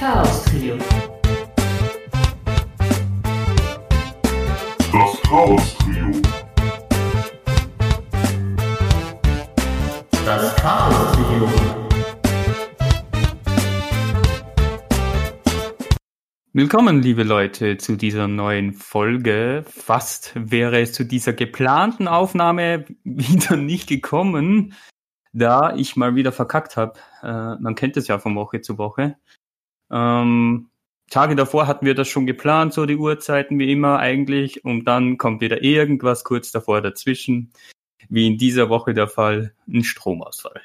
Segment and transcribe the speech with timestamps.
[0.00, 0.78] Chaos Trio.
[4.90, 6.22] Das Chaos Trio.
[10.24, 11.48] Das Chaos Trio.
[16.54, 19.66] Willkommen, liebe Leute, zu dieser neuen Folge.
[19.68, 24.72] Fast wäre es zu dieser geplanten Aufnahme wieder nicht gekommen,
[25.34, 26.98] da ich mal wieder verkackt habe.
[27.22, 29.16] Äh, man kennt es ja von Woche zu Woche.
[29.90, 30.68] Ähm,
[31.10, 35.18] Tage davor hatten wir das schon geplant, so die Uhrzeiten wie immer eigentlich, und dann
[35.18, 37.52] kommt wieder irgendwas kurz davor dazwischen,
[38.08, 40.60] wie in dieser Woche der Fall, ein Stromausfall.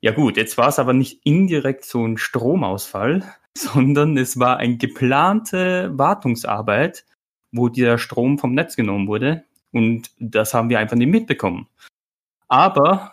[0.00, 3.22] Ja gut, jetzt war es aber nicht indirekt so ein Stromausfall,
[3.58, 7.04] sondern es war eine geplante Wartungsarbeit,
[7.52, 11.68] wo der Strom vom Netz genommen wurde und das haben wir einfach nicht mitbekommen.
[12.48, 13.12] Aber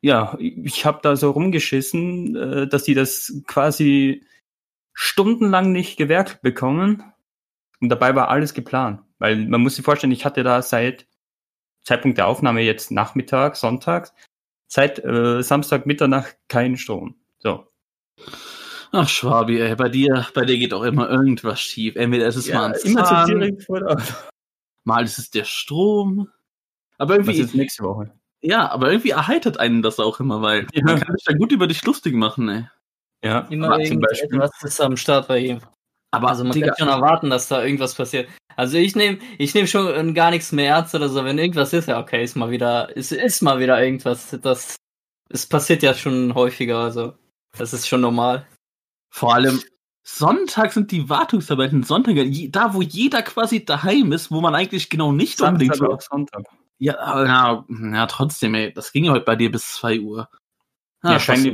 [0.00, 4.24] ja, ich habe da so rumgeschissen, äh, dass die das quasi
[4.98, 7.12] stundenlang nicht gewerkt bekommen
[7.80, 11.06] und dabei war alles geplant, weil man muss sich vorstellen, ich hatte da seit
[11.84, 14.12] Zeitpunkt der Aufnahme jetzt Nachmittag, Sonntag,
[14.66, 17.14] seit äh, Samstag Mitternacht keinen Strom.
[17.38, 17.68] So.
[18.90, 21.96] Ach, Schwabi, ey, bei dir, bei dir geht auch immer irgendwas schief.
[21.96, 23.98] Entweder ist es mal ein immer Zahn, so direkt vor der
[24.84, 26.28] mal ist es der Strom.
[26.96, 28.12] Aber Was irgendwie, ist nächste Woche?
[28.40, 30.82] ja, aber irgendwie erheitert einen das auch immer, weil Ja.
[30.84, 32.68] man kann sich da gut über dich lustig machen, ey.
[33.24, 34.28] Ja, Immer zum Beispiel.
[34.30, 35.60] irgendetwas ist am Start bei ihm.
[36.12, 38.28] Aber Also man Digga, kann schon erwarten, dass da irgendwas passiert.
[38.56, 41.24] Also ich nehme ich nehm schon gar nichts mehr ernst oder so.
[41.24, 44.36] Wenn irgendwas ist, ja okay, ist mal wieder, ist, ist mal wieder irgendwas.
[44.40, 44.76] Das,
[45.28, 47.14] es passiert ja schon häufiger, also
[47.58, 48.46] das ist schon normal.
[49.10, 49.60] vor allem
[50.08, 54.88] Sonntag sind die Wartungsarbeiten Sonntage, je- da wo jeder quasi daheim ist, wo man eigentlich
[54.88, 56.44] genau nicht unbedingt Samstag auf Sonntag.
[56.78, 60.28] Ja, aber ja, ja, trotzdem, ey, das ging ja heute bei dir bis 2 Uhr.
[61.02, 61.44] Ah, Ja, krass.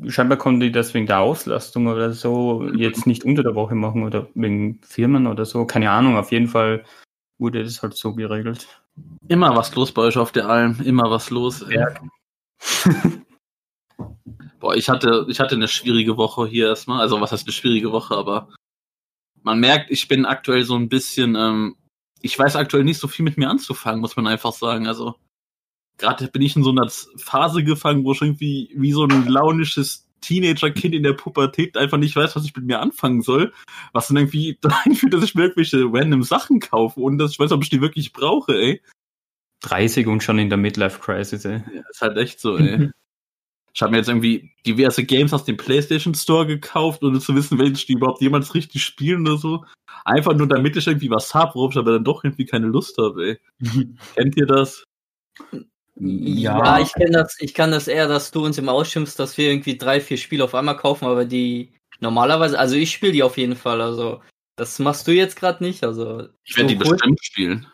[0.00, 3.74] Schein, scheinbar konnten die das wegen der Auslastung oder so jetzt nicht unter der Woche
[3.74, 5.66] machen oder wegen Firmen oder so.
[5.66, 6.84] Keine Ahnung, auf jeden Fall
[7.38, 8.82] wurde das halt so geregelt.
[9.28, 11.64] Immer was los bei euch auf der Alm, immer was los.
[11.70, 11.86] Ja.
[14.60, 17.00] Boah, ich hatte, ich hatte eine schwierige Woche hier erstmal.
[17.00, 18.48] Also was heißt eine schwierige Woche, aber
[19.42, 21.76] man merkt, ich bin aktuell so ein bisschen, ähm,
[22.20, 24.88] ich weiß aktuell nicht so viel mit mir anzufangen, muss man einfach sagen.
[24.88, 25.14] Also
[25.98, 30.08] gerade bin ich in so einer Phase gefangen, wo ich irgendwie wie so ein launisches
[30.20, 33.52] Teenager-Kind in der Pubertät einfach nicht weiß, was ich mit mir anfangen soll.
[33.92, 37.38] Was dann irgendwie dahin führt, dass ich mir irgendwelche random Sachen kaufe, ohne dass ich
[37.38, 38.82] weiß, ob ich die wirklich brauche, ey.
[39.62, 41.62] 30 und schon in der Midlife Crisis, ey.
[41.74, 42.90] Ja, ist halt echt so, ey.
[43.74, 47.60] Ich habe mir jetzt irgendwie diverse Games aus dem PlayStation Store gekauft, ohne zu wissen,
[47.60, 49.64] welche die überhaupt jemals richtig spielen oder so.
[50.04, 52.98] Einfach nur damit ich irgendwie was hab, worauf ich aber dann doch irgendwie keine Lust
[52.98, 53.38] habe, ey.
[54.16, 54.82] Kennt ihr das?
[56.00, 59.50] Ja, ich kenn das, ich kann das eher, dass du uns immer ausschimpfst, dass wir
[59.50, 63.36] irgendwie drei, vier Spiele auf einmal kaufen, aber die normalerweise, also ich spiele die auf
[63.36, 64.22] jeden Fall, also
[64.56, 66.96] das machst du jetzt gerade nicht, also Ich werde die So cool.
[66.96, 67.66] bestimmt spielen.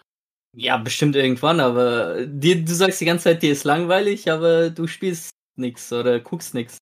[0.56, 4.86] Ja, bestimmt irgendwann, aber dir, du sagst die ganze Zeit, dir ist langweilig, aber du
[4.86, 6.78] spielst nix oder guckst nix.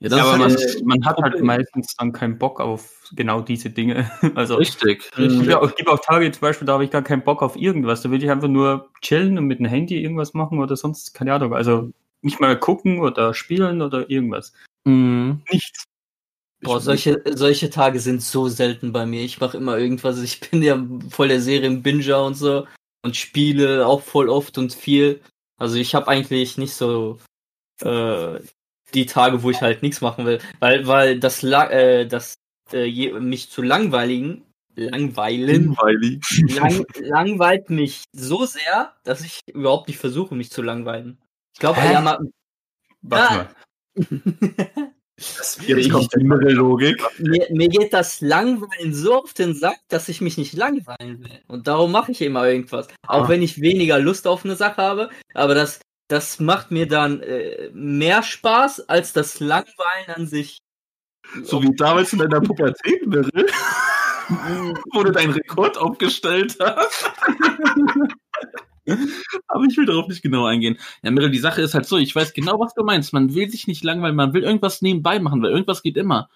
[0.00, 3.40] Ja, Ja, aber man, halt äh, man hat halt meistens dann keinen Bock auf genau
[3.40, 4.10] diese Dinge.
[4.34, 7.42] Also richtig, ja es gibt auch Tage zum Beispiel, da habe ich gar keinen Bock
[7.42, 8.02] auf irgendwas.
[8.02, 11.32] Da will ich einfach nur chillen und mit dem Handy irgendwas machen oder sonst, keine
[11.32, 11.54] Ahnung.
[11.54, 11.90] Also
[12.22, 14.52] nicht mal gucken oder spielen oder irgendwas.
[14.84, 15.42] Mhm.
[15.50, 15.84] Nichts.
[16.62, 19.22] Boah, solche, solche Tage sind so selten bei mir.
[19.22, 20.20] Ich mache immer irgendwas.
[20.20, 22.66] Ich bin ja voll der Serienbinger und so
[23.02, 25.20] und spiele auch voll oft und viel.
[25.58, 27.18] Also ich habe eigentlich nicht so
[27.80, 28.40] äh,
[28.96, 32.34] die Tage, wo ich halt nichts machen will, weil weil das äh, das
[32.72, 34.42] äh, mich zu langweiligen
[34.74, 36.20] langweilen Langweilig.
[36.54, 41.18] lang, langweilt mich so sehr, dass ich überhaupt nicht versuche, mich zu langweilen.
[41.54, 42.18] Ich glaube, mal,
[43.02, 43.36] Warte Ah.
[43.36, 44.92] mal.
[45.66, 47.02] Jetzt kommt die innere Logik.
[47.18, 51.40] mir, mir geht das Langweilen so auf den Sack, dass ich mich nicht langweilen will.
[51.48, 52.88] Und darum mache ich immer irgendwas.
[53.06, 53.28] Auch Ah.
[53.30, 57.70] wenn ich weniger Lust auf eine Sache habe, aber das, das macht mir dann äh,
[57.72, 60.58] mehr Spaß als das Langweilen an sich.
[61.42, 63.46] So wie damals in deiner Pubertät, Meryl,
[64.92, 67.10] wo du deinen Rekord aufgestellt hast.
[69.48, 70.78] Aber ich will darauf nicht genau eingehen.
[71.02, 73.12] Ja, Meryl, die Sache ist halt so, ich weiß genau, was du meinst.
[73.12, 76.28] Man will sich nicht langweilen, man will irgendwas nebenbei machen, weil irgendwas geht immer.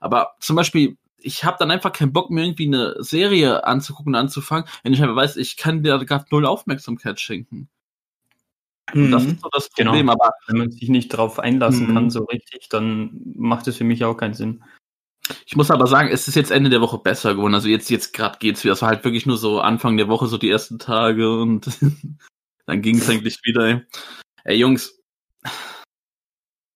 [0.00, 4.20] Aber zum Beispiel, ich habe dann einfach keinen Bock, mir irgendwie eine Serie anzugucken und
[4.20, 7.68] anzufangen, wenn ich einfach weiß, ich kann dir gerade null Aufmerksamkeit schenken.
[8.94, 9.30] Und das Mhm.
[9.30, 9.90] ist so das Genau.
[9.92, 10.08] Problem.
[10.10, 11.94] Aber Wenn man sich nicht drauf einlassen Mhm.
[11.94, 14.62] kann, so richtig, dann macht es für mich auch keinen Sinn.
[15.46, 17.54] Ich muss aber sagen, es ist jetzt Ende der Woche besser geworden.
[17.54, 18.72] Also jetzt, jetzt gerade geht's wieder.
[18.74, 21.66] Es war halt wirklich nur so Anfang der Woche, so die ersten Tage und
[22.66, 23.66] dann ging's eigentlich wieder.
[23.68, 23.82] Ey,
[24.44, 24.98] ey Jungs,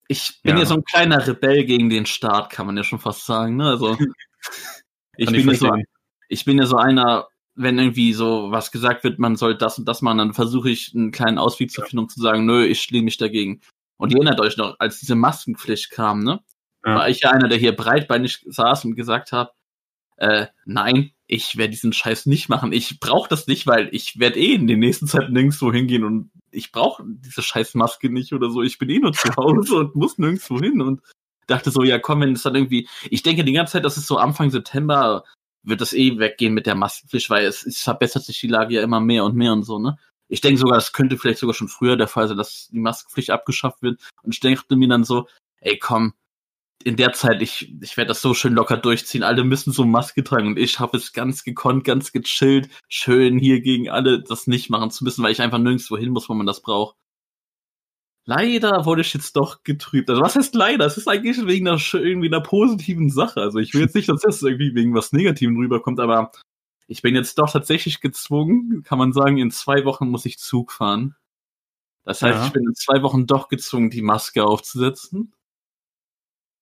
[0.08, 0.60] ich bin Ja.
[0.60, 3.56] ja so ein kleiner Rebell gegen den Staat, kann man ja schon fast sagen.
[3.56, 3.68] Ne?
[3.68, 3.98] Also
[5.16, 5.74] ich bin, ja so,
[6.28, 9.88] ich bin ja so einer, wenn irgendwie so was gesagt wird, man soll das und
[9.88, 12.90] das machen, dann versuche ich einen kleinen Ausweg zu finden, um zu sagen, nö, ich
[12.90, 13.60] lehne mich dagegen.
[13.96, 16.40] Und ihr erinnert euch noch, als diese Maskenpflicht kam, ne?
[16.84, 16.96] Ja.
[16.96, 19.52] War ich ja einer, der hier breitbeinig saß und gesagt hat,
[20.18, 22.72] äh, nein, ich werde diesen Scheiß nicht machen.
[22.72, 26.30] Ich brauche das nicht, weil ich werde eh in den nächsten Zeit nirgendwo hingehen und
[26.50, 28.62] ich brauche diese scheiß Maske nicht oder so.
[28.62, 31.00] Ich bin eh nur zu Hause und muss nirgendwo hin und
[31.46, 34.06] dachte so, ja komm, wenn es dann irgendwie, ich denke die ganze Zeit, dass es
[34.06, 35.24] so Anfang September
[35.66, 38.82] wird das eh weggehen mit der Maskenpflicht, weil es, es verbessert sich die Lage ja
[38.82, 39.98] immer mehr und mehr und so, ne?
[40.28, 43.30] Ich denke sogar, es könnte vielleicht sogar schon früher der Fall sein, dass die Maskenpflicht
[43.30, 44.00] abgeschafft wird.
[44.22, 45.28] Und ich dachte mir dann so,
[45.60, 46.14] ey komm,
[46.84, 49.22] in der Zeit, ich, ich werde das so schön locker durchziehen.
[49.22, 53.60] Alle müssen so Maske tragen und ich habe es ganz gekonnt, ganz gechillt, schön hier
[53.60, 56.46] gegen alle das nicht machen zu müssen, weil ich einfach nirgendwo hin muss, wo man
[56.46, 56.96] das braucht.
[58.28, 60.10] Leider wurde ich jetzt doch getrübt.
[60.10, 60.84] Also was heißt leider?
[60.84, 63.40] Es ist eigentlich wegen einer, irgendwie einer positiven Sache.
[63.40, 66.32] Also ich will jetzt nicht, dass das irgendwie wegen was Negativem rüberkommt, aber
[66.88, 70.72] ich bin jetzt doch tatsächlich gezwungen, kann man sagen, in zwei Wochen muss ich Zug
[70.72, 71.14] fahren.
[72.04, 72.46] Das heißt, Ja.
[72.46, 75.32] ich bin in zwei Wochen doch gezwungen, die Maske aufzusetzen.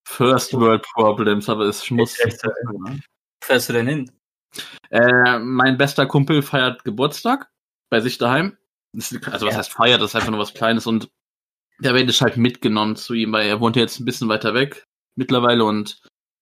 [0.06, 2.18] First World Problems, aber es muss.
[2.18, 2.90] Wo
[3.42, 4.12] fährst du denn hin?
[4.90, 7.50] Äh, mein bester Kumpel feiert Geburtstag
[7.90, 8.56] bei sich daheim.
[8.94, 10.00] Also was heißt feiert?
[10.02, 11.10] Das ist einfach nur was Kleines und
[11.80, 14.54] da werde ich halt mitgenommen zu ihm, weil er wohnt ja jetzt ein bisschen weiter
[14.54, 14.84] weg
[15.16, 16.00] mittlerweile und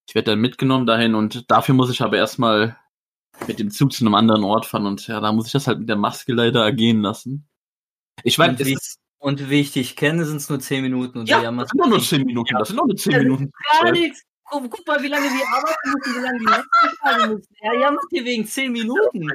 [0.08, 2.76] ich werde dann mitgenommen dahin und dafür muss ich aber erstmal
[3.46, 5.78] mit dem Zug zu einem anderen Ort fahren und ja, da muss ich das halt
[5.80, 7.48] mit der Maske leider ergehen lassen.
[8.24, 11.18] Ich weiß, Und wie- ist, Und wie ich dich kenne, sind es nur 10 Minuten.
[11.20, 12.08] Und ja, das sind nur, nur nicht.
[12.08, 13.50] 10 Minuten, das sind nur nur 10 Ja, Minuten.
[13.80, 14.22] Gar nichts.
[14.44, 17.54] Guck, guck mal, wie lange wir arbeiten müssen, wie lange die tragen müssen.
[17.60, 19.28] Er jammert hier wegen 10 Minuten.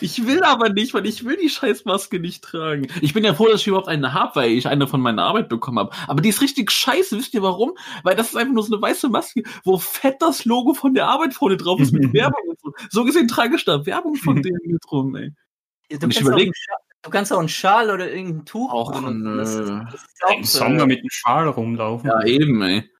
[0.00, 2.88] Ich will aber nicht, weil ich will die Scheißmaske nicht tragen.
[3.00, 5.48] Ich bin ja froh, dass ich überhaupt eine habe, weil ich eine von meiner Arbeit
[5.48, 5.94] bekommen habe.
[6.08, 7.72] Aber die ist richtig scheiße, wisst ihr warum?
[8.02, 11.06] Weil das ist einfach nur so eine weiße Maske, wo fett das Logo von der
[11.06, 12.72] Arbeit vorne drauf ist mit Werbung und so.
[12.90, 15.32] So gesehen trage ich da Werbung von denen mit rum, ey.
[15.90, 18.44] Du Und ich kannst, auch überleg- einen Schal, du kannst auch einen Schal oder irgendein
[18.46, 18.72] Tuch.
[19.36, 22.10] Das, das auch, Sommer äh, mit dem Schal rumlaufen.
[22.10, 22.90] Ja, eben, ey.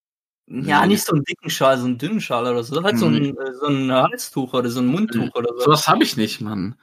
[0.46, 2.82] Ja, nicht so einen dicken Schal, so einen dünnen Schal oder so.
[2.82, 5.61] Halt so ein, äh, so ein Halstuch oder so ein Mundtuch oder so.
[5.64, 6.75] Sowas habe ich nicht, Mann.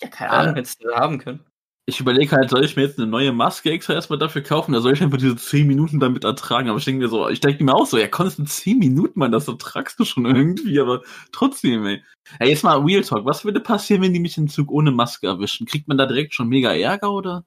[0.00, 1.40] Ja, keine Ahnung, hättest du haben können.
[1.86, 4.82] Ich überlege halt, soll ich mir jetzt eine neue Maske extra erstmal dafür kaufen, oder
[4.82, 6.68] soll ich einfach diese 10 Minuten damit ertragen?
[6.68, 9.18] Aber ich denke mir so, ich denke mir auch so, ja, konntest in 10 Minuten,
[9.18, 12.04] Mann, das ertragst du schon irgendwie, aber trotzdem, ey.
[12.38, 15.26] Ey, jetzt mal Real Talk, was würde passieren, wenn die mich im Zug ohne Maske
[15.26, 15.66] erwischen?
[15.66, 17.44] Kriegt man da direkt schon mega Ärger, oder?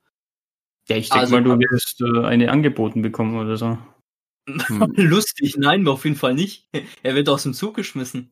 [0.89, 3.77] Ja, ich denke Also- mal, du wirst äh, eine angeboten bekommen oder so.
[4.47, 4.91] Hm.
[4.95, 6.67] Lustig, nein, auf jeden Fall nicht.
[7.03, 8.31] Er wird aus dem Zug geschmissen.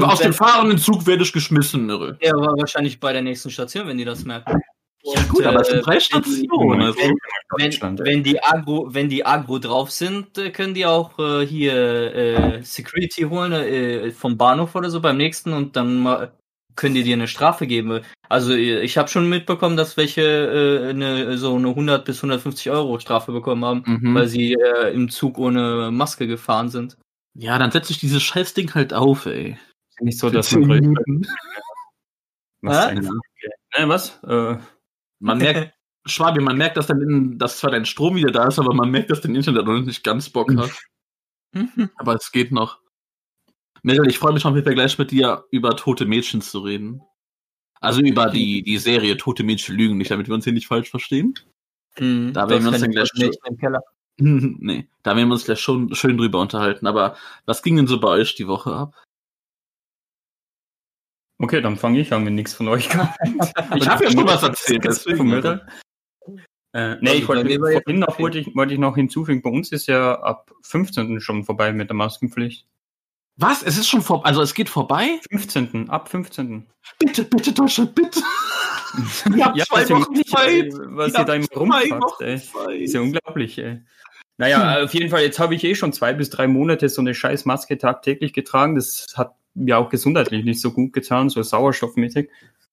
[0.00, 2.16] Aus dem fahrenden Zug werde ich geschmissen, irre.
[2.20, 4.60] Er war wahrscheinlich bei der nächsten Station, wenn die das merken.
[5.02, 6.98] Ja, gut, aber es sind drei wenn die- Stationen, also.
[6.98, 11.74] Wenn, wenn, die Agro, wenn die Agro drauf sind, äh, können die auch äh, hier
[12.14, 16.32] äh, Security holen äh, vom Bahnhof oder so beim nächsten und dann mal,
[16.76, 18.02] können die dir eine Strafe geben.
[18.28, 22.98] Also ich habe schon mitbekommen, dass welche äh, eine, so eine 100 bis 150 Euro
[22.98, 24.14] Strafe bekommen haben, Mhm.
[24.14, 26.96] weil sie äh, im Zug ohne Maske gefahren sind.
[27.34, 29.58] Ja, dann setze ich dieses Scheißding halt auf, ey.
[30.00, 30.96] Nicht so, dass 10 man
[32.62, 33.08] was, eine,
[33.72, 34.22] äh, was?
[34.24, 34.56] Äh,
[35.20, 35.72] Man merkt,
[36.06, 39.10] Schwabi, man merkt, dass, dann, dass zwar dein Strom wieder da ist, aber man merkt,
[39.10, 40.70] dass dein Internet noch nicht ganz Bock hat.
[41.96, 42.80] Aber es geht noch.
[43.86, 47.02] Meryl, ich freue mich auf jeden Fall gleich mit dir über tote Mädchen zu reden.
[47.80, 50.90] Also über die, die Serie Tote Mädchen lügen nicht, damit wir uns hier nicht falsch
[50.90, 51.34] verstehen.
[51.96, 53.80] Hm, Da werden wir uns dann gleich nicht im Keller.
[54.18, 56.88] nee, da werden wir uns gleich schon schön drüber unterhalten.
[56.88, 59.00] Aber was ging denn so bei euch die Woche ab?
[61.38, 63.10] okay, dann fange ich an, wenn nichts von euch kommt.
[63.76, 65.30] Ich habe ja schon was erzählt, deswegen.
[65.32, 69.70] Äh, nee, Also ich wollte, vorhin noch, wollte, ich, wollte ich noch hinzufügen, bei uns
[69.70, 71.20] ist ja ab 15.
[71.20, 72.66] schon vorbei mit der Maskenpflicht.
[73.38, 73.62] Was?
[73.62, 74.28] Es ist schon vorbei.
[74.28, 75.20] Also es geht vorbei?
[75.30, 75.90] 15.
[75.90, 76.66] ab 15.
[76.98, 78.20] Bitte, bitte, Deutschland, bitte.
[79.36, 80.72] Ihr habt zwei was ihr- Wochen Zeit.
[80.72, 82.38] Was Ihr ihr da immer zwei Wochen ey.
[82.40, 82.70] Zeit.
[82.80, 83.82] Ist ja unglaublich, ey.
[84.38, 87.14] Naja, auf jeden Fall, jetzt habe ich eh schon zwei bis drei Monate so eine
[87.14, 88.74] scheiß Maske tagtäglich getragen.
[88.74, 92.30] Das hat mir auch gesundheitlich nicht so gut getan, so sauerstoffmäßig.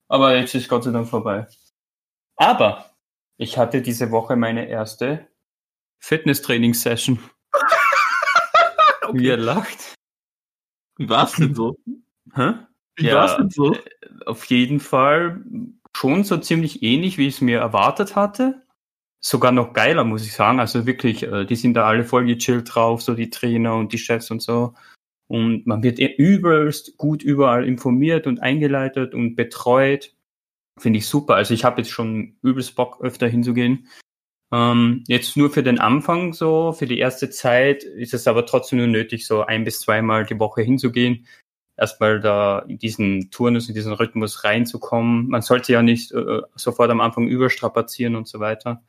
[0.10, 1.48] Aber jetzt ist Gott sei Dank vorbei.
[2.36, 2.92] Aber
[3.38, 5.28] ich hatte diese Woche meine erste
[6.00, 7.20] Fitnesstraining-Session.
[9.14, 9.96] Wie ihr lacht.
[10.98, 11.78] Wie war's denn so?
[12.36, 12.54] Hä?
[12.96, 13.16] Wie Ja.
[13.16, 13.76] war's denn so?
[14.26, 15.44] Auf jeden Fall
[15.96, 18.62] schon so ziemlich ähnlich, wie ich es mir erwartet hatte.
[19.20, 20.60] Sogar noch geiler, muss ich sagen.
[20.60, 23.98] Also wirklich, äh, die sind da alle voll gechillt drauf, so die Trainer und die
[23.98, 24.74] Chefs und so.
[25.28, 30.14] Und man wird eh übelst gut überall informiert und eingeleitet und betreut.
[30.80, 31.36] Finde ich super.
[31.36, 33.88] Also ich habe jetzt schon übelst Bock, öfter hinzugehen.
[34.54, 38.78] Ähm, jetzt nur für den Anfang so, für die erste Zeit ist es aber trotzdem
[38.78, 41.26] nur nötig, so ein bis zweimal die Woche hinzugehen.
[41.76, 45.28] Erstmal da in diesen Turnus, in diesen Rhythmus reinzukommen.
[45.28, 48.84] Man sollte ja nicht äh, sofort am Anfang überstrapazieren und so weiter.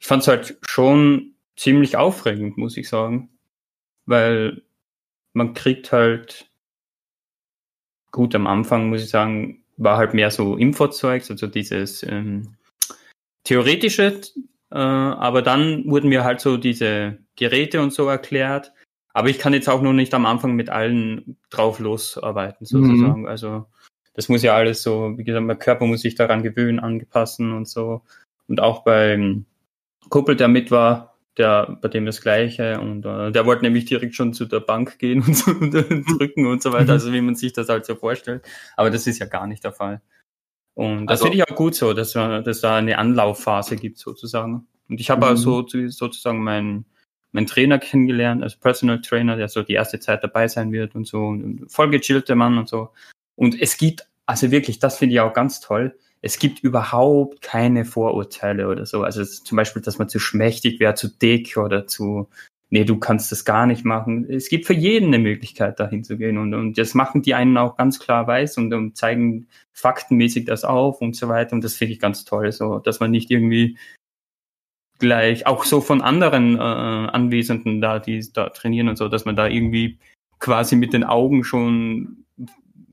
[0.00, 3.30] Ich fand es halt schon ziemlich aufregend, muss ich sagen.
[4.06, 4.62] Weil
[5.34, 6.50] man kriegt halt
[8.10, 12.56] gut am Anfang, muss ich sagen, war halt mehr so Infozeugs, also dieses ähm,
[13.44, 14.20] theoretische,
[14.76, 18.72] äh, aber dann wurden mir halt so diese Geräte und so erklärt.
[19.14, 23.22] Aber ich kann jetzt auch noch nicht am Anfang mit allen drauf losarbeiten, sozusagen.
[23.22, 23.26] Mhm.
[23.26, 23.64] Also
[24.12, 27.66] das muss ja alles so, wie gesagt, mein Körper muss sich daran gewöhnen, angepassen und
[27.66, 28.02] so.
[28.48, 29.46] Und auch beim
[30.10, 34.14] Kuppel, der mit war, der, bei dem das Gleiche und äh, der wollte nämlich direkt
[34.14, 37.34] schon zu der Bank gehen und, so, und drücken und so weiter, also wie man
[37.34, 38.44] sich das halt so vorstellt.
[38.76, 40.02] Aber das ist ja gar nicht der Fall.
[40.76, 44.66] Und das also, finde ich auch gut so, dass, dass da eine Anlaufphase gibt sozusagen.
[44.88, 45.30] Und ich habe mhm.
[45.30, 46.86] also sozusagen meinen
[47.32, 51.06] mein Trainer kennengelernt, also Personal Trainer, der so die erste Zeit dabei sein wird und
[51.06, 52.90] so, und voll gechillte Mann und so.
[53.34, 55.94] Und es gibt, also wirklich, das finde ich auch ganz toll
[56.26, 59.02] es gibt überhaupt keine Vorurteile oder so.
[59.02, 62.28] Also zum Beispiel, dass man zu schmächtig wäre, zu dick oder zu,
[62.70, 64.28] nee, du kannst das gar nicht machen.
[64.28, 66.38] Es gibt für jeden eine Möglichkeit, dahin zu gehen.
[66.38, 70.64] Und, und das machen die einen auch ganz klar weiß und, und zeigen faktenmäßig das
[70.64, 71.54] auf und so weiter.
[71.54, 73.78] Und das finde ich ganz toll, so, dass man nicht irgendwie
[74.98, 79.36] gleich, auch so von anderen äh, Anwesenden da, die da trainieren und so, dass man
[79.36, 79.98] da irgendwie
[80.38, 82.24] quasi mit den Augen schon,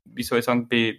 [0.04, 0.96] wie soll ich sagen, be,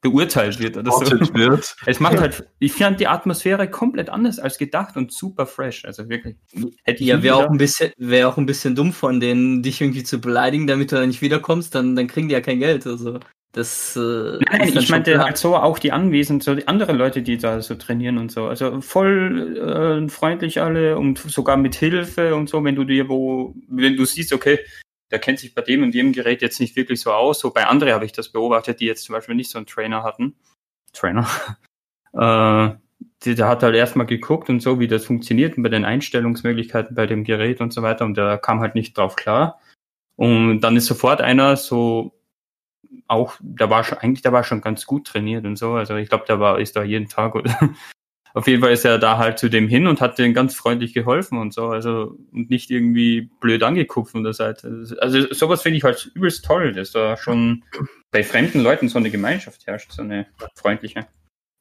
[0.00, 1.00] beurteilt wird oder so.
[1.34, 1.76] Wird.
[1.86, 5.84] Es macht halt, ich fand die Atmosphäre komplett anders als gedacht und super fresh.
[5.84, 6.36] Also wirklich.
[6.84, 10.04] Hätte ja, wäre auch ein bisschen, wäre auch ein bisschen dumm von denen, dich irgendwie
[10.04, 12.86] zu beleidigen, damit du da nicht wiederkommst, dann, dann kriegen die ja kein Geld.
[12.86, 13.20] Also.
[13.52, 17.36] Das, äh, Nein, ich meinte halt so auch die Anwesenden, so die anderen Leute, die
[17.36, 18.46] da so trainieren und so.
[18.46, 19.56] Also voll
[20.06, 24.04] äh, freundlich alle und sogar mit Hilfe und so, wenn du dir wo, wenn du
[24.04, 24.60] siehst, okay,
[25.10, 27.40] der kennt sich bei dem und dem Gerät jetzt nicht wirklich so aus.
[27.40, 30.02] So bei anderen habe ich das beobachtet, die jetzt zum Beispiel nicht so einen Trainer
[30.02, 30.36] hatten.
[30.92, 31.26] Trainer.
[32.12, 32.76] äh,
[33.24, 37.06] der, hat halt erstmal geguckt und so, wie das funktioniert und bei den Einstellungsmöglichkeiten bei
[37.06, 39.60] dem Gerät und so weiter und der kam halt nicht drauf klar.
[40.16, 42.14] Und dann ist sofort einer so
[43.06, 45.74] auch, der war schon, eigentlich, der war schon ganz gut trainiert und so.
[45.74, 47.56] Also ich glaube, der war, ist da jeden Tag oder
[48.34, 50.94] auf jeden Fall ist er da halt zu dem hin und hat den ganz freundlich
[50.94, 54.86] geholfen und so, also und nicht irgendwie blöd angeguckt von der Seite.
[55.00, 57.64] Also sowas finde ich halt übelst toll, dass da schon
[58.10, 61.06] bei fremden Leuten so eine Gemeinschaft herrscht, so eine freundliche.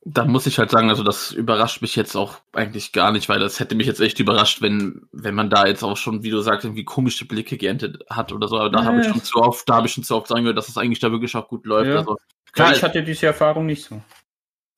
[0.06, 3.40] Da muss ich halt sagen, also das überrascht mich jetzt auch eigentlich gar nicht, weil
[3.40, 6.40] das hätte mich jetzt echt überrascht, wenn, wenn man da jetzt auch schon, wie du
[6.40, 8.58] sagst, irgendwie komische Blicke geerntet hat oder so.
[8.58, 10.44] Aber da ja, habe ich schon zu oft, da habe ich schon zu oft sagen
[10.44, 11.90] gehört, dass es das eigentlich da wirklich auch gut läuft.
[11.90, 11.98] Ja.
[11.98, 12.16] Also,
[12.54, 14.02] klar, ich hatte diese Erfahrung nicht so.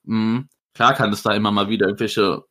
[0.06, 2.46] Mh, Klar kann es da immer mal wieder irgendwelche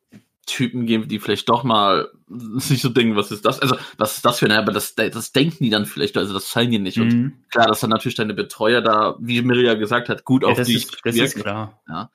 [0.46, 3.60] Typen geben, die vielleicht doch mal sich so denken, was ist das?
[3.60, 6.48] Also, was ist das für eine, aber das, das denken die dann vielleicht, also das
[6.48, 6.98] zeigen die nicht.
[6.98, 7.02] Mhm.
[7.04, 10.62] Und klar, dass dann natürlich deine Betreuer da, wie Mirja gesagt hat, gut ja, auf
[10.62, 10.74] die.
[10.74, 11.38] Ist, das wirken.
[11.38, 11.80] ist klar.
[11.88, 12.10] Ja.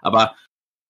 [0.00, 0.34] Aber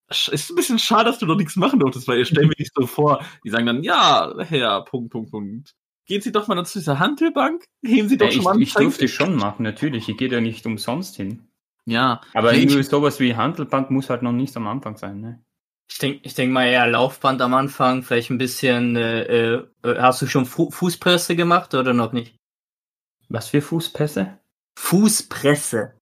[0.07, 2.55] es ist ein bisschen schade, dass du noch nichts machen durftest, weil ihr stellt mir
[2.57, 5.75] nicht so vor, die sagen dann, ja, Herr, Punkt, Punkt, Punkt.
[6.07, 8.73] Gehen Sie doch mal zu dieser Handelbank, heben Sie doch ja, schon ich, mal Ich
[8.73, 10.07] durfte schon machen, natürlich.
[10.07, 11.47] Ich gehe da nicht umsonst hin.
[11.85, 12.21] Ja.
[12.33, 15.43] Aber irgendwie sowas wie Handelband muss halt noch nicht am Anfang sein, ne?
[15.87, 20.21] Ich denke ich denk mal eher Laufband am Anfang, vielleicht ein bisschen, äh, äh, hast
[20.21, 22.35] du schon Fu Fußpresse gemacht oder noch nicht?
[23.29, 24.39] Was für Fußpresse?
[24.79, 25.93] Fußpresse.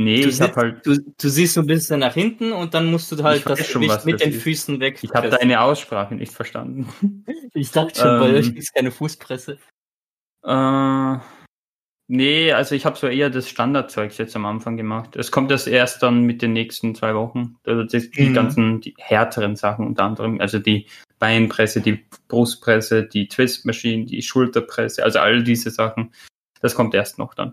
[0.00, 0.86] Nee, du ich hab halt.
[0.86, 4.04] Du, du siehst so ein bisschen nach hinten und dann musst du halt das Gewicht
[4.06, 4.42] mit den ist.
[4.42, 5.00] Füßen weg.
[5.02, 6.88] Ich habe deine Aussprache nicht verstanden.
[7.52, 9.58] ich dachte schon, ähm, weil euch ist keine Fußpresse.
[10.44, 11.18] Äh,
[12.10, 15.14] Nee, also ich habe so eher das Standardzeug jetzt am Anfang gemacht.
[15.14, 17.56] Es kommt das erst dann mit den nächsten zwei Wochen.
[17.64, 18.34] Also die, die mhm.
[18.34, 20.86] ganzen die härteren Sachen unter anderem, also die
[21.18, 26.12] Beinpresse, die Brustpresse, die Twistmaschine, die Schulterpresse, also all diese Sachen.
[26.62, 27.52] Das kommt erst noch dann.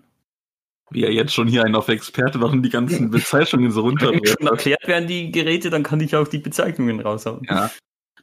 [0.89, 4.11] Wie er jetzt schon hier einen auf Experte machen, die ganzen Bezeichnungen so runter.
[4.13, 7.41] Wenn schon erklärt werden die Geräte, dann kann ich auch die Bezeichnungen raushauen.
[7.49, 7.71] Ja.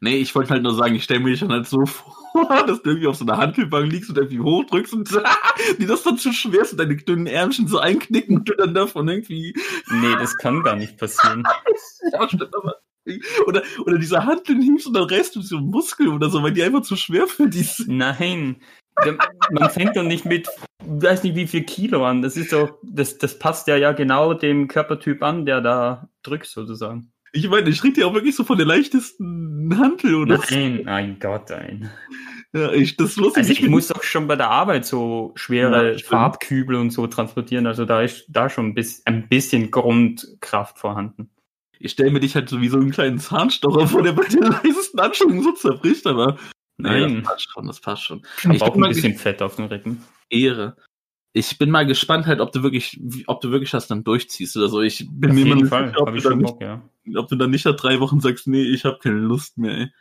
[0.03, 2.91] Nee, ich wollte halt nur sagen, ich stelle mir schon halt so vor, dass du
[2.91, 5.09] irgendwie auf so einer Handelbank liegst und irgendwie hochdrückst und
[5.79, 8.75] die das dann zu schwer ist und deine dünnen Ärmchen so einknicken und du dann
[8.75, 9.55] davon irgendwie.
[9.93, 11.45] Nee, das kann gar nicht passieren.
[12.13, 12.77] ja, stimmt aber.
[13.47, 16.63] Oder, oder diese Handeln hiebst und dann reißt du so Muskel oder so, weil die
[16.63, 17.97] einfach zu schwer für die sind.
[17.97, 18.61] Nein.
[19.51, 20.49] Man fängt doch nicht mit,
[20.85, 22.23] weiß nicht wie viel Kilo an.
[22.23, 26.47] Das ist doch, das, das passt ja ja genau dem Körpertyp an, der da drückt
[26.47, 27.12] sozusagen.
[27.33, 30.85] Ich meine, ich rede ja auch wirklich so von der leichtesten Hantel oder Nein, so.
[30.85, 31.91] mein Gott, nein.
[32.55, 33.39] Ja, ich, das lustig.
[33.39, 37.67] Also ich muss doch schon bei der Arbeit so schwere ja, Farbkübel und so transportieren.
[37.67, 41.31] Also da ist da schon ein bisschen, ein bisschen Grundkraft vorhanden.
[41.79, 44.43] ich stelle mir dich halt so wie so einen kleinen Zahnstocher vor, der bei den
[44.43, 46.37] leisesten Anschwungen so zerbricht, aber
[46.77, 47.15] nee, Nein.
[47.23, 48.23] das passt schon, das passt schon.
[48.39, 50.03] Ich habe Ich auch ein mal bisschen Fett auf dem Rücken.
[50.29, 50.77] Ehre.
[51.33, 54.69] Ich bin mal gespannt halt, ob du wirklich, ob du wirklich das dann durchziehst oder
[54.69, 54.83] so.
[54.83, 56.83] Ich bin Auf mir jeden nicht Fall, sicher, ob du, ich schon Bock, ja.
[57.17, 59.93] Ob du dann nicht nach drei Wochen sagst, nee, ich habe keine Lust mehr, ey.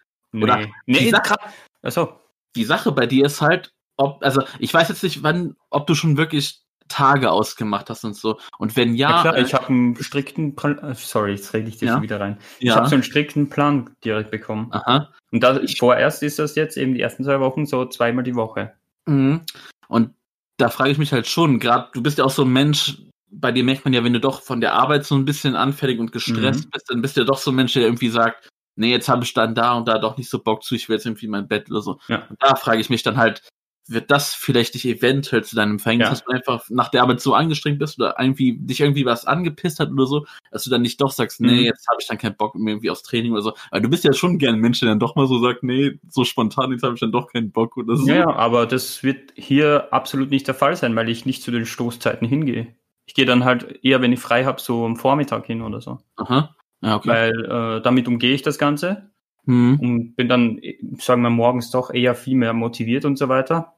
[0.42, 1.40] Oder Nee, die nee Sache- grad,
[1.82, 2.20] achso,
[2.56, 5.96] die Sache bei dir ist halt, ob, also ich weiß jetzt nicht, wann, ob du
[5.96, 8.38] schon wirklich Tage ausgemacht hast und so.
[8.58, 11.70] Und wenn ja, ja, klar, äh, ich habe einen strikten Plan, äh, sorry, jetzt rede
[11.70, 11.94] ich dir Ja.
[11.94, 12.38] schon wieder rein.
[12.60, 14.68] Ich ja, habe so einen strikten Plan direkt bekommen.
[14.72, 15.10] aha.
[15.32, 18.74] Und da, vorerst ist das jetzt eben die ersten zwei Wochen so zweimal die Woche.
[19.06, 19.42] Mhm.
[19.88, 20.14] Und
[20.58, 22.98] da frage ich mich halt schon, gerade du bist ja auch so ein Mensch,
[23.32, 26.00] bei dir merkt man ja, wenn du doch von der Arbeit so ein bisschen anfällig
[26.00, 26.70] und gestresst Mhm.
[26.72, 29.24] bist, dann bist du ja doch so ein Mensch, der irgendwie sagt, nee, jetzt habe
[29.24, 31.32] ich dann da und da doch nicht so Bock zu, ich will jetzt irgendwie in
[31.32, 32.00] mein Bett oder so.
[32.08, 32.26] Ja.
[32.30, 33.42] Und da frage ich mich dann halt,
[33.88, 36.12] wird das vielleicht dich eventuell zu deinem Verhängnis, Ja.
[36.12, 39.80] dass du einfach nach der Arbeit so angestrengt bist oder irgendwie dich irgendwie was angepisst
[39.80, 41.66] hat oder so, dass du dann nicht doch sagst, nee, Mhm.
[41.66, 43.54] jetzt habe ich dann keinen Bock mehr irgendwie aufs Training oder so.
[43.72, 46.00] Weil du bist ja schon gern ein Mensch, der dann doch mal so sagt, nee,
[46.10, 48.08] so spontan, jetzt habe ich dann doch keinen Bock oder so.
[48.08, 51.66] Ja, aber das wird hier absolut nicht der Fall sein, weil ich nicht zu den
[51.66, 52.76] Stoßzeiten hingehe.
[53.12, 56.00] Ich gehe dann halt eher, wenn ich frei habe, so am Vormittag hin oder so.
[56.16, 56.56] Aha.
[56.80, 57.10] Ja, okay.
[57.10, 59.12] Weil äh, damit umgehe ich das Ganze
[59.44, 59.80] Mhm.
[59.82, 60.62] und bin dann,
[60.98, 63.76] sagen wir, morgens doch eher viel mehr motiviert und so weiter.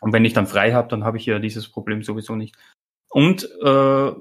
[0.00, 2.54] Und wenn ich dann frei habe, dann habe ich ja dieses Problem sowieso nicht.
[3.08, 4.12] Und äh,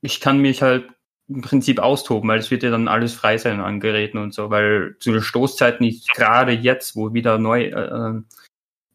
[0.00, 0.88] ich kann mich halt
[1.28, 4.48] im Prinzip austoben, weil es wird ja dann alles frei sein an Geräten und so,
[4.48, 8.22] weil zu den Stoßzeiten ist gerade jetzt, wo wieder neu äh, äh,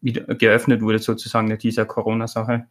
[0.00, 2.66] wieder geöffnet wurde, sozusagen dieser Corona-Sache,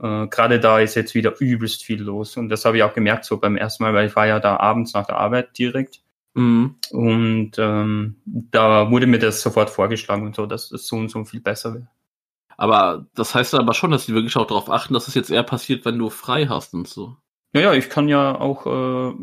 [0.00, 2.36] äh, gerade da ist jetzt wieder übelst viel los.
[2.36, 4.56] Und das habe ich auch gemerkt so beim ersten Mal, weil ich war ja da
[4.58, 6.00] abends nach der Arbeit direkt.
[6.34, 6.76] Mhm.
[6.90, 11.24] Und ähm, da wurde mir das sofort vorgeschlagen und so, dass es so und so
[11.24, 11.86] viel besser wird.
[12.56, 15.44] Aber das heißt aber schon, dass die wirklich auch darauf achten, dass es jetzt eher
[15.44, 17.16] passiert, wenn du frei hast und so.
[17.54, 19.14] Ja, ja, ich kann ja auch, äh,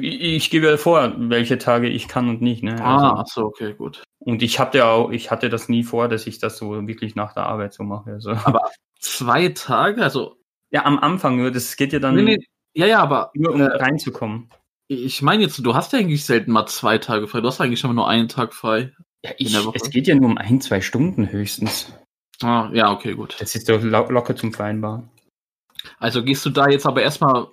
[0.00, 2.62] ich, ich gebe ja vor, welche Tage ich kann und nicht.
[2.62, 2.76] Ne?
[2.82, 4.02] Ah, Also, ach so, okay, gut.
[4.20, 7.34] und ich hatte auch, ich hatte das nie vor, dass ich das so wirklich nach
[7.34, 8.12] der Arbeit so mache.
[8.12, 8.30] Also.
[8.44, 8.70] Aber
[9.04, 10.36] zwei Tage, also
[10.72, 13.60] Ja, am Anfang nur, das geht ja dann nee, nee, ja, ja, aber nur um
[13.60, 14.50] äh, reinzukommen.
[14.88, 17.40] ich meine jetzt, du hast ja eigentlich selten mal zwei Tage frei.
[17.40, 18.92] Du hast eigentlich schon mal nur einen Tag frei.
[19.24, 21.92] Ja, ich, es geht ja nur um ein, zwei Stunden höchstens.
[22.42, 23.36] Ah, ja, okay, gut.
[23.38, 25.08] Das ist doch lo locker zum Vereinbaren.
[25.98, 27.46] Also gehst du da jetzt aber erstmal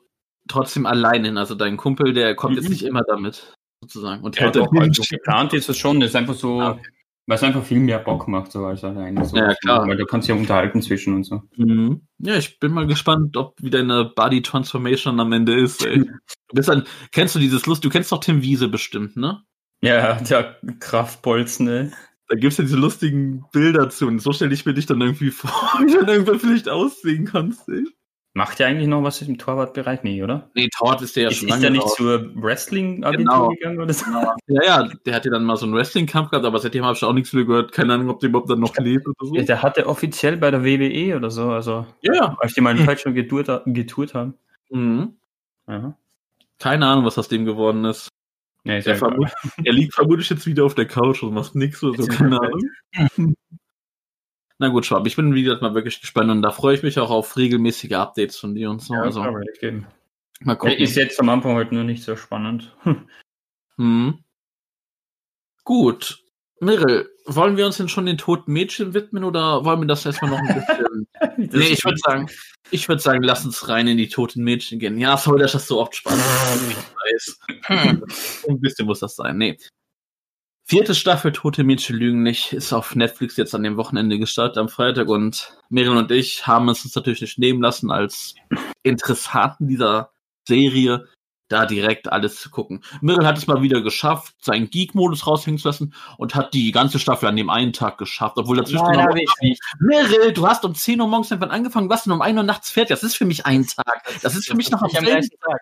[0.48, 1.38] trotzdem allein hin.
[1.38, 2.72] Also dein Kumpel, der kommt jetzt Mhm.
[2.72, 4.24] nicht immer damit, sozusagen.
[4.24, 6.00] Und Ja, hält doch, also geplant ist es schon.
[6.00, 6.90] Das ist einfach so, Ah, okay.
[7.28, 9.24] Weil es einfach viel mehr Bock macht, so als alleine.
[9.26, 9.38] So.
[9.38, 9.88] Ja, klar.
[9.88, 11.42] Weil du kannst ja unterhalten zwischen und so.
[11.56, 12.02] Mhm.
[12.20, 15.86] Ja, ich bin mal gespannt, ob wie deine Body Transformation am Ende ist.
[15.86, 16.04] Ey.
[16.50, 19.42] Du bist dann, kennst du dieses Lust, du kennst doch Tim Wiese bestimmt, ne?
[19.82, 21.92] Ja, der Kraftbolzen, ne?
[22.28, 25.32] Da gibt's ja diese lustigen Bilder zu und so stelle ich mir dich dann irgendwie
[25.32, 27.86] vor, wie du dann irgendwann vielleicht aussehen kannst, ey.
[28.34, 30.04] Macht der eigentlich noch was im Torwartbereich?
[30.04, 30.50] Nee, oder?
[30.56, 31.96] Nee, Tort ist der ja ist schon ist lange der nicht raus.
[31.96, 33.50] zur Wrestling-Agentur Genau.
[33.50, 34.06] gegangen oder so?
[34.48, 37.04] Ja, ja, der hat ja dann mal so einen Wrestling-Kampf gehabt, aber seitdem habe ich
[37.04, 37.74] auch nichts mehr gehört.
[37.74, 39.36] Keine Ahnung, ob der überhaupt dann noch lebt oder so.
[39.36, 42.38] Ja, der hatte offiziell bei der WWE oder so, also Ja, ja.
[42.39, 42.86] als die mal in.
[42.86, 44.36] Deutschland getourt, getourt haben.
[44.70, 45.13] Mhm.
[45.67, 45.94] Ja.
[46.58, 48.08] Keine Ahnung, was aus dem geworden ist.
[48.63, 51.98] Nee, ist Er, er liegt vermutlich jetzt wieder auf der Couch und macht nichts oder
[52.04, 52.39] so, Ist keine.
[52.39, 53.36] Ahnung.
[54.62, 57.00] Na gut, Schwab, ich bin wie gesagt mal wirklich gespannt und da freue ich mich
[57.00, 58.93] auch auf regelmäßige Updates von dir und so.
[58.93, 59.26] Ja, also
[59.60, 59.88] geben.
[60.41, 60.78] mal gucken.
[60.78, 62.71] Ist jetzt am Anfang halt nur nicht so spannend.
[63.78, 64.19] Hm.
[65.63, 66.24] Gut.
[66.60, 70.30] Mirel, wollen wir uns denn schon den toten Mädchen widmen oder wollen wir das erstmal
[70.30, 71.08] noch ein bisschen.
[71.38, 72.30] nee, ich würde sagen,
[72.69, 75.00] ich würde sagen, lass uns rein in die toten Mädchen gehen.
[75.00, 76.19] Ja, sorry, dass das so oft Spaß.
[76.69, 76.78] Ich
[77.69, 78.45] weiß.
[78.47, 79.38] Ein bisschen muss das sein.
[79.38, 79.58] Nee.
[80.72, 84.70] Vierte Staffel Tote Mädchen lügen nicht ist auf Netflix jetzt an dem Wochenende gestartet am
[84.70, 88.36] Freitag und Mirel und ich haben es uns natürlich nicht nehmen lassen, als
[88.82, 90.12] Interessanten dieser
[90.48, 91.10] Serie
[91.50, 92.86] da direkt alles zu gucken.
[93.02, 97.00] Mirrell hat es mal wieder geschafft, seinen Geek-Modus raushängen zu lassen und hat die ganze
[97.00, 99.62] Staffel an dem einen Tag geschafft, obwohl dazwischen Nein, noch- hab ich nicht.
[99.82, 102.72] Mirrell, du hast um 10 Uhr morgens irgendwann angefangen, was denn um 1 Uhr nachts
[102.72, 102.92] fertig?
[102.92, 104.04] Das ist für mich ein Tag.
[104.22, 105.62] Das ist für mich noch am selben Tag.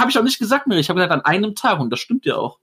[0.00, 0.80] Habe ich auch nicht gesagt, Mirrell.
[0.80, 2.58] Ich habe gesagt, an einem Tag und das stimmt ja auch.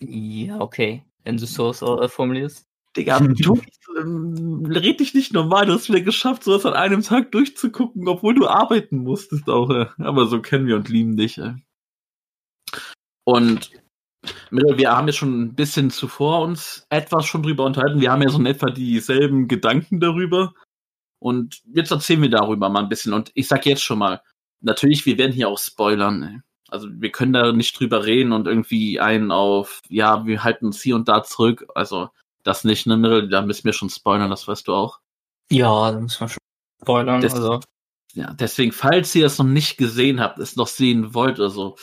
[0.00, 1.04] Ja, okay.
[1.24, 2.66] Wenn du so äh, formulierst.
[2.96, 3.60] Digga, du
[3.98, 8.34] ähm, red dich nicht normal, du hast wieder geschafft, sowas an einem Tag durchzugucken, obwohl
[8.34, 9.70] du arbeiten musstest auch.
[9.70, 9.86] Äh.
[9.98, 11.38] Aber so kennen wir und lieben dich.
[11.38, 11.54] Äh.
[13.24, 13.70] Und
[14.50, 18.00] wir haben ja schon ein bisschen zuvor uns etwas schon drüber unterhalten.
[18.00, 20.54] Wir haben ja so in etwa dieselben Gedanken darüber.
[21.18, 23.12] Und jetzt erzählen wir darüber mal ein bisschen.
[23.12, 24.22] Und ich sag jetzt schon mal,
[24.60, 26.42] natürlich, wir werden hier auch spoilern.
[26.68, 30.82] Also wir können da nicht drüber reden und irgendwie einen auf, ja, wir halten uns
[30.82, 31.66] hier und da zurück.
[31.74, 32.08] Also
[32.42, 33.28] das nicht, ne, Mirrell?
[33.28, 35.00] Da müssen wir schon spoilern, das weißt du auch.
[35.50, 36.38] Ja, da muss man schon
[36.82, 37.20] spoilern.
[37.20, 37.60] Das- also.
[38.14, 41.76] Ja, deswegen, falls ihr es noch nicht gesehen habt, es noch sehen wollt oder so,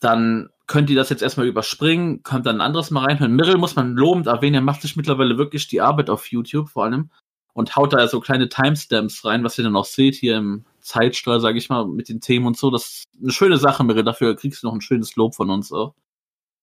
[0.00, 3.36] dann könnt ihr das jetzt erstmal überspringen, könnt dann ein anderes mal reinhören.
[3.36, 6.84] Mirrell muss man lobend erwähnen, er macht sich mittlerweile wirklich die Arbeit auf YouTube vor
[6.84, 7.10] allem
[7.52, 11.40] und haut da so kleine Timestamps rein, was ihr dann auch seht hier im Zeitstrahl,
[11.40, 12.70] sage ich mal, mit den Themen und so.
[12.70, 14.04] Das ist eine schöne Sache, Mirrell.
[14.04, 15.94] Dafür kriegst du noch ein schönes Lob von uns auch.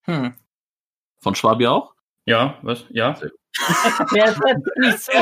[0.02, 0.34] Hm.
[1.20, 1.94] Von Schwabi auch?
[2.26, 2.84] Ja, was?
[2.90, 3.18] Ja.
[4.12, 5.12] Ja, das ist nicht so.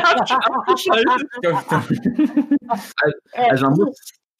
[3.32, 3.98] Also man muss,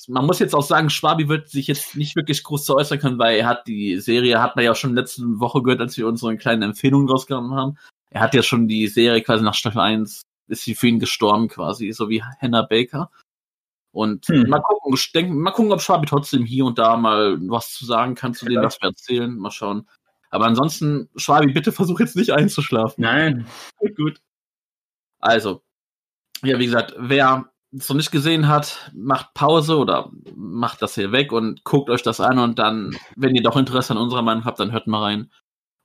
[0.09, 3.18] man muss jetzt auch sagen, Schwabi wird sich jetzt nicht wirklich groß zu äußern können,
[3.18, 6.07] weil er hat die Serie, hat man ja auch schon letzte Woche gehört, als wir
[6.07, 7.79] unsere kleinen Empfehlungen rausgenommen haben.
[8.11, 11.49] Er hat ja schon die Serie quasi nach Staffel 1, ist sie für ihn gestorben
[11.49, 13.11] quasi, so wie Hannah Baker.
[13.99, 14.49] Und Hm.
[14.49, 18.15] mal gucken, denk, mal gucken, ob Schwabi trotzdem hier und da mal was zu sagen
[18.15, 19.37] kann zu dem, was wir erzählen.
[19.37, 19.89] Mal schauen.
[20.31, 23.03] Aber ansonsten, Schwabi, bitte versuch jetzt nicht einzuschlafen.
[23.03, 23.49] Nein.
[23.97, 24.21] Gut.
[25.19, 25.63] Also,
[26.45, 31.11] ja, wie gesagt, wer es noch nicht gesehen hat, macht Pause oder macht das hier
[31.11, 34.45] weg und guckt euch das an und dann, wenn ihr doch Interesse an unserer Meinung
[34.45, 35.33] habt, dann hört mal rein.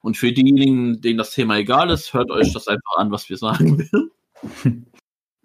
[0.01, 3.37] Und für diejenigen, denen das Thema egal ist, hört euch das einfach an, was wir
[3.37, 3.89] sagen.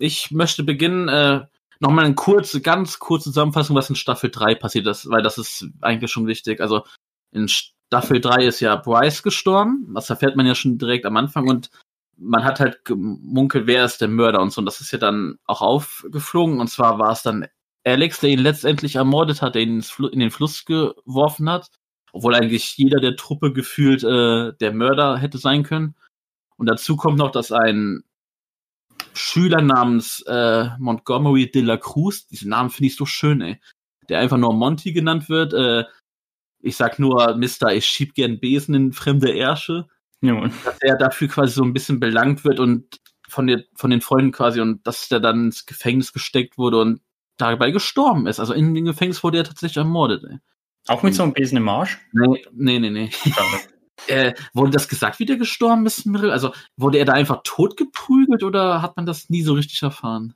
[0.01, 1.45] Ich möchte beginnen, äh,
[1.81, 5.67] nochmal eine kurze, ganz kurze Zusammenfassung, was in Staffel 3 passiert ist, weil das ist
[5.81, 6.61] eigentlich schon wichtig.
[6.61, 6.85] Also
[7.33, 11.49] in Staffel 3 ist ja Bryce gestorben, das erfährt man ja schon direkt am Anfang
[11.49, 11.71] und
[12.19, 14.61] man hat halt gemunkelt, wer ist der Mörder und so.
[14.61, 16.61] Und das ist ja dann auch aufgeflogen.
[16.61, 17.47] Und zwar war es dann
[17.85, 21.71] Alex, der ihn letztendlich ermordet hat, der ihn in den Fluss geworfen hat.
[22.13, 25.95] Obwohl eigentlich jeder der Truppe gefühlt äh, der Mörder hätte sein können.
[26.57, 28.03] Und dazu kommt noch, dass ein
[29.15, 33.61] Schüler namens äh, Montgomery de la Cruz, diesen Namen finde ich so schön, ey,
[34.09, 35.53] der einfach nur Monty genannt wird.
[35.55, 35.85] Äh,
[36.61, 39.87] ich sag nur, Mister, ich schieb gern Besen in fremde Ärsche
[40.21, 44.01] Ja, dass er dafür quasi so ein bisschen belangt wird und von, der, von den
[44.01, 47.01] Freunden quasi und dass der dann ins Gefängnis gesteckt wurde und
[47.37, 48.41] dabei gestorben ist.
[48.41, 50.25] Also in dem Gefängnis wurde er tatsächlich ermordet.
[50.29, 50.39] Ey.
[50.89, 51.99] Auch mit so einem Besen im Arsch?
[52.13, 52.91] Nee, nee, nee.
[52.91, 53.11] nee.
[54.07, 56.31] Äh, wurde das gesagt, wie der gestorben ist, Mirel?
[56.31, 60.35] Also wurde er da einfach totgeprügelt oder hat man das nie so richtig erfahren?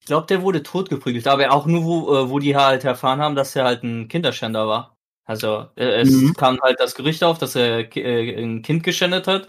[0.00, 3.34] Ich glaube, der wurde totgeprügelt, aber auch nur, wo, äh, wo die halt erfahren haben,
[3.36, 4.96] dass er halt ein Kinderschänder war.
[5.24, 6.34] Also äh, es Mhm.
[6.34, 9.48] kam halt das Gerücht auf, dass er äh, ein Kind geschändet hat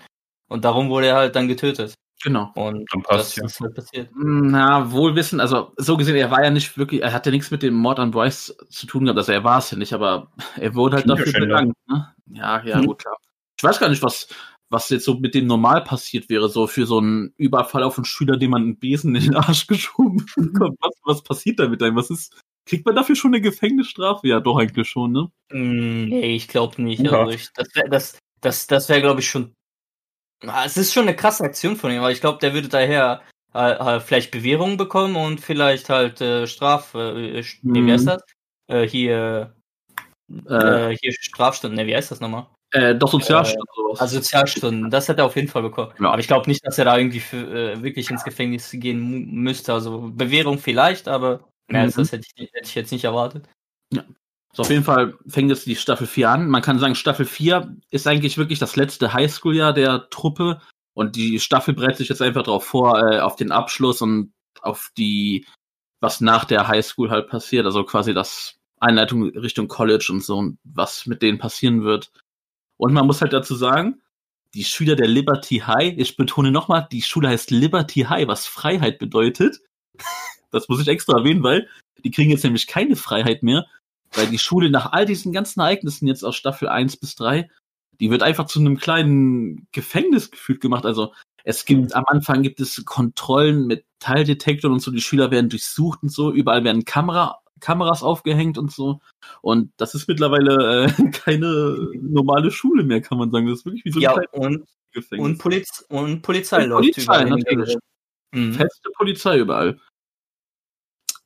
[0.50, 1.96] und darum wurde er halt dann getötet.
[2.24, 2.52] Genau.
[2.56, 3.46] Und Dann das passt ja.
[3.46, 4.10] ist halt passiert.
[4.16, 7.64] Na, wohl wissen, also so gesehen, er war ja nicht wirklich, er hatte nichts mit
[7.64, 10.76] dem Mord an Bryce zu tun gehabt, also er war es ja nicht, aber er
[10.76, 11.76] wurde halt dafür belangt.
[11.88, 12.14] Ne?
[12.28, 12.86] Ja, ja, Mhm.
[12.88, 13.18] gut, klar.
[13.58, 14.28] Ich weiß gar nicht, was,
[14.70, 18.06] was jetzt so mit dem normal passiert wäre, so für so einen Überfall auf einen
[18.06, 20.78] Schüler, dem man einen Besen in den Arsch geschoben bekommt.
[20.82, 21.96] Was, was passiert da mit einem?
[21.96, 24.28] Was ist, kriegt man dafür schon eine Gefängnisstrafe?
[24.28, 25.32] Ja, doch eigentlich schon, ne?
[25.52, 27.02] Mm, Nee, ich glaube nicht.
[27.02, 27.12] Ja.
[27.22, 29.54] Also ich, das wäre das, das, das wär, glaube ich, schon.
[30.48, 33.22] Ah, Es ist schon eine krasse Aktion von ihm, weil ich glaube, der würde daher
[33.54, 36.94] äh, äh, vielleicht Bewährung bekommen und vielleicht halt äh, Straf.
[36.96, 38.10] Äh, äh, nee, wie heißt Mhm.
[38.10, 38.24] das?
[38.68, 39.56] Äh, hier.
[40.50, 42.48] Äh, Äh, hier Strafstunden, ne, wie heißt das nochmal?
[42.74, 44.00] äh, doch Sozialstaat sowas.
[44.00, 45.92] Also Sozialstunden, das hätte er auf jeden Fall bekommen.
[46.00, 46.10] Ja.
[46.12, 49.74] Aber ich glaube nicht, dass er da irgendwie für, äh, wirklich ins Gefängnis gehen müsste.
[49.74, 51.92] Also Bewährung vielleicht, aber Mhm.
[51.94, 53.46] das hätte ich, hätte ich jetzt nicht erwartet.
[54.54, 56.50] So, auf jeden Fall fängt jetzt die Staffel 4 an.
[56.50, 60.60] Man kann sagen, Staffel 4 ist eigentlich wirklich das letzte Highschool-Jahr der Truppe.
[60.94, 64.92] Und die Staffel bereitet sich jetzt einfach darauf vor, äh, auf den Abschluss und auf
[64.98, 65.48] die,
[66.02, 67.66] was nach der Highschool halt passiert.
[67.66, 72.12] Also quasi das Einleitung Richtung College und so und was mit denen passieren wird.
[72.78, 74.02] Und man muss halt dazu sagen,
[74.54, 79.00] die Schüler der Liberty High, ich betone nochmal, die Schule heißt Liberty High, was Freiheit
[79.00, 79.60] bedeutet.
[80.54, 81.70] Das muss ich extra erwähnen, weil
[82.04, 83.68] die kriegen jetzt nämlich keine Freiheit mehr,
[84.16, 87.50] weil die Schule nach all diesen ganzen Ereignissen jetzt aus Staffel 1 bis 3,
[88.00, 90.86] die wird einfach zu einem kleinen Gefängnis gefühlt gemacht.
[90.86, 95.50] Also es gibt, am Anfang gibt es Kontrollen mit Teildetektoren und so, die Schüler werden
[95.50, 99.00] durchsucht und so, überall werden Kamera, Kameras aufgehängt und so.
[99.42, 103.48] Und das ist mittlerweile äh, keine normale Schule mehr, kann man sagen.
[103.48, 105.26] Das ist wirklich wie so ein Ja, und, Gefängnis.
[105.26, 107.30] und, Poliz und Polizei Und läuft Polizei, überall.
[107.30, 107.76] natürlich.
[108.34, 108.54] Mhm.
[108.54, 109.80] feste Polizei überall.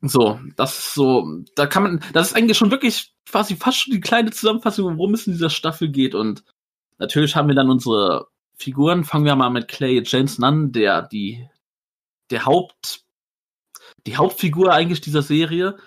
[0.07, 3.93] So, das ist so, da kann man, das ist eigentlich schon wirklich quasi fast schon
[3.93, 6.15] die kleine Zusammenfassung, worum es in dieser Staffel geht.
[6.15, 6.43] Und
[6.99, 9.03] natürlich haben wir dann unsere Figuren.
[9.03, 11.47] Fangen wir mal mit Clay Jensen an, der die,
[12.29, 13.03] der Haupt,
[14.05, 15.77] die Hauptfigur eigentlich dieser Serie.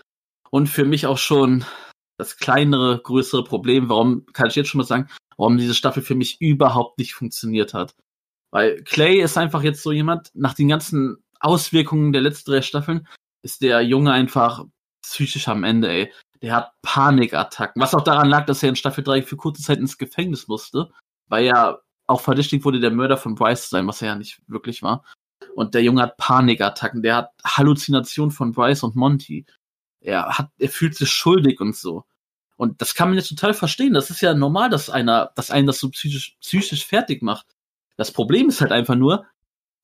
[0.51, 1.65] Und für mich auch schon
[2.19, 6.17] das kleinere, größere Problem, warum, kann ich jetzt schon mal sagen, warum diese Staffel für
[6.17, 7.95] mich überhaupt nicht funktioniert hat.
[8.51, 13.07] Weil Clay ist einfach jetzt so jemand, nach den ganzen Auswirkungen der letzten drei Staffeln,
[13.49, 14.65] ist der Junge einfach
[15.03, 16.13] psychisch am Ende, ey.
[16.43, 17.81] Der hat Panikattacken.
[17.81, 20.91] Was auch daran lag, dass er in Staffel 3 für kurze Zeit ins Gefängnis musste,
[21.29, 24.43] weil er auch verdächtigt wurde, der Mörder von Bryce zu sein, was er ja nicht
[24.47, 25.03] wirklich war.
[25.55, 29.47] Und der Junge hat Panikattacken, der hat Halluzinationen von Bryce und Monty.
[30.01, 32.05] Er hat, er fühlt sich schuldig und so.
[32.57, 33.95] Und das kann man jetzt total verstehen.
[33.95, 37.47] Das ist ja normal, dass einer, dass einen das so psychisch, psychisch fertig macht.
[37.97, 39.27] Das Problem ist halt einfach nur,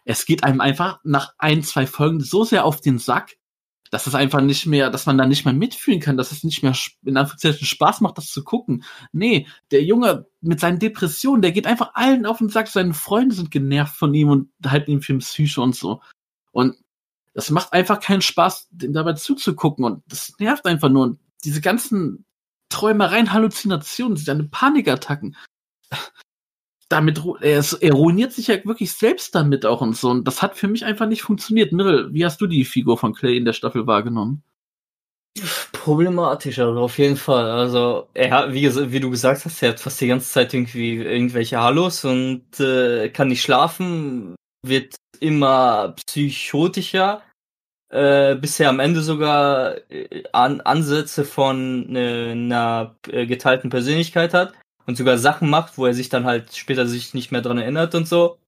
[0.05, 3.37] es geht einem einfach nach ein, zwei Folgen so sehr auf den Sack,
[3.95, 6.65] dass es einfach nicht mehr, dass man da nicht mehr mitfühlen kann, dass es nicht
[6.65, 8.83] mehr in Anführungszeichen Spaß macht, das zu gucken.
[9.13, 13.37] Nee, der Junge mit seinen Depressionen, der geht einfach allen auf den Sack, seine Freunde
[13.37, 16.03] sind genervt von ihm und halten ihm für Psyche und so.
[16.51, 16.75] Und
[17.35, 21.05] das macht einfach keinen Spaß, dem dabei zuzugucken und das nervt einfach nur.
[21.05, 22.25] Und diese ganzen
[22.71, 25.37] Träumereien, Halluzinationen, seine Panikattacken,
[26.89, 30.11] damit, er, er ruiniert sich ja wirklich selbst damit auch und so.
[30.11, 31.73] Und das hat für mich einfach nicht funktioniert.
[31.73, 34.43] Mirrell, wie hast du die Figur von Clay in der Staffel wahrgenommen?
[35.73, 37.51] Problematisch, also auf jeden Fall.
[37.51, 40.97] Also, er hat, wie, wie du gesagt hast, er hat fast die ganze Zeit irgendwie
[40.97, 47.23] irgendwelche Hallos und äh, kann nicht schlafen, wird immer psychotischer,
[47.93, 54.53] äh, bisher am Ende sogar äh, an, Ansätze von äh, einer äh, geteilten Persönlichkeit hat
[54.87, 57.95] und sogar Sachen macht, wo er sich dann halt später sich nicht mehr dran erinnert
[57.95, 58.39] und so.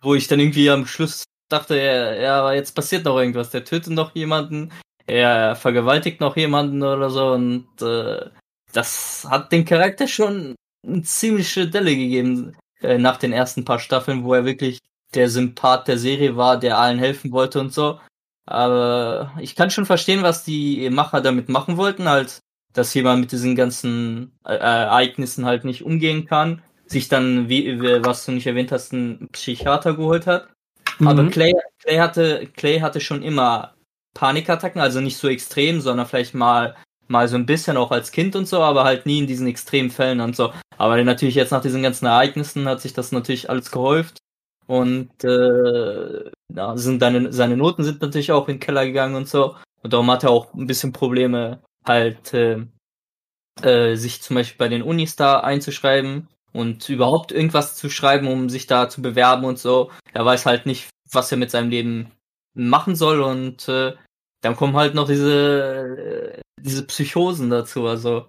[0.00, 3.50] Wo ich dann irgendwie am Schluss dachte, ja, ja jetzt passiert noch irgendwas.
[3.50, 4.72] Der tötet noch jemanden,
[5.06, 8.30] er vergewaltigt noch jemanden oder so und äh,
[8.72, 10.54] das hat den Charakter schon
[10.86, 14.78] eine ziemliche Delle gegeben äh, nach den ersten paar Staffeln, wo er wirklich
[15.14, 17.98] der Sympath der Serie war, der allen helfen wollte und so.
[18.46, 22.40] Aber ich kann schon verstehen, was die Macher damit machen wollten, halt
[22.72, 28.24] dass jemand mit diesen ganzen äh, Ereignissen halt nicht umgehen kann, sich dann, wie, was
[28.24, 30.48] du nicht erwähnt hast, einen Psychiater geholt hat.
[30.98, 31.08] Mhm.
[31.08, 33.74] Aber Clay, Clay hatte, Clay hatte schon immer
[34.14, 36.76] Panikattacken, also nicht so extrem, sondern vielleicht mal,
[37.06, 39.90] mal so ein bisschen auch als Kind und so, aber halt nie in diesen extremen
[39.90, 40.52] Fällen und so.
[40.76, 44.18] Aber natürlich jetzt nach diesen ganzen Ereignissen hat sich das natürlich alles gehäuft.
[44.66, 49.28] Und äh, ja, sind deine, seine Noten sind natürlich auch in den Keller gegangen und
[49.28, 49.56] so.
[49.82, 52.64] Und darum hat er auch ein bisschen Probleme, halt äh,
[53.62, 58.48] äh, sich zum Beispiel bei den Unis da einzuschreiben und überhaupt irgendwas zu schreiben, um
[58.48, 59.90] sich da zu bewerben und so.
[60.12, 62.12] Er weiß halt nicht, was er mit seinem Leben
[62.54, 63.94] machen soll und äh,
[64.40, 67.86] dann kommen halt noch diese äh, diese Psychosen dazu.
[67.86, 68.26] Also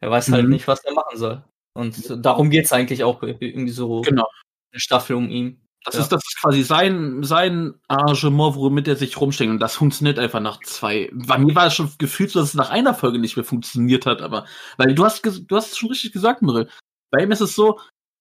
[0.00, 0.50] er weiß halt mhm.
[0.50, 1.44] nicht, was er machen soll.
[1.74, 4.28] Und darum geht's eigentlich auch irgendwie so genau.
[4.72, 5.60] eine Staffel um ihn.
[5.84, 6.02] Das ja.
[6.02, 10.40] ist das ist quasi sein sein Arrangement, womit er sich rumsteckt und das funktioniert einfach
[10.40, 11.10] nach zwei.
[11.12, 14.04] Bei mir war es schon gefühlt, so, dass es nach einer Folge nicht mehr funktioniert
[14.04, 14.44] hat, aber
[14.76, 16.68] weil du hast du hast es schon richtig gesagt, Mirel.
[17.10, 17.80] Bei ihm ist es so,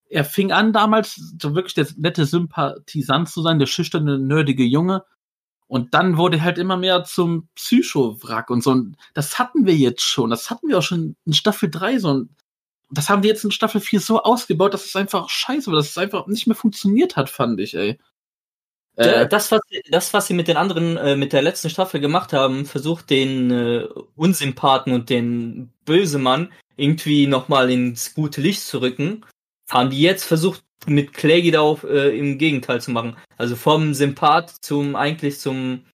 [0.10, 5.04] er fing an damals so wirklich der nette Sympathisant zu sein, der schüchterne nerdige Junge
[5.68, 10.02] und dann wurde halt immer mehr zum Psycho-Wrack und so und das hatten wir jetzt
[10.04, 12.30] schon, das hatten wir auch schon in Staffel 3 so und
[12.92, 15.90] das haben die jetzt in Staffel 4 so ausgebaut, dass es einfach scheiße war, dass
[15.90, 18.00] es einfach nicht mehr funktioniert hat, fand ich, ey.
[18.96, 22.34] Äh, das, was, das, was sie mit den anderen, äh, mit der letzten Staffel gemacht
[22.34, 29.26] haben, versucht den äh, Unsympathen und den Bösemann irgendwie nochmal ins gute Licht zu rücken,
[29.70, 33.16] haben die jetzt versucht, mit Clay da auf, äh, im Gegenteil zu machen.
[33.38, 35.86] Also vom Sympath zum, eigentlich zum,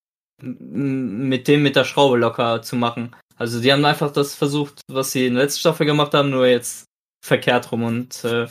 [0.42, 3.16] mit dem mit der Schraube locker zu machen.
[3.38, 6.48] Also die haben einfach das versucht, was sie in der letzten Staffel gemacht haben, nur
[6.48, 6.86] jetzt
[7.24, 8.48] verkehrt rum und äh,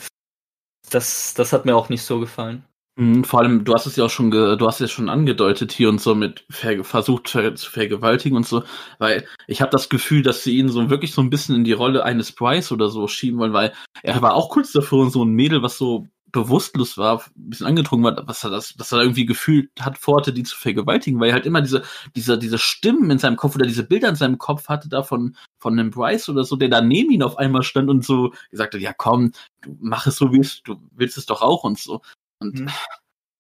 [0.91, 2.65] das, das hat mir auch nicht so gefallen.
[2.97, 5.89] Mhm, vor allem, du hast es ja auch schon, du hast es schon angedeutet hier
[5.89, 8.63] und so mit ver versucht ver zu vergewaltigen und so,
[8.99, 11.73] weil ich habe das Gefühl, dass sie ihn so wirklich so ein bisschen in die
[11.73, 15.33] Rolle eines Bryce oder so schieben wollen, weil er war auch kurz davor so ein
[15.33, 19.25] Mädel, was so bewusstlos war, ein bisschen angetrunken war, was er das, was er irgendwie
[19.25, 21.85] gefühlt hat, vorhatte, die zu vergewaltigen, weil er halt immer diese,
[22.17, 25.37] diese, diese Stimmen in seinem Kopf oder diese Bilder in seinem Kopf hatte da von,
[25.59, 28.75] von einem Bryce oder so, der da neben ihn auf einmal stand und so gesagt
[28.75, 29.31] hat, ja komm,
[29.63, 32.03] du mach es so wie es, du willst es doch auch und so.
[32.41, 32.69] Und hm.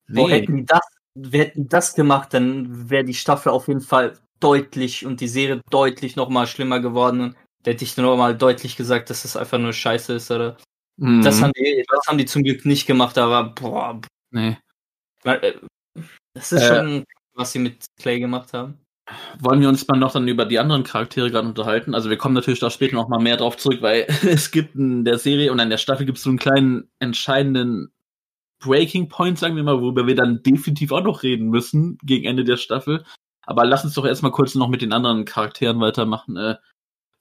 [0.06, 0.20] nee.
[0.22, 0.86] Boah, hätten die das,
[1.32, 6.14] hätten das gemacht, dann wäre die Staffel auf jeden Fall deutlich und die Serie deutlich
[6.14, 7.34] nochmal schlimmer geworden.
[7.64, 10.58] Da hätte ich nur mal deutlich gesagt, dass das einfach nur scheiße ist, oder?
[10.96, 11.22] Mhm.
[11.22, 14.00] Das, haben die, das haben die zum Glück nicht gemacht, aber boah.
[14.30, 14.56] Nee.
[15.24, 15.54] Äh,
[16.34, 17.04] das ist äh, schon,
[17.34, 18.78] was sie mit Clay gemacht haben.
[19.38, 21.94] Wollen wir uns mal noch dann über die anderen Charaktere gerade unterhalten?
[21.94, 25.04] Also wir kommen natürlich da später noch mal mehr drauf zurück, weil es gibt in
[25.04, 27.92] der Serie und in der Staffel gibt es so einen kleinen entscheidenden
[28.60, 32.44] Breaking Point, sagen wir mal, worüber wir dann definitiv auch noch reden müssen gegen Ende
[32.44, 33.04] der Staffel.
[33.46, 36.36] Aber lass uns doch erstmal kurz noch mit den anderen Charakteren weitermachen.
[36.36, 36.56] Äh,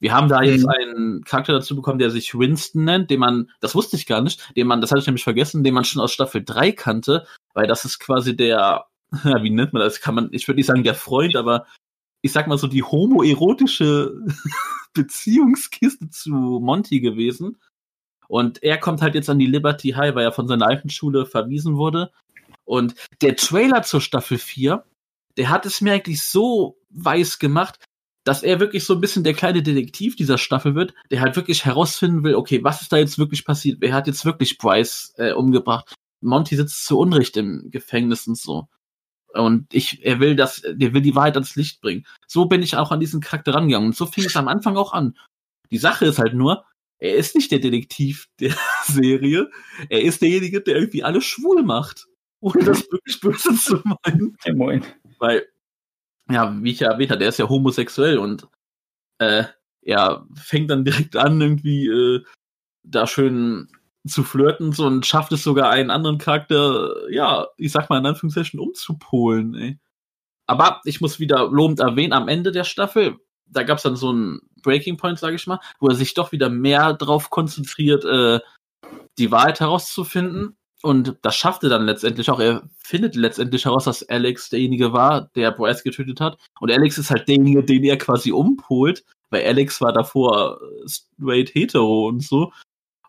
[0.03, 0.69] wir haben da jetzt mhm.
[0.69, 4.53] einen Charakter dazu bekommen, der sich Winston nennt, den man, das wusste ich gar nicht,
[4.57, 7.67] den man, das hatte ich nämlich vergessen, den man schon aus Staffel 3 kannte, weil
[7.67, 8.87] das ist quasi der,
[9.23, 10.01] ja, wie nennt man das?
[10.01, 11.67] Kann man, ich würde nicht sagen der Freund, aber
[12.21, 14.13] ich sag mal so die homoerotische
[14.93, 17.61] Beziehungskiste zu Monty gewesen.
[18.27, 21.25] Und er kommt halt jetzt an die Liberty High, weil er von seiner alten Schule
[21.25, 22.11] verwiesen wurde.
[22.65, 24.83] Und der Trailer zur Staffel 4,
[25.37, 27.79] der hat es mir eigentlich so weiß gemacht,
[28.23, 31.65] dass er wirklich so ein bisschen der kleine Detektiv dieser Staffel wird, der halt wirklich
[31.65, 33.77] herausfinden will, okay, was ist da jetzt wirklich passiert?
[33.81, 35.93] Wer hat jetzt wirklich Bryce äh, umgebracht?
[36.21, 38.67] Monty sitzt zu Unrecht im Gefängnis und so.
[39.33, 42.05] Und ich, er will das, der will die Wahrheit ans Licht bringen.
[42.27, 43.87] So bin ich auch an diesen Charakter rangegangen.
[43.87, 45.17] Und so fing es am Anfang auch an.
[45.71, 46.65] Die Sache ist halt nur,
[46.99, 48.55] er ist nicht der Detektiv der
[48.85, 49.49] Serie.
[49.89, 52.05] Er ist derjenige, der irgendwie alles schwul macht.
[52.39, 54.37] Ohne das wirklich böse zu meinen.
[54.45, 54.85] Ja, moin.
[55.19, 55.47] Weil,
[56.29, 58.47] ja, wie ich ja erwähnt habe, der ist ja homosexuell und
[59.19, 59.43] äh,
[59.81, 62.23] er fängt dann direkt an, irgendwie äh,
[62.83, 63.69] da schön
[64.07, 68.05] zu flirten so, und schafft es sogar einen anderen Charakter, ja, ich sag mal in
[68.05, 69.79] Anführungszeichen, umzupolen, ey.
[70.45, 74.41] Aber ich muss wieder lobend erwähnen, am Ende der Staffel, da gab's dann so einen
[74.61, 78.39] Breaking Point, sage ich mal, wo er sich doch wieder mehr drauf konzentriert, äh,
[79.17, 80.57] die Wahrheit herauszufinden.
[80.83, 82.41] Und das schafft er dann letztendlich auch.
[82.41, 86.37] Er findet letztendlich heraus, dass Alex derjenige war, der Bryce getötet hat.
[86.59, 92.09] Und Alex ist halt derjenige, den er quasi umpolt, weil Alex war davor straight hetero
[92.09, 92.51] und so.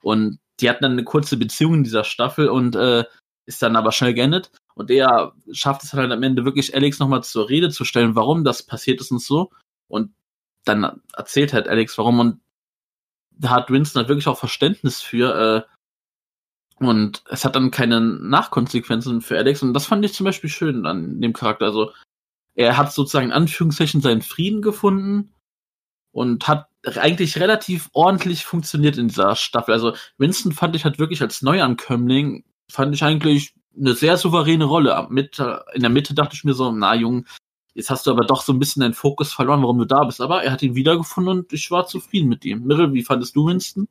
[0.02, 3.04] Und die hatten dann eine kurze Beziehung in dieser Staffel und äh,
[3.44, 4.52] ist dann aber schnell geendet.
[4.76, 8.44] Und er schafft es halt am Ende wirklich, Alex nochmal zur Rede zu stellen, warum
[8.44, 9.50] das passiert ist und so.
[9.88, 10.14] Und
[10.64, 12.20] dann erzählt halt Alex, warum.
[12.20, 12.40] Und
[13.32, 15.66] da hat Winston halt wirklich auch Verständnis für.
[15.66, 15.73] Äh,
[16.76, 19.62] und es hat dann keine Nachkonsequenzen für Alex.
[19.62, 21.66] Und das fand ich zum Beispiel schön an dem Charakter.
[21.66, 21.92] Also
[22.54, 25.32] er hat sozusagen in Anführungszeichen seinen Frieden gefunden
[26.12, 29.72] und hat eigentlich relativ ordentlich funktioniert in dieser Staffel.
[29.72, 35.08] Also Winston fand ich halt wirklich als Neuankömmling, fand ich eigentlich eine sehr souveräne Rolle.
[35.10, 37.26] In der Mitte dachte ich mir so, na Jung,
[37.74, 40.20] jetzt hast du aber doch so ein bisschen deinen Fokus verloren, warum du da bist.
[40.20, 42.64] Aber er hat ihn wiedergefunden und ich war zufrieden mit ihm.
[42.64, 43.88] Mirrell, wie fandest du Winston?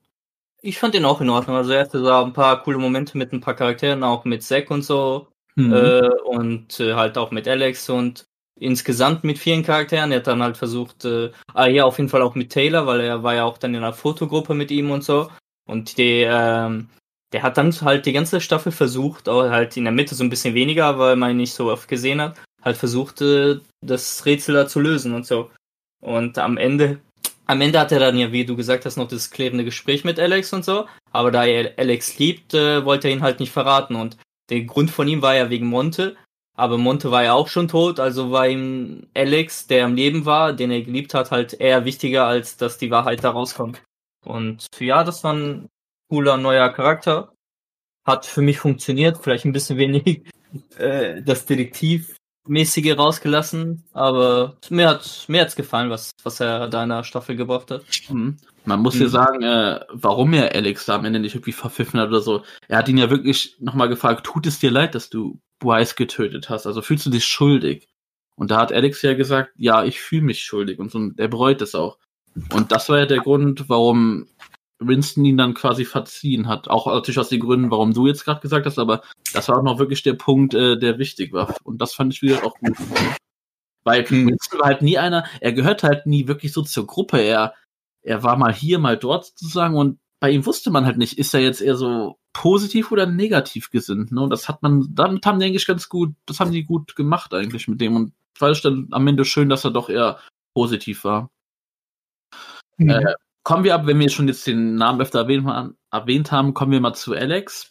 [0.66, 1.58] Ich fand ihn auch in Ordnung.
[1.58, 4.72] Also er hatte da ein paar coole Momente mit ein paar Charakteren, auch mit Zack
[4.72, 5.28] und so.
[5.56, 5.74] Mhm.
[5.74, 8.26] Äh, und äh, halt auch mit Alex und
[8.58, 10.12] insgesamt mit vielen Charakteren.
[10.12, 13.02] Er hat dann halt versucht, äh, ah ja, auf jeden Fall auch mit Taylor, weil
[13.02, 15.30] er war ja auch dann in einer Fotogruppe mit ihm und so.
[15.68, 16.90] Und die, ähm,
[17.34, 20.30] der hat dann halt die ganze Staffel versucht, auch halt in der Mitte so ein
[20.30, 24.56] bisschen weniger, weil man ihn nicht so oft gesehen hat, halt versucht, äh, das Rätsel
[24.56, 25.52] da zu lösen und so.
[26.02, 27.00] Und am Ende,
[27.46, 30.20] am Ende hat er dann ja, wie du gesagt hast, noch das klärende Gespräch mit
[30.20, 30.88] Alex und so.
[31.12, 33.96] Aber da er Alex liebt, äh, wollte er ihn halt nicht verraten.
[33.96, 34.18] Und
[34.50, 36.16] der Grund von ihm war ja wegen Monte.
[36.56, 40.54] Aber Monte war ja auch schon tot, also war ihm Alex, der am Leben war,
[40.54, 43.82] den er geliebt hat, halt eher wichtiger, als dass die Wahrheit da rauskommt.
[44.24, 45.70] Und ja, das war ein
[46.10, 47.34] cooler neuer Charakter.
[48.06, 50.26] Hat für mich funktioniert, vielleicht ein bisschen wenig
[50.78, 51.46] äh, das
[52.48, 57.36] Detektivmäßige rausgelassen, aber mir hat mir hat's gefallen, was was er da in der Staffel
[57.36, 57.84] gebracht hat.
[58.10, 58.38] Mhm.
[58.66, 59.10] Man muss ja Mhm.
[59.10, 62.44] sagen, äh, warum er Alex da am Ende nicht irgendwie verpfiffen hat oder so.
[62.68, 66.50] Er hat ihn ja wirklich nochmal gefragt, tut es dir leid, dass du Bryce getötet
[66.50, 66.66] hast?
[66.68, 67.88] Also fühlst du dich schuldig?
[68.36, 71.28] Und da hat Alex ja gesagt, ja, ich fühle mich schuldig und so, und er
[71.28, 71.98] bereut es auch.
[72.52, 74.28] Und das war ja der Grund, warum
[74.88, 76.68] Winston ihn dann quasi verziehen hat.
[76.70, 79.02] Auch natürlich aus den Gründen, warum du jetzt gerade gesagt hast, aber
[79.34, 81.56] das war auch noch wirklich der Punkt, äh, der wichtig war.
[81.64, 82.78] Und das fand ich wieder auch gut.
[83.84, 84.28] Weil Hm.
[84.28, 87.20] Winston war halt nie einer, er gehört halt nie wirklich so zur Gruppe.
[87.20, 87.54] Er,
[88.02, 91.34] er war mal hier, mal dort sozusagen und bei ihm wusste man halt nicht, ist
[91.34, 94.12] er jetzt eher so positiv oder negativ gesinnt.
[94.12, 94.22] Ne?
[94.22, 97.34] Und das hat man, damit haben die eigentlich ganz gut, das haben die gut gemacht
[97.34, 97.96] eigentlich mit dem.
[97.96, 100.20] Und fand ich dann am Ende schön, dass er doch eher
[100.54, 101.30] positiv war.
[102.78, 102.90] Mhm.
[102.90, 106.80] Äh, kommen wir ab, wenn wir schon jetzt den Namen öfter erwähnt, haben- kommen wir
[106.82, 107.70] mal zu Alex.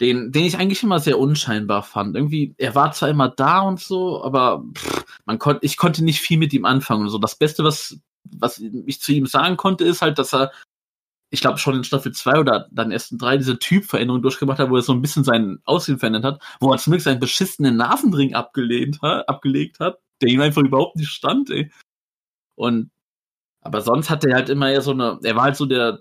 [0.00, 2.16] Den, den ich eigentlich immer sehr unscheinbar fand.
[2.16, 6.20] Irgendwie, er war zwar immer da und so, aber pff, man konnte, ich konnte nicht
[6.22, 7.18] viel mit ihm anfangen und so.
[7.18, 10.52] Das Beste, was, was ich zu ihm sagen konnte, ist halt, dass er,
[11.30, 14.70] ich glaube schon in Staffel 2 oder dann erst in 3 diese Typveränderung durchgemacht hat,
[14.70, 18.34] wo er so ein bisschen sein Aussehen verändert hat, wo er zumindest seinen beschissenen Nasenring
[18.34, 21.70] abgelehnt, ha, abgelegt hat, der ihm einfach überhaupt nicht stand, ey.
[22.56, 22.90] Und
[23.60, 26.00] aber sonst hat er halt immer eher so eine, er war halt so der,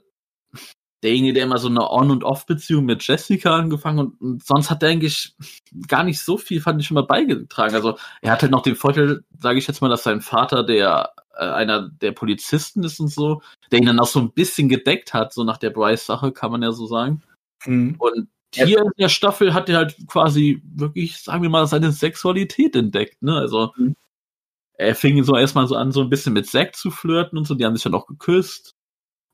[1.03, 4.83] derjenige, der immer so eine On- und Off-Beziehung mit Jessica angefangen und, und sonst hat
[4.83, 5.33] er eigentlich
[5.87, 7.75] gar nicht so viel, fand ich, immer beigetragen.
[7.75, 11.45] Also er hatte noch den Vorteil, sage ich jetzt mal, dass sein Vater der äh,
[11.45, 13.41] einer der Polizisten ist und so,
[13.71, 16.63] der ihn dann auch so ein bisschen gedeckt hat, so nach der Bryce-Sache, kann man
[16.63, 17.23] ja so sagen.
[17.65, 17.95] Mhm.
[17.97, 22.75] Und hier in der Staffel hat er halt quasi wirklich, sagen wir mal, seine Sexualität
[22.75, 23.35] entdeckt, ne?
[23.35, 23.95] Also Mhm.
[24.79, 27.55] Er fing so erstmal so an, so ein bisschen mit Zack zu flirten und so,
[27.55, 28.75] die haben sich dann auch geküsst.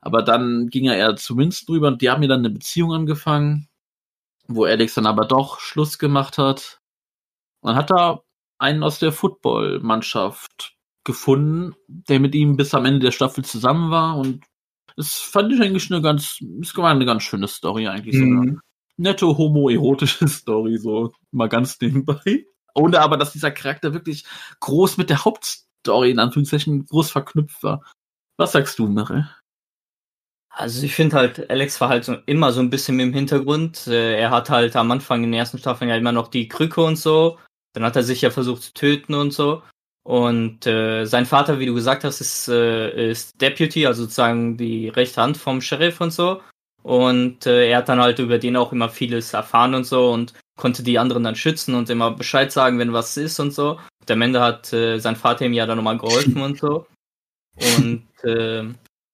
[0.02, 2.93] Aber dann ging er eher zu Winston drüber und die haben mir dann eine Beziehung
[2.93, 3.70] angefangen,
[4.48, 6.82] wo Alex dann aber doch Schluss gemacht hat.
[7.62, 8.24] Und dann hat er
[8.60, 14.18] einen aus der Football-Mannschaft gefunden, der mit ihm bis am Ende der Staffel zusammen war
[14.18, 14.43] und
[14.98, 18.16] das fand ich eigentlich eine ganz, es war eine ganz schöne Story eigentlich.
[18.18, 18.62] So eine Mhm.
[18.98, 22.46] nette homoerotische Story, so mal ganz nebenbei.
[22.76, 24.26] Ohne aber, dass dieser Charakter wirklich
[24.60, 27.84] groß mit der Hauptstory Story in Anführungszeichen groß verknüpft war.
[28.38, 29.30] Was sagst du, Mirre?
[30.50, 33.88] Also ich finde halt, Alex war halt so, immer so ein bisschen im Hintergrund.
[33.88, 36.82] Äh, er hat halt am Anfang in den ersten Staffeln ja immer noch die Krücke
[36.82, 37.38] und so.
[37.74, 39.62] Dann hat er sich ja versucht zu töten und so.
[40.04, 44.90] Und äh, sein Vater, wie du gesagt hast, ist, äh, ist Deputy, also sozusagen die
[44.90, 46.42] rechte Hand vom Sheriff und so.
[46.84, 50.34] Und äh, er hat dann halt über den auch immer vieles erfahren und so und
[50.58, 53.80] konnte die anderen dann schützen und immer Bescheid sagen, wenn was ist und so.
[54.01, 56.86] Und am Ende hat äh, sein Vater ihm ja dann nochmal geholfen und so.
[57.78, 58.64] Und äh,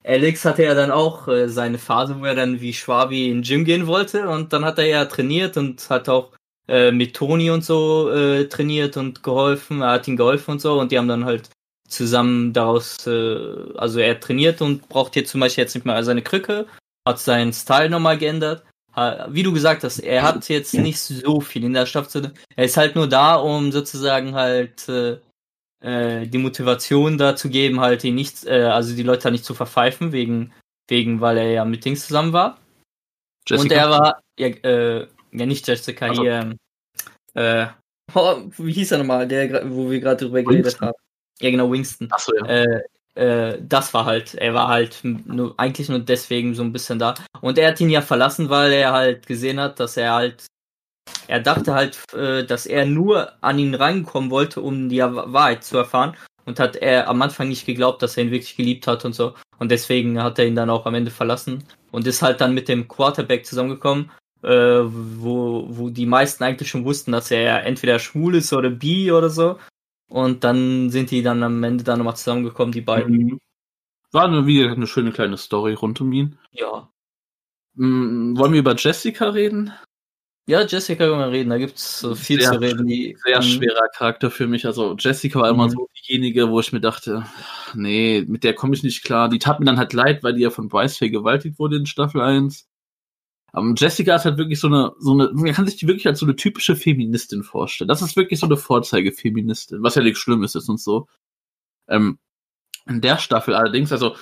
[0.03, 3.43] Alex hatte ja dann auch äh, seine Phase, wo er dann wie Schwabi in den
[3.43, 6.31] Gym gehen wollte und dann hat er ja trainiert und hat auch
[6.67, 10.79] äh, mit Toni und so äh, trainiert und geholfen, er hat ihm geholfen und so
[10.79, 11.49] und die haben dann halt
[11.87, 13.37] zusammen daraus, äh,
[13.75, 16.65] also er trainiert und braucht jetzt zum Beispiel jetzt nicht mehr seine Krücke,
[17.07, 18.63] hat seinen Style nochmal geändert.
[18.93, 22.33] Wie du gesagt hast, er hat jetzt nicht so viel in der Staffel.
[22.55, 25.17] Er ist halt nur da, um sozusagen halt äh,
[25.81, 30.11] äh, die Motivation dazu geben, halt ihn nicht, äh, also die Leute nicht zu verpfeifen,
[30.11, 30.53] wegen,
[30.89, 32.59] wegen, weil er ja mit Dings zusammen war.
[33.47, 33.63] Jessica?
[33.63, 36.21] Und er war, ja, äh, ja nicht Jessica also.
[36.21, 36.55] hier,
[37.33, 37.67] äh,
[38.13, 40.93] oh, wie hieß er nochmal, der, wo wir gerade drüber geredet haben.
[41.39, 42.11] Ja, genau, Winston.
[42.11, 42.45] Achso, ja.
[42.45, 42.81] Äh,
[43.15, 47.15] äh, das war halt, er war halt nur, eigentlich nur deswegen so ein bisschen da.
[47.41, 50.45] Und er hat ihn ja verlassen, weil er halt gesehen hat, dass er halt
[51.27, 55.77] er dachte halt, äh, dass er nur an ihn reinkommen wollte, um die Wahrheit zu
[55.77, 56.15] erfahren.
[56.43, 59.35] Und hat er am Anfang nicht geglaubt, dass er ihn wirklich geliebt hat und so.
[59.59, 61.63] Und deswegen hat er ihn dann auch am Ende verlassen.
[61.91, 64.11] Und ist halt dann mit dem Quarterback zusammengekommen,
[64.43, 69.11] äh, wo, wo die meisten eigentlich schon wussten, dass er entweder schwul ist oder bi
[69.11, 69.57] oder so.
[70.11, 73.15] Und dann sind die dann am Ende dann nochmal zusammengekommen, die beiden.
[73.15, 73.39] Mhm.
[74.11, 76.37] War eine, wieder eine schöne kleine Story rund um ihn.
[76.51, 76.91] Ja.
[77.75, 79.71] Mhm, wollen wir über Jessica reden?
[80.47, 82.85] Ja, Jessica können wir reden, da gibt's so viel sehr, zu reden.
[82.87, 83.43] Die, sehr mhm.
[83.43, 84.65] schwerer Charakter für mich.
[84.65, 85.71] Also Jessica war immer mhm.
[85.71, 87.25] so diejenige, wo ich mir dachte,
[87.73, 89.29] nee, mit der komme ich nicht klar.
[89.29, 92.19] Die tat mir dann halt leid, weil die ja von Bryce vergewaltigt wurde in Staffel
[92.19, 92.67] 1.
[93.53, 96.19] Aber Jessica ist halt wirklich so eine, so eine, man kann sich die wirklich als
[96.19, 97.89] so eine typische Feministin vorstellen.
[97.89, 101.07] Das ist wirklich so eine Vorzeigefeministin, was ja nichts Schlimmes ist und so.
[101.89, 102.17] Ähm,
[102.87, 104.15] in der Staffel allerdings, also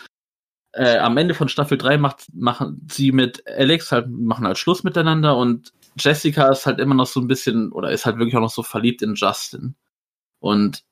[0.73, 4.84] äh, am Ende von Staffel 3 macht, machen sie mit Alex halt, machen halt Schluss
[4.84, 8.41] miteinander und Jessica ist halt immer noch so ein bisschen, oder ist halt wirklich auch
[8.41, 9.75] noch so verliebt in Justin.
[10.39, 10.84] Und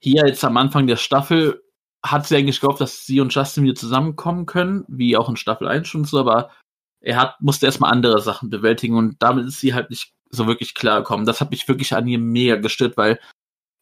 [0.00, 1.62] hier jetzt am Anfang der Staffel
[2.04, 5.66] hat sie eigentlich gehofft, dass sie und Justin wieder zusammenkommen können, wie auch in Staffel
[5.68, 6.50] 1 schon so, aber
[7.00, 10.74] er hat, musste erstmal andere Sachen bewältigen und damit ist sie halt nicht so wirklich
[10.74, 11.26] klargekommen.
[11.26, 13.20] Das hat mich wirklich an ihr mega gestört, weil,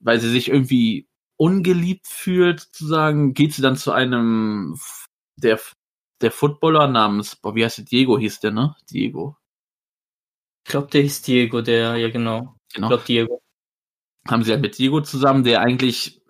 [0.00, 4.78] weil sie sich irgendwie ungeliebt fühlt, sozusagen, geht sie dann zu einem
[5.36, 5.60] der,
[6.20, 7.84] der Footballer namens, boah, wie heißt der?
[7.84, 8.76] Diego hieß der, ne?
[8.90, 9.36] Diego.
[10.64, 12.56] Ich glaube, der hieß Diego, der, ja genau.
[12.72, 12.86] genau.
[12.86, 13.42] Ich glaube, Diego.
[14.28, 16.20] Haben sie halt mit Diego zusammen, der eigentlich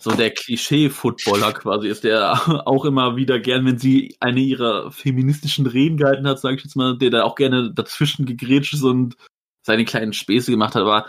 [0.00, 5.66] so der Klischee-Footballer quasi ist, der auch immer wieder gern, wenn sie eine ihrer feministischen
[5.66, 9.16] Reden gehalten hat, sage ich jetzt mal, der da auch gerne dazwischen gegrätscht ist und
[9.62, 11.06] seine kleinen Späße gemacht hat, aber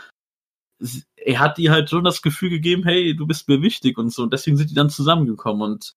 [1.17, 4.23] er hat ihr halt schon das Gefühl gegeben, hey, du bist mir wichtig und so,
[4.23, 5.61] und deswegen sind die dann zusammengekommen.
[5.61, 5.93] Und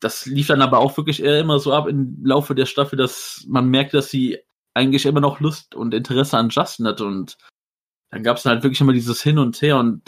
[0.00, 3.44] das lief dann aber auch wirklich eher immer so ab im Laufe der Staffel, dass
[3.48, 4.38] man merkt, dass sie
[4.74, 7.36] eigentlich immer noch Lust und Interesse an Justin hatte und
[8.10, 10.02] dann gab es halt wirklich immer dieses Hin und Her und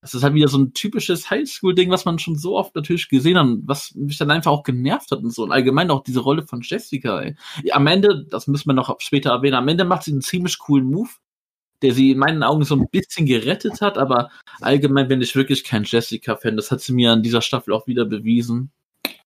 [0.00, 3.38] das ist halt wieder so ein typisches Highschool-Ding, was man schon so oft natürlich gesehen
[3.38, 5.42] hat, was mich dann einfach auch genervt hat und so.
[5.42, 7.36] Und allgemein auch diese Rolle von Jessica, ey.
[7.72, 10.90] Am Ende, das müssen wir noch später erwähnen, am Ende macht sie einen ziemlich coolen
[10.90, 11.10] Move,
[11.82, 14.30] der sie in meinen Augen so ein bisschen gerettet hat, aber
[14.60, 16.56] allgemein bin ich wirklich kein Jessica-Fan.
[16.56, 18.70] Das hat sie mir an dieser Staffel auch wieder bewiesen.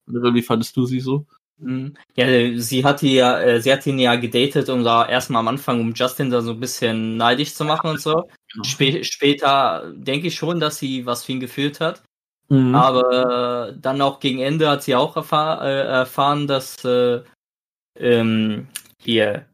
[0.07, 1.27] Wie fandest du sie so?
[1.59, 1.96] Mhm.
[2.16, 2.26] Ja,
[2.61, 5.92] sie hat ja, äh, sie hat ihn ja gedatet, um da erstmal am Anfang, um
[5.94, 8.28] Justin da so ein bisschen neidisch zu machen und so.
[8.52, 8.64] Genau.
[8.64, 12.02] Spä später denke ich schon, dass sie was für ihn gefühlt hat.
[12.48, 12.74] Mhm.
[12.74, 17.22] Aber äh, dann auch gegen Ende hat sie auch erfahr äh, erfahren, dass äh,
[17.98, 18.68] ähm,
[19.00, 19.46] hier,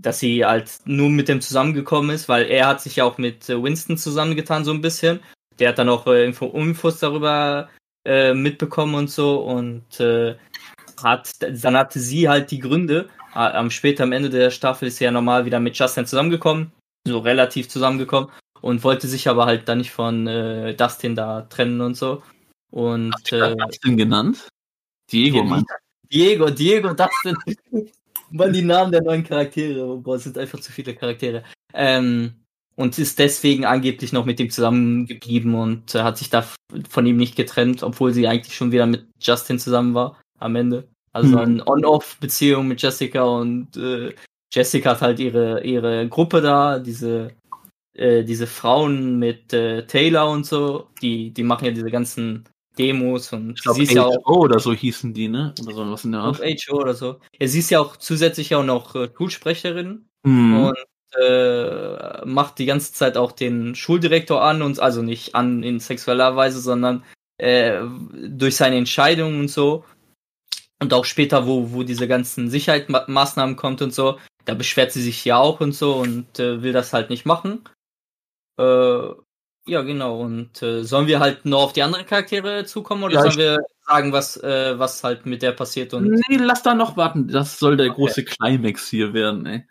[0.00, 3.48] dass sie halt nur mit dem zusammengekommen ist, weil er hat sich ja auch mit
[3.48, 5.20] äh, Winston zusammengetan, so ein bisschen.
[5.58, 7.68] Der hat dann auch äh, Info Infos darüber
[8.04, 9.84] mitbekommen und so und
[11.02, 13.08] hat, dann hatte sie halt die Gründe.
[13.32, 16.72] Am später am Ende der Staffel ist sie ja normal wieder mit Justin zusammengekommen,
[17.06, 18.30] so relativ zusammengekommen
[18.60, 22.22] und wollte sich aber halt dann nicht von äh, Dustin da trennen und so.
[22.70, 24.48] Und Hast du äh, Dustin genannt?
[25.10, 25.64] Diego, Mann.
[26.10, 27.36] Diego, Diego, Dustin.
[28.30, 29.96] Mann, die Namen der neuen Charaktere.
[29.98, 31.42] Boah, es sind einfach zu viele Charaktere.
[31.74, 32.34] Ähm,
[32.76, 36.46] und ist deswegen angeblich noch mit ihm zusammengeblieben und äh, hat sich da
[36.88, 40.88] von ihm nicht getrennt, obwohl sie eigentlich schon wieder mit Justin zusammen war am Ende.
[41.12, 41.38] Also mhm.
[41.38, 44.14] eine On-Off-Beziehung mit Jessica und äh,
[44.52, 47.32] Jessica hat halt ihre, ihre Gruppe da, diese
[47.94, 52.44] äh, diese Frauen mit äh, Taylor und so, die, die machen ja diese ganzen
[52.78, 55.54] Demos und Ich sie ist ja auch oder so hießen die, ne?
[55.62, 56.40] Oder so was in der Art.
[56.40, 57.18] HO oder so.
[57.38, 60.66] Ja, sie ist ja auch zusätzlich auch noch äh, Schulsprecherin Mhm.
[60.66, 60.76] und
[61.20, 66.36] äh, macht die ganze Zeit auch den Schuldirektor an und also nicht an in sexueller
[66.36, 67.04] Weise, sondern
[67.38, 67.80] äh,
[68.28, 69.84] durch seine Entscheidungen und so.
[70.82, 75.24] Und auch später, wo, wo diese ganzen Sicherheitsmaßnahmen kommt und so, da beschwert sie sich
[75.24, 77.62] ja auch und so und äh, will das halt nicht machen.
[78.58, 79.08] Äh,
[79.66, 80.20] ja, genau.
[80.20, 83.64] Und äh, sollen wir halt nur auf die anderen Charaktere zukommen oder Ja, sollen wir
[83.86, 87.28] sagen, was, äh, was halt mit der passiert und Nee, lass da noch warten.
[87.28, 89.64] Das soll der große Climax hier werden, ey.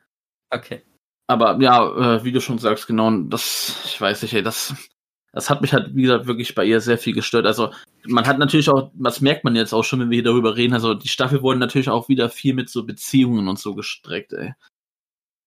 [0.49, 0.82] okay.
[1.28, 4.74] Aber ja, äh, wie du schon sagst, genau, das, ich weiß nicht, ey, das,
[5.34, 7.45] das hat mich halt, wie gesagt, wirklich bei ihr sehr viel gestört.
[7.45, 7.71] Also,
[8.05, 10.73] man hat natürlich auch, was merkt man jetzt auch schon, wenn wir hier darüber reden,
[10.73, 14.53] also die Staffel wurden natürlich auch wieder viel mit so Beziehungen und so gestreckt, ey.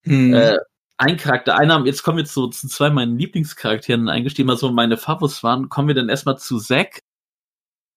[0.05, 0.35] Hm.
[0.35, 0.59] Äh,
[0.97, 4.97] ein Charakter, einer, jetzt kommen wir zu, zu zwei meinen Lieblingscharakteren eingestiegen, mal so meine
[4.97, 7.01] Favos waren, kommen wir dann erstmal zu Zack.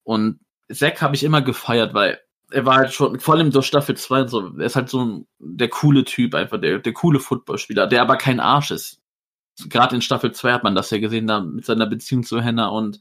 [0.04, 2.20] Und Zack habe ich immer gefeiert, weil
[2.50, 5.04] er war halt schon, vor allem so Staffel 2 und so, er ist halt so
[5.04, 9.00] ein, der coole Typ, einfach der, der coole Footballspieler, der aber kein Arsch ist.
[9.66, 12.68] Gerade in Staffel 2 hat man das ja gesehen, da mit seiner Beziehung zu Hannah
[12.68, 13.00] und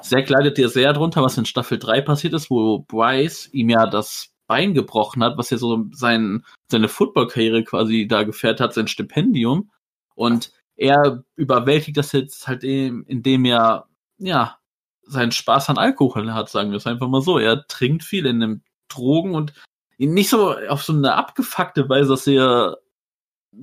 [0.00, 3.86] Zack leidet ja sehr drunter, was in Staffel 3 passiert ist, wo Bryce ihm ja
[3.86, 8.88] das Bein gebrochen hat, was ja so sein, seine Footballkarriere quasi da gefährdet hat, sein
[8.88, 9.70] Stipendium.
[10.14, 13.86] Und er überwältigt das jetzt halt eben, indem er,
[14.18, 14.58] ja,
[15.04, 17.38] seinen Spaß an Alkohol hat, sagen wir es einfach mal so.
[17.38, 19.52] Er trinkt viel, er nimmt Drogen und
[19.98, 22.78] nicht so auf so eine abgefuckte Weise, dass er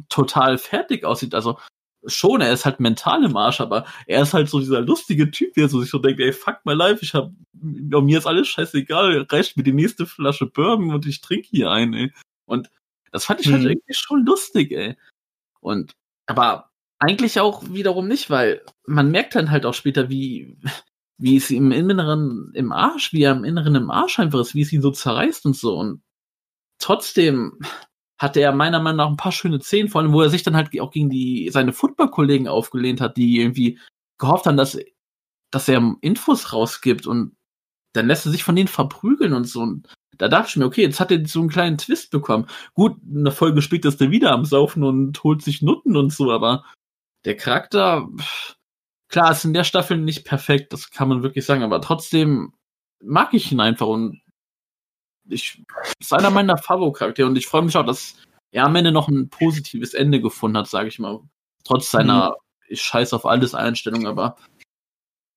[0.10, 1.36] total fertig aussieht.
[1.36, 1.60] Also
[2.06, 5.54] schon, er ist halt mental im Arsch, aber er ist halt so dieser lustige Typ,
[5.56, 9.28] der so sich so denkt, ey, fuck my life, ich hab, mir ist alles scheißegal,
[9.30, 12.14] reicht mir die nächste Flasche Bourbon und ich trinke hier ein, ey.
[12.45, 12.70] Und
[13.12, 13.70] das fand ich halt Mhm.
[13.70, 14.95] irgendwie schon lustig, ey.
[15.60, 15.93] Und,
[16.26, 20.58] aber eigentlich auch wiederum nicht, weil man merkt dann halt auch später, wie,
[21.18, 24.56] wie es ihm im Inneren im Arsch, wie er im Inneren im Arsch einfach ist,
[24.56, 25.78] wie es ihn so zerreißt und so.
[25.78, 26.02] Und
[26.80, 27.60] trotzdem
[28.20, 30.56] hatte er meiner Meinung nach ein paar schöne Szenen, vor allem, wo er sich dann
[30.56, 33.80] halt auch gegen die, seine Football-Kollegen aufgelehnt hat, die irgendwie
[34.20, 34.78] gehofft haben, dass,
[35.52, 37.36] dass er Infos rausgibt und
[37.94, 39.62] dann lässt er sich von denen verprügeln und so.
[39.62, 42.48] Und da dachte ich mir, okay, jetzt hat er so einen kleinen Twist bekommen.
[42.74, 46.32] Gut, eine Folge später ist er wieder am Saufen und holt sich Nutten und so,
[46.32, 46.66] aber
[47.26, 48.08] der Charakter,
[49.08, 52.54] klar, ist in der Staffel nicht perfekt, das kann man wirklich sagen, aber trotzdem
[53.02, 54.22] mag ich ihn einfach und
[55.30, 55.62] ich
[56.00, 58.16] ist einer meiner Favo-Charaktere und ich freue mich auch, dass
[58.52, 61.20] er am Ende noch ein positives Ende gefunden hat, sage ich mal.
[61.64, 62.36] Trotz seiner
[62.68, 64.38] ich scheiß auf alles Einstellung, aber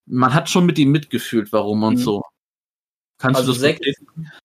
[0.07, 1.99] man hat schon mit ihm mitgefühlt, warum und Mhm.
[1.99, 2.22] so.
[3.18, 3.80] Kannst Also du das Zack-?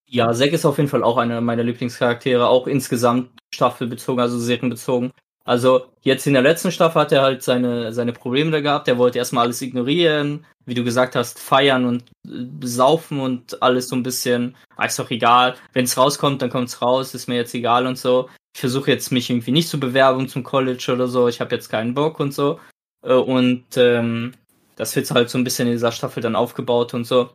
[0.06, 5.12] Ja, Zack ist auf jeden Fall auch einer meiner Lieblingscharaktere, auch insgesamt staffelbezogen, also serienbezogen.
[5.48, 8.88] Also jetzt in der letzten Staffel hat er halt seine, seine Probleme da gehabt.
[8.90, 13.88] Er wollte erstmal alles ignorieren, wie du gesagt hast, feiern und äh, saufen und alles
[13.88, 15.56] so ein bisschen, ah, ist doch egal.
[15.72, 18.30] Wenn es rauskommt, dann kommt es raus, ist mir jetzt egal und so.
[18.54, 21.30] Ich versuche jetzt mich irgendwie nicht zu bewerben zum College oder so.
[21.30, 22.60] Ich habe jetzt keinen Bock und so.
[23.04, 24.34] Äh, Und ähm,
[24.76, 27.32] das wird halt so ein bisschen in dieser Staffel dann aufgebaut und so.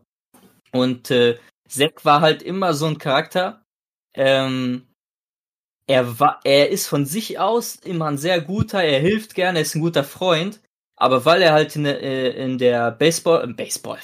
[0.73, 1.39] Und äh,
[1.69, 3.65] Zack war halt immer so ein Charakter.
[4.15, 4.87] Ähm,
[5.93, 9.75] er er ist von sich aus immer ein sehr guter, er hilft gerne, er ist
[9.75, 10.61] ein guter Freund.
[10.97, 13.99] Aber weil er halt in der, äh, in der Baseball, äh, Baseball,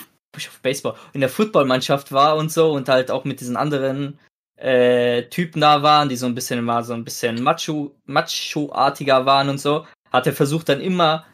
[0.63, 4.19] Baseball, in der Footballmannschaft war und so und halt auch mit diesen anderen
[4.57, 9.49] äh, Typen da waren, die so ein bisschen mal so ein bisschen macho, macho-artiger waren
[9.49, 11.25] und so, hat er versucht dann immer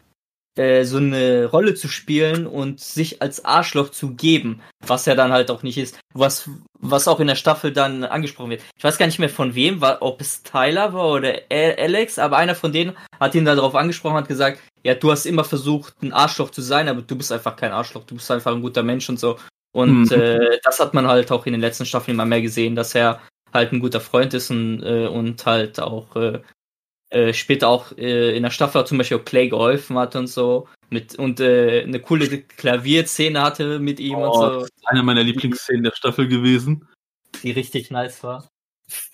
[0.55, 5.31] äh, so eine Rolle zu spielen und sich als Arschloch zu geben, was er dann
[5.31, 6.49] halt auch nicht ist, was
[6.79, 8.61] was auch in der Staffel dann angesprochen wird.
[8.77, 12.37] Ich weiß gar nicht mehr von wem, war, ob es Tyler war oder Alex, aber
[12.37, 16.13] einer von denen hat ihn darauf angesprochen, hat gesagt, ja, du hast immer versucht, ein
[16.13, 19.09] Arschloch zu sein, aber du bist einfach kein Arschloch, du bist einfach ein guter Mensch
[19.09, 19.37] und so.
[19.73, 20.11] Und Mhm.
[20.11, 23.19] äh, das hat man halt auch in den letzten Staffeln immer mehr gesehen, dass er
[23.51, 26.39] halt ein guter Freund ist und, äh, und halt auch äh,
[27.09, 30.67] äh, später auch äh, in der Staffel zum Beispiel auch Clay geholfen hat und so.
[30.89, 35.03] Mit, und äh, eine coole Klavierszene hatte mit ihm und Oh, so, das ist eine
[35.03, 36.87] meiner Lieblingsszenen der Staffel gewesen.
[37.43, 38.49] die richtig nice war.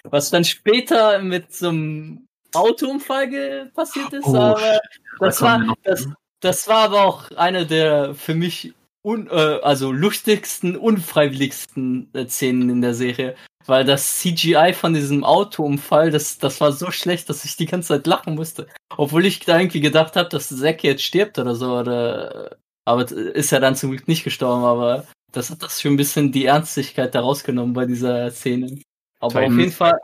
[0.04, 4.80] Was dann später mit so einem Autounfall passiert ist, Oh, aber
[5.20, 6.08] das da war, das,
[6.42, 8.74] das war aber auch eine der für mich
[9.04, 13.36] un, äh, also lustigsten, unfreiwilligsten äh, Szenen in der Serie.
[13.66, 17.90] Weil das CGI von diesem Autounfall, das, das war so schlecht, dass ich die ganze
[17.90, 18.68] Zeit lachen musste.
[18.98, 21.78] Obwohl ich da irgendwie gedacht habe, dass Zack jetzt stirbt oder so.
[21.78, 25.98] Oder, aber ist ja dann zum Glück nicht gestorben, aber das hat das schon ein
[25.98, 28.80] bisschen die Ernstigkeit da rausgenommen bei dieser Szene.
[29.20, 30.00] Aber auf jeden Fall.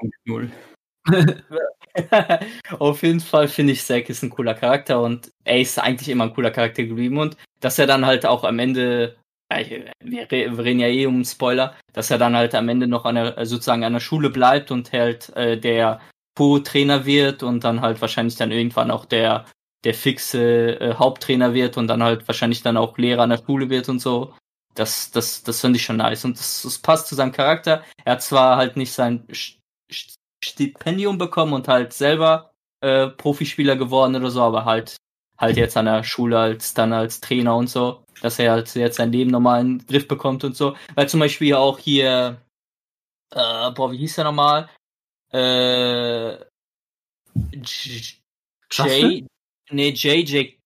[2.79, 6.25] Auf jeden Fall finde ich, Zack ist ein cooler Charakter und er ist eigentlich immer
[6.25, 9.15] ein cooler Charakter geblieben und dass er dann halt auch am Ende,
[9.49, 13.15] äh, wir, reden ja eh um Spoiler, dass er dann halt am Ende noch an
[13.15, 16.01] der, sozusagen an der Schule bleibt und halt äh, der
[16.37, 19.45] Co-Trainer wird und dann halt wahrscheinlich dann irgendwann auch der,
[19.83, 23.69] der fixe äh, Haupttrainer wird und dann halt wahrscheinlich dann auch Lehrer an der Schule
[23.69, 24.33] wird und so.
[24.75, 27.83] Das, das, das finde ich schon nice und das, das passt zu seinem Charakter.
[28.05, 29.25] Er hat zwar halt nicht sein
[30.43, 34.97] Stipendium bekommen und halt selber äh, Profispieler geworden oder so, aber halt
[35.37, 38.97] halt jetzt an der Schule als dann als Trainer und so, dass er halt jetzt
[38.97, 40.75] sein Leben nochmal in den Griff bekommt und so.
[40.95, 42.41] Weil zum Beispiel auch hier,
[43.33, 44.69] äh, boah, wie hieß der nochmal?
[45.31, 46.37] Äh,
[48.71, 49.23] J,
[49.69, 50.57] nee, JJ,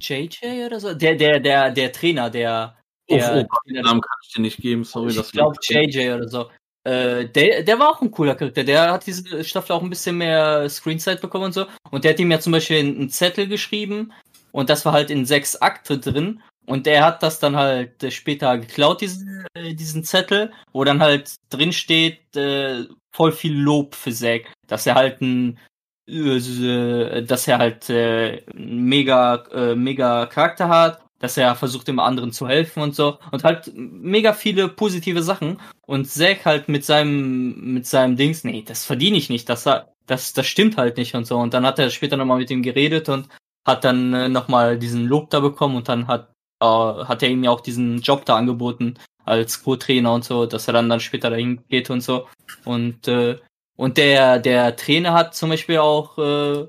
[0.00, 0.94] JJ oder so?
[0.94, 2.76] Der, der, der, der Trainer, der,
[3.08, 5.16] der, oh, oh, den Namen kann ich dir nicht geben, sorry.
[5.16, 6.50] Ich glaube JJ oder so.
[6.86, 8.62] Äh, der, der war auch ein cooler Charakter.
[8.62, 11.66] Der hat diese Staffel auch ein bisschen mehr Screenzeit bekommen und so.
[11.90, 14.12] Und der hat ihm ja zum Beispiel einen Zettel geschrieben.
[14.52, 16.42] Und das war halt in sechs Akte drin.
[16.64, 21.02] Und der hat das dann halt äh, später geklaut, diesen, äh, diesen Zettel, wo dann
[21.02, 24.52] halt drin steht, äh, voll viel Lob für Zack.
[24.68, 25.58] Dass er halt ein,
[26.06, 32.46] dass er halt äh, mega, äh, mega Charakter hat dass er versucht, dem anderen zu
[32.48, 33.18] helfen und so.
[33.30, 35.60] Und halt mega viele positive Sachen.
[35.86, 39.64] Und Zack halt mit seinem, mit seinem Dings, nee, das verdiene ich nicht, das,
[40.06, 41.38] das, das stimmt halt nicht und so.
[41.38, 43.28] Und dann hat er später nochmal mit ihm geredet und
[43.66, 46.30] hat dann äh, nochmal diesen Lob da bekommen und dann hat,
[46.62, 50.68] äh, hat er ihm ja auch diesen Job da angeboten als Co-Trainer und so, dass
[50.68, 52.28] er dann dann später dahin geht und so.
[52.64, 53.36] Und, äh,
[53.76, 56.68] und der, der Trainer hat zum Beispiel auch äh,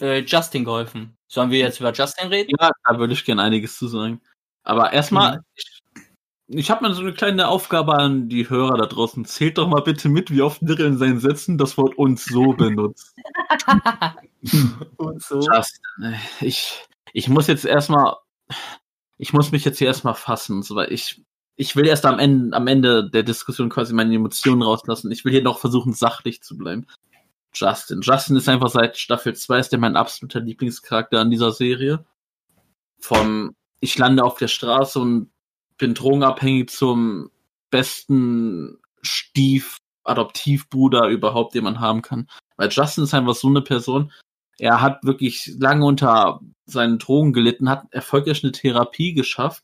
[0.00, 1.16] äh, Justin geholfen.
[1.34, 2.52] Sollen wir jetzt über Justin reden?
[2.60, 4.20] Ja, da würde ich gerne einiges zu sagen.
[4.62, 5.42] Aber erstmal, mhm.
[5.56, 5.82] ich,
[6.46, 9.24] ich habe mal so eine kleine Aufgabe an die Hörer da draußen.
[9.24, 12.52] Zählt doch mal bitte mit, wie oft Nirre in seinen Sätzen das Wort uns so
[12.56, 13.16] benutzt.
[14.96, 15.40] und so.
[15.40, 18.14] Justin, ich, ich muss jetzt erstmal,
[19.18, 21.20] ich muss mich jetzt hier erstmal fassen, so, weil ich,
[21.56, 25.10] ich will erst am Ende, am Ende der Diskussion quasi meine Emotionen rauslassen.
[25.10, 26.86] Ich will hier noch versuchen, sachlich zu bleiben.
[27.54, 28.00] Justin.
[28.02, 32.04] Justin ist einfach seit Staffel 2 ist der mein absoluter Lieblingscharakter an dieser Serie.
[33.00, 35.30] Vom ich lande auf der Straße und
[35.76, 37.30] bin drogenabhängig zum
[37.70, 42.28] besten Stief Adoptivbruder überhaupt, den man haben kann.
[42.56, 44.12] Weil Justin ist einfach so eine Person,
[44.58, 49.62] er hat wirklich lange unter seinen Drogen gelitten, hat erfolgreich eine Therapie geschafft,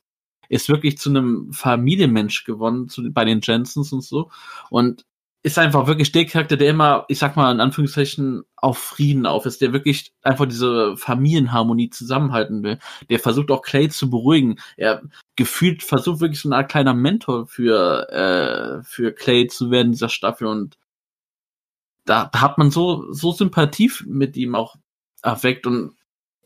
[0.49, 4.31] ist wirklich zu einem Familienmensch gewonnen zu, bei den Jensens und so.
[4.69, 5.05] Und
[5.43, 9.47] ist einfach wirklich der Charakter, der immer, ich sag mal in Anführungszeichen, auf Frieden auf
[9.47, 12.79] ist, der wirklich einfach diese Familienharmonie zusammenhalten will.
[13.09, 14.59] Der versucht auch Clay zu beruhigen.
[14.77, 15.03] Er
[15.37, 19.93] gefühlt versucht wirklich so eine Art kleiner Mentor für, äh, für Clay zu werden in
[19.93, 20.77] dieser Staffel und
[22.05, 24.77] da, hat man so, so Sympathie mit ihm auch
[25.23, 25.95] erweckt und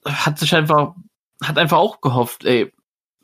[0.05, 0.95] hat sich einfach,
[1.42, 2.72] hat einfach auch gehofft, ey,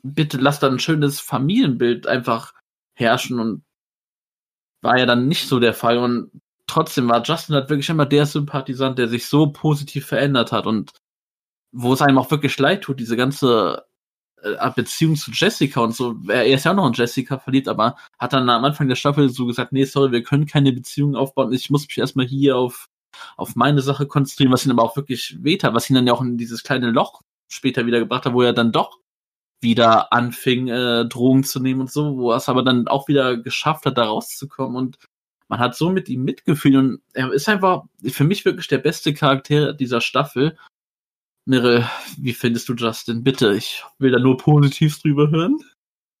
[0.03, 2.53] bitte lass da ein schönes Familienbild einfach
[2.93, 3.63] herrschen und
[4.81, 6.31] war ja dann nicht so der Fall und
[6.67, 10.91] trotzdem war Justin halt wirklich immer der Sympathisant, der sich so positiv verändert hat und
[11.71, 13.85] wo es einem auch wirklich leid tut, diese ganze
[14.41, 16.15] äh, Beziehung zu Jessica und so.
[16.27, 19.29] Er ist ja auch noch in Jessica verliebt, aber hat dann am Anfang der Staffel
[19.29, 21.53] so gesagt, nee, sorry, wir können keine Beziehung aufbauen.
[21.53, 22.89] Ich muss mich erstmal hier auf,
[23.37, 26.13] auf meine Sache konzentrieren, was ihn aber auch wirklich weht hat, was ihn dann ja
[26.13, 28.99] auch in dieses kleine Loch später wieder gebracht hat, wo er dann doch
[29.61, 33.37] wieder anfing, äh, Drogen zu nehmen und so, wo er es aber dann auch wieder
[33.37, 34.97] geschafft hat, da rauszukommen und
[35.47, 39.13] man hat so mit ihm mitgefühlt und er ist einfach für mich wirklich der beste
[39.13, 40.57] Charakter dieser Staffel.
[41.45, 43.23] Nere, wie findest du Justin?
[43.23, 45.59] Bitte, ich will da nur positiv drüber hören.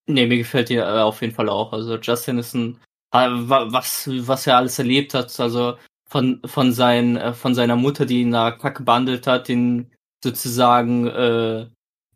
[0.07, 1.71] Nee, mir gefällt dir äh, auf jeden Fall auch.
[1.71, 2.79] Also Justin ist ein,
[3.13, 5.77] äh, was, was er alles erlebt hat, also
[6.09, 11.07] von, von, sein, äh, von seiner Mutter, die ihn da kacke behandelt hat, ihn sozusagen
[11.07, 11.67] äh,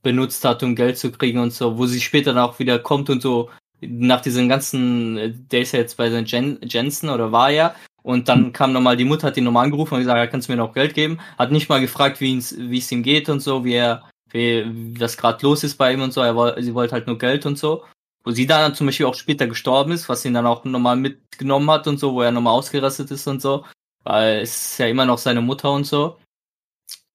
[0.06, 3.10] benutzt hat, um Geld zu kriegen und so, wo sie später dann auch wieder kommt
[3.10, 3.50] und so
[3.82, 7.76] nach diesen ganzen, der ist ja jetzt bei den Jen, Jensen oder war ja,
[8.06, 10.52] und dann kam nochmal die Mutter, hat ihn nochmal angerufen und gesagt, ja, kannst du
[10.52, 11.20] mir noch Geld geben?
[11.40, 15.18] Hat nicht mal gefragt, wie es ihm geht und so, wie er, wie, wie das
[15.18, 16.22] gerade los ist bei ihm und so.
[16.22, 17.84] Er, sie wollte halt nur Geld und so.
[18.24, 21.70] Wo sie dann zum Beispiel auch später gestorben ist, was ihn dann auch nochmal mitgenommen
[21.72, 23.66] hat und so, wo er nochmal ausgerastet ist und so.
[24.04, 26.20] Weil es ist ja immer noch seine Mutter und so.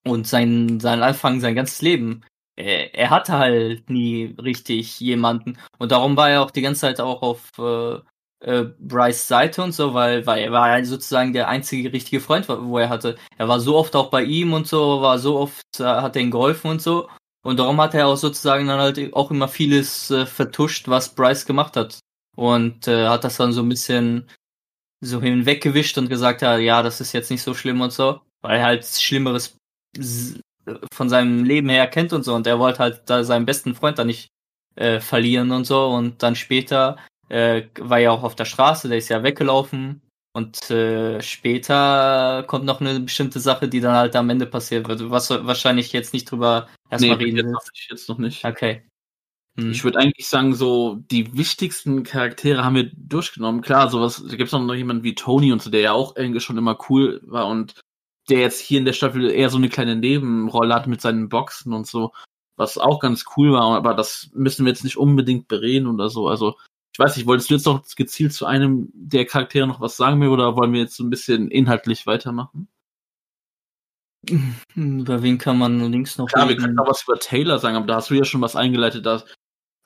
[0.05, 2.25] Und sein, sein Anfang, sein ganzes Leben
[2.65, 5.59] er, hatte halt nie richtig jemanden.
[5.79, 7.99] Und darum war er auch die ganze Zeit auch auf äh,
[8.41, 12.79] äh, Bryce Seite und so, weil, weil er war sozusagen der einzige richtige Freund, wo
[12.79, 13.17] er hatte.
[13.37, 16.23] Er war so oft auch bei ihm und so, war so oft, äh, hat er
[16.23, 17.09] ihm geholfen und so.
[17.43, 21.47] Und darum hat er auch sozusagen dann halt auch immer vieles äh, vertuscht, was Bryce
[21.47, 21.99] gemacht hat.
[22.37, 24.29] Und äh, hat das dann so ein bisschen
[25.01, 28.21] so hinweggewischt und gesagt, ja, ja, das ist jetzt nicht so schlimm und so.
[28.43, 29.57] weil er halt Schlimmeres
[30.93, 32.35] von seinem Leben her kennt und so.
[32.35, 34.29] Und er wollte halt da seinen besten Freund da nicht
[34.77, 35.89] äh, verlieren und so.
[35.89, 36.97] Und dann später
[37.29, 40.03] äh, war er auch auf der Straße, der ist ja weggelaufen.
[40.33, 45.11] Und äh, später kommt noch eine bestimmte Sache, die dann halt am Ende passiert wird,
[45.11, 47.91] was wahrscheinlich jetzt nicht drüber erstmal Nee, reden noch nicht.
[47.91, 48.45] Jetzt noch nicht.
[48.45, 48.83] Okay.
[49.59, 49.73] Hm.
[49.73, 53.61] Ich würde eigentlich sagen, so die wichtigsten Charaktere haben wir durchgenommen.
[53.61, 56.41] Klar, sowas, da gibt's auch noch jemanden wie Tony und so, der ja auch irgendwie
[56.41, 57.75] schon immer cool war und
[58.31, 61.73] der jetzt hier in der Staffel eher so eine kleine Nebenrolle hat mit seinen Boxen
[61.73, 62.13] und so,
[62.57, 66.29] was auch ganz cool war, aber das müssen wir jetzt nicht unbedingt bereden oder so.
[66.29, 66.57] Also,
[66.93, 70.19] ich weiß nicht, wolltest du jetzt noch gezielt zu einem der Charaktere noch was sagen
[70.19, 72.69] mir oder wollen wir jetzt so ein bisschen inhaltlich weitermachen?
[74.29, 76.63] Hm, Über wen kann man links noch Klar, wir reden?
[76.65, 79.07] können auch was über Taylor sagen, aber da hast du ja schon was eingeleitet.
[79.07, 79.23] Da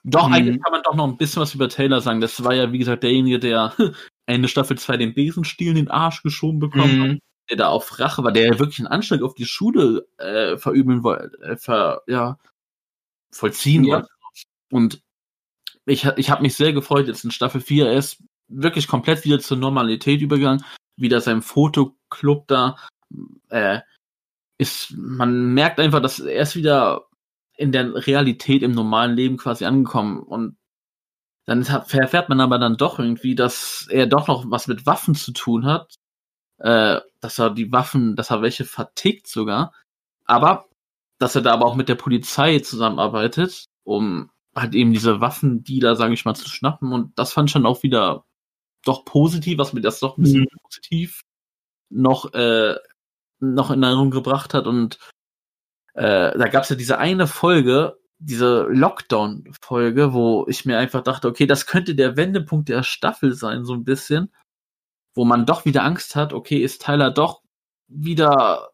[0.06, 0.34] doch, Mhm.
[0.34, 2.20] eigentlich kann man doch noch ein bisschen was über Taylor sagen.
[2.20, 3.74] Das war ja, wie gesagt, derjenige, der
[4.26, 7.18] Ende Staffel 2 den Besenstiel in den Arsch geschoben bekommen hat, Mhm.
[7.50, 11.02] Der da auf Rache war, der ja wirklich einen Anschlag auf die Schule äh, verüben
[11.02, 12.38] wollte, äh, ver, ja,
[13.30, 13.96] vollziehen Ja.
[13.96, 14.08] wollte.
[14.70, 15.02] Und
[15.86, 19.38] ich, ich habe mich sehr gefreut, jetzt in Staffel 4, er ist wirklich komplett wieder
[19.40, 20.64] zur Normalität übergegangen,
[20.96, 22.76] wieder seinem Fotoclub da,
[23.50, 23.80] äh,
[24.58, 27.06] ist, man merkt einfach, dass er ist wieder
[27.56, 30.56] in der Realität im normalen Leben quasi angekommen und
[31.46, 35.14] dann hat- erfährt man aber dann doch irgendwie, dass er doch noch was mit Waffen
[35.14, 35.94] zu tun hat,
[36.58, 39.72] äh, dass er die Waffen, dass er welche vertickt sogar,
[40.24, 40.68] aber
[41.18, 46.14] dass er da aber auch mit der Polizei zusammenarbeitet, um halt eben diese Waffendealer, sage
[46.14, 46.92] ich mal, zu schnappen.
[46.92, 48.24] Und das fand ich dann auch wieder
[48.84, 51.22] doch positiv, was mir das doch ein bisschen positiv
[51.90, 52.76] noch äh,
[53.40, 54.66] noch in Erinnerung gebracht hat.
[54.66, 54.98] Und
[55.94, 61.46] äh, da gab's ja diese eine Folge, diese Lockdown-Folge, wo ich mir einfach dachte, okay,
[61.46, 64.32] das könnte der Wendepunkt der Staffel sein, so ein bisschen,
[65.14, 67.42] wo man doch wieder Angst hat, okay, ist Tyler doch
[67.88, 68.70] wieder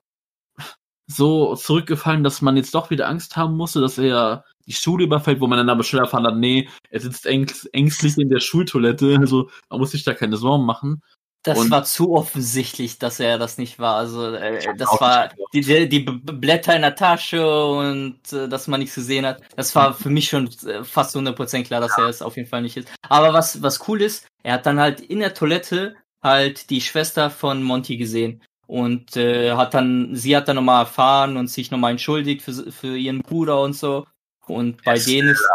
[1.06, 5.40] so zurückgefallen, dass man jetzt doch wieder Angst haben musste, dass er die Schule überfällt,
[5.40, 9.16] wo man dann aber schnell erfahren hat, nee, er sitzt ängst ängstlich in der Schultoilette,
[9.20, 11.02] also man muss sich da keine Sorgen machen.
[11.42, 13.96] Das Und- war zu offensichtlich, dass er das nicht war.
[13.96, 18.80] Also äh, das war die, die, die Blätter in der Tasche und äh, dass man
[18.80, 19.40] nichts gesehen hat.
[19.56, 22.60] Das war für mich schon äh, fast 100% klar, dass er es auf jeden Fall
[22.60, 22.88] nicht ist.
[23.08, 27.30] Aber was was cool ist, er hat dann halt in der Toilette halt die Schwester
[27.30, 31.92] von Monty gesehen und äh, hat dann sie hat dann nochmal erfahren und sich nochmal
[31.92, 34.06] entschuldigt für für ihren Bruder und so.
[34.46, 35.46] Und bei denen ist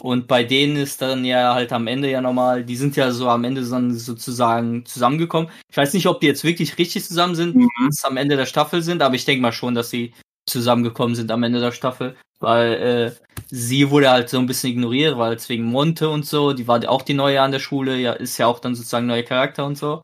[0.00, 3.28] und bei denen ist dann ja halt am Ende ja nochmal, die sind ja so
[3.30, 5.50] am Ende dann sozusagen zusammengekommen.
[5.70, 7.90] Ich weiß nicht, ob die jetzt wirklich richtig zusammen sind, Mhm.
[8.02, 10.12] am Ende der Staffel sind, aber ich denke mal schon, dass sie
[10.46, 15.18] zusammengekommen sind am Ende der Staffel, weil äh, sie wurde halt so ein bisschen ignoriert,
[15.18, 18.12] weil es wegen Monte und so, die war auch die neue an der Schule, ja,
[18.12, 20.02] ist ja auch dann sozusagen neuer Charakter und so.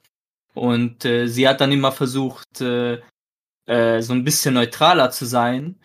[0.54, 3.00] Und äh, sie hat dann immer versucht, äh,
[3.66, 5.80] äh, so ein bisschen neutraler zu sein.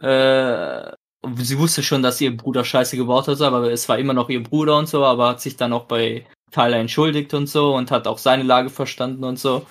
[0.00, 0.92] Äh,
[1.36, 4.42] sie wusste schon, dass ihr Bruder Scheiße gebaut hat, aber es war immer noch ihr
[4.42, 8.06] Bruder und so, aber hat sich dann auch bei Tyler entschuldigt und so und hat
[8.06, 9.66] auch seine Lage verstanden und so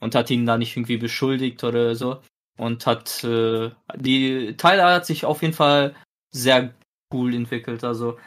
[0.00, 2.20] und hat ihn da nicht irgendwie beschuldigt oder so
[2.58, 5.94] und hat äh, die Tyler hat sich auf jeden Fall
[6.30, 6.74] sehr
[7.12, 8.18] cool entwickelt, also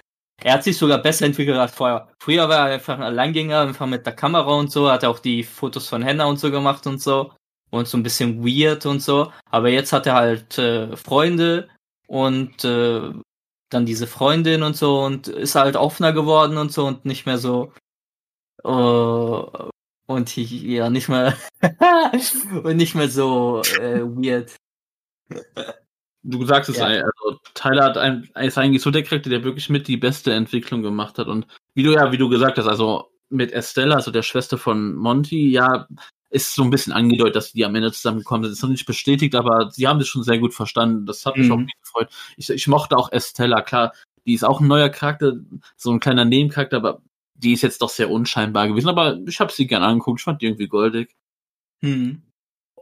[0.44, 2.10] er hat sich sogar besser entwickelt als vorher.
[2.20, 5.44] Früher war er einfach ein Alleingänger, einfach mit der Kamera und so, hat auch die
[5.44, 7.32] Fotos von Hannah und so gemacht und so
[7.72, 11.70] und so ein bisschen weird und so, aber jetzt hat er halt äh, Freunde
[12.08, 13.12] und äh,
[13.70, 17.38] dann diese Freundin und so und ist halt offener geworden und so und nicht mehr
[17.38, 17.74] so
[18.64, 19.70] äh,
[20.08, 21.36] und ja nicht mehr
[22.64, 24.56] und nicht mehr so äh, weird.
[26.28, 26.86] Du sagst es, Ja.
[26.86, 30.82] also Tyler hat ein, ist eigentlich so der Charakter, der wirklich mit die beste Entwicklung
[30.82, 31.28] gemacht hat.
[31.28, 31.46] Und
[31.76, 35.50] wie du ja, wie du gesagt hast, also mit Estella, also der Schwester von Monty,
[35.52, 35.88] ja,
[36.32, 38.54] ist so ein bisschen angedeutet, dass die am Ende zusammengekommen sind.
[38.54, 41.06] Ist noch nicht bestätigt, aber sie haben das schon sehr gut verstanden.
[41.06, 41.52] Das hat mich Mhm.
[41.54, 42.10] auch gefreut.
[42.38, 43.94] Ich, ich mochte auch Estella, klar,
[44.26, 45.34] die ist auch ein neuer Charakter,
[45.78, 47.02] so ein kleiner Nebencharakter, aber
[47.36, 48.90] die ist jetzt doch sehr unscheinbar gewesen.
[48.90, 51.16] Aber ich habe sie gern angeguckt, ich fand die irgendwie goldig.
[51.84, 52.24] Hm.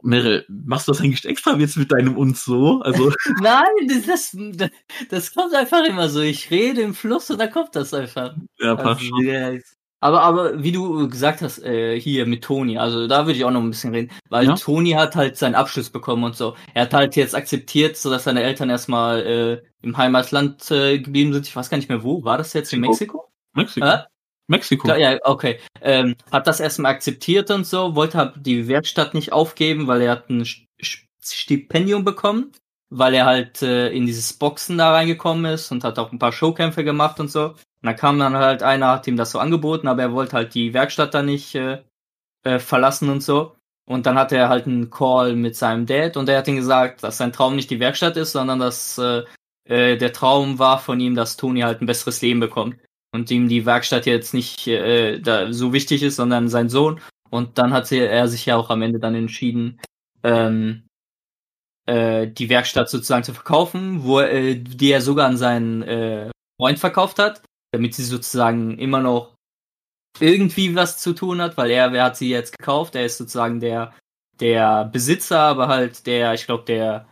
[0.04, 2.80] Meryl, machst du das eigentlich extra jetzt mit deinem und so?
[2.82, 3.10] Also,
[3.42, 3.64] Nein,
[4.06, 4.70] das, das,
[5.08, 6.20] das kommt einfach immer so.
[6.20, 8.34] Ich rede im Fluss und da kommt das einfach.
[8.58, 9.24] ja, passt Also, schon.
[9.24, 9.52] ja,
[10.00, 13.50] aber, aber wie du gesagt hast, äh, hier mit Toni, also da würde ich auch
[13.50, 14.54] noch ein bisschen reden, weil Ja.
[14.54, 16.54] Toni hat halt seinen Abschluss bekommen und so.
[16.74, 21.32] Er hat halt jetzt akzeptiert, so dass seine Eltern erstmal äh, im Heimatland äh, geblieben
[21.32, 21.46] sind.
[21.46, 22.22] Ich weiß gar nicht mehr wo.
[22.22, 23.32] War das jetzt in Mexiko?
[23.54, 23.86] Mexiko.
[23.86, 23.98] Hä?
[24.48, 24.84] Mexiko.
[24.84, 25.58] Klar, ja, okay.
[25.80, 30.12] Ähm, hat das erstmal akzeptiert und so, wollte halt die Werkstatt nicht aufgeben, weil er
[30.12, 32.52] hat ein St- St- Stipendium bekommen,
[32.90, 36.32] weil er halt äh, in dieses Boxen da reingekommen ist und hat auch ein paar
[36.32, 37.48] Showkämpfe gemacht und so.
[37.50, 40.54] Und dann kam dann halt einer, hat ihm das so angeboten, aber er wollte halt
[40.54, 41.82] die Werkstatt da nicht äh,
[42.44, 43.56] äh, verlassen und so.
[43.86, 47.02] Und dann hatte er halt einen Call mit seinem Dad und der hat ihm gesagt,
[47.02, 49.24] dass sein Traum nicht die Werkstatt ist, sondern dass äh,
[49.68, 52.76] äh, der Traum war von ihm, dass Tony halt ein besseres Leben bekommt.
[53.14, 57.00] Und ihm die Werkstatt jetzt nicht äh, da so wichtig ist, sondern sein Sohn.
[57.30, 59.80] Und dann hat sie, er sich ja auch am Ende dann entschieden,
[60.24, 60.82] ähm,
[61.86, 66.80] äh, die Werkstatt sozusagen zu verkaufen, wo äh, die er sogar an seinen äh, Freund
[66.80, 67.42] verkauft hat,
[67.72, 69.34] damit sie sozusagen immer noch
[70.18, 72.96] irgendwie was zu tun hat, weil er, wer hat sie jetzt gekauft?
[72.96, 73.92] Er ist sozusagen der
[74.40, 77.08] der Besitzer, aber halt der, ich glaube der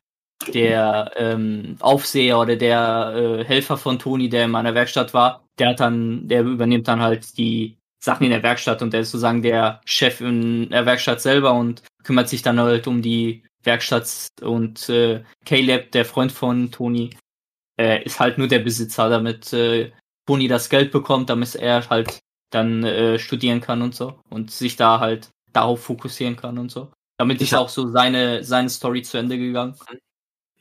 [0.47, 5.70] der ähm, Aufseher oder der äh, Helfer von Toni, der in meiner Werkstatt war, der
[5.70, 9.43] hat dann, der übernimmt dann halt die Sachen in der Werkstatt und der ist sozusagen
[9.43, 14.88] der Chef in der Werkstatt selber und kümmert sich dann halt um die Werkstatt und
[14.88, 17.11] äh, Caleb, der Freund von Toni,
[17.78, 19.93] äh, ist halt nur der Besitzer, damit äh,
[20.26, 22.20] Toni das Geld bekommt, damit er halt
[22.51, 26.93] dann äh, studieren kann und so und sich da halt darauf fokussieren kann und so.
[27.18, 29.76] Damit ist auch so seine, seine Story zu Ende gegangen.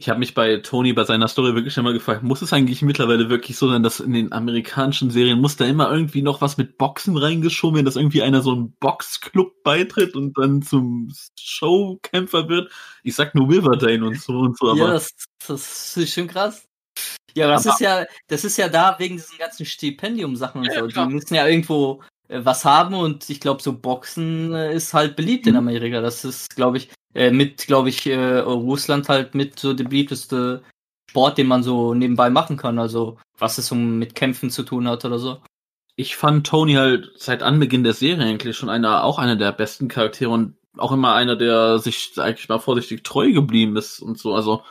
[0.02, 3.30] Ich habe mich bei Tony bei seiner Story wirklich immer gefragt, muss es eigentlich mittlerweile
[3.30, 6.80] wirklich so sein, dass in den amerikanischen Serien muss da immer irgendwie noch was mit
[6.80, 12.72] Boxen reingeschoben werden, dass irgendwie einer so einen Boxclub beitritt und dann zum Showkämpfer wird?
[13.04, 15.12] Ich sag nur Riverdale und so und so, aber ja, das,
[15.48, 16.66] das ist schon krass.
[17.36, 20.68] Ja, aber das Aber- ist ja, das ist ja da wegen diesen ganzen Stipendium-Sachen und
[20.68, 20.88] Ja, so.
[20.88, 21.08] klar.
[21.08, 25.16] Die müssen ja irgendwo äh, was haben und ich glaube, so Boxen äh, ist halt
[25.16, 25.60] beliebt in Mhm.
[25.60, 26.02] Amerika.
[26.02, 30.64] Das ist, glaube ich, äh, mit, glaube ich, äh, Russland halt mit so der beliebteste
[31.10, 32.80] Sport, den man so nebenbei machen kann.
[32.80, 35.42] Also, was es um mit Kämpfen zu tun hat oder so.
[35.96, 39.88] ich fand Tony halt seit Anbeginn der Serie eigentlich schon einer, auch einer der besten
[39.88, 44.34] Charaktere und auch immer einer, der sich eigentlich mal vorsichtig treu geblieben ist und so,
[44.36, 44.64] also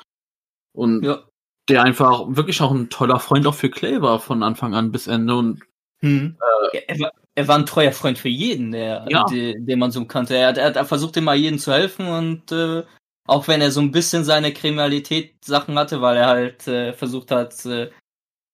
[0.72, 1.24] und Ja.
[1.68, 5.06] der einfach wirklich auch ein toller Freund auch für Clay war von Anfang an bis
[5.08, 5.62] Ende und
[6.02, 6.38] Hm.
[6.72, 9.24] er, er, er war ein treuer Freund für jeden, der, Ja.
[9.24, 10.36] den, den man so kannte.
[10.36, 12.82] Er, hat- er hat versucht immer jedem zu helfen und äh,
[13.28, 17.64] auch wenn er so ein bisschen seine Kriminalität-Sachen hatte, weil er halt äh, versucht hat,
[17.66, 17.90] äh,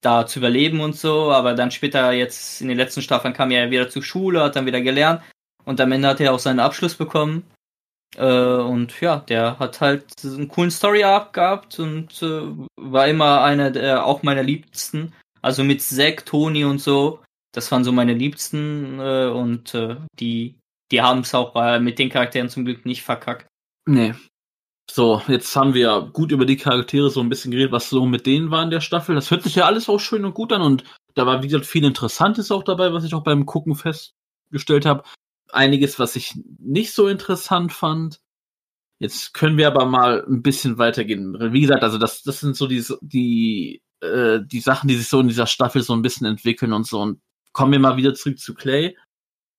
[0.02, 3.70] da zu überleben und so, aber dann später jetzt in den letzten Staffeln kam er
[3.70, 5.22] wieder zur Schule, hat dann wieder gelernt
[5.64, 7.44] und am Ende hat er auch seinen Abschluss bekommen.
[8.16, 12.42] Äh, und ja, der hat halt einen coolen Story-Arc gehabt und äh,
[12.76, 15.12] war immer einer der auch meiner Liebsten.
[15.42, 17.20] Also mit Zack, Tony und so,
[17.56, 20.58] das waren so meine Liebsten äh, und äh, die,
[20.90, 23.46] die haben es auch äh, mit den Charakteren zum Glück nicht verkackt.
[23.86, 24.14] nee.
[24.88, 28.24] So, jetzt haben wir gut über die Charaktere so ein bisschen geredet, was so mit
[28.24, 29.16] denen war in der Staffel.
[29.16, 30.84] Das hört sich ja alles auch schön und gut an und
[31.14, 35.02] da war, wie gesagt, viel Interessantes auch dabei, was ich auch beim Gucken festgestellt habe.
[35.50, 38.20] Einiges, was ich nicht so interessant fand.
[39.00, 41.36] Jetzt können wir aber mal ein bisschen weitergehen.
[41.52, 45.18] Wie gesagt, also das, das sind so die, die, äh, die Sachen, die sich so
[45.18, 47.00] in dieser Staffel so ein bisschen entwickeln und so.
[47.00, 47.20] Und
[47.56, 48.98] kommen wir mal wieder zurück zu Clay,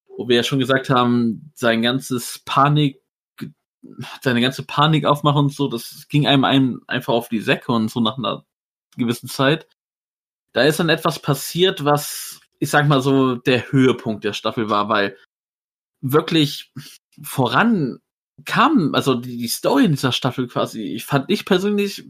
[0.06, 3.02] wo wir ja schon gesagt haben, sein ganzes Panik,
[4.22, 7.90] seine ganze Panik aufmachen und so, das ging einem, einem einfach auf die Säcke und
[7.90, 8.44] so nach einer
[8.96, 9.66] gewissen Zeit.
[10.52, 14.88] Da ist dann etwas passiert, was, ich sag mal so, der Höhepunkt der Staffel war,
[14.88, 15.16] weil
[16.00, 16.72] wirklich
[17.20, 17.98] voran
[18.44, 22.04] kam, also die, die Story in dieser Staffel quasi, ich fand ich persönlich,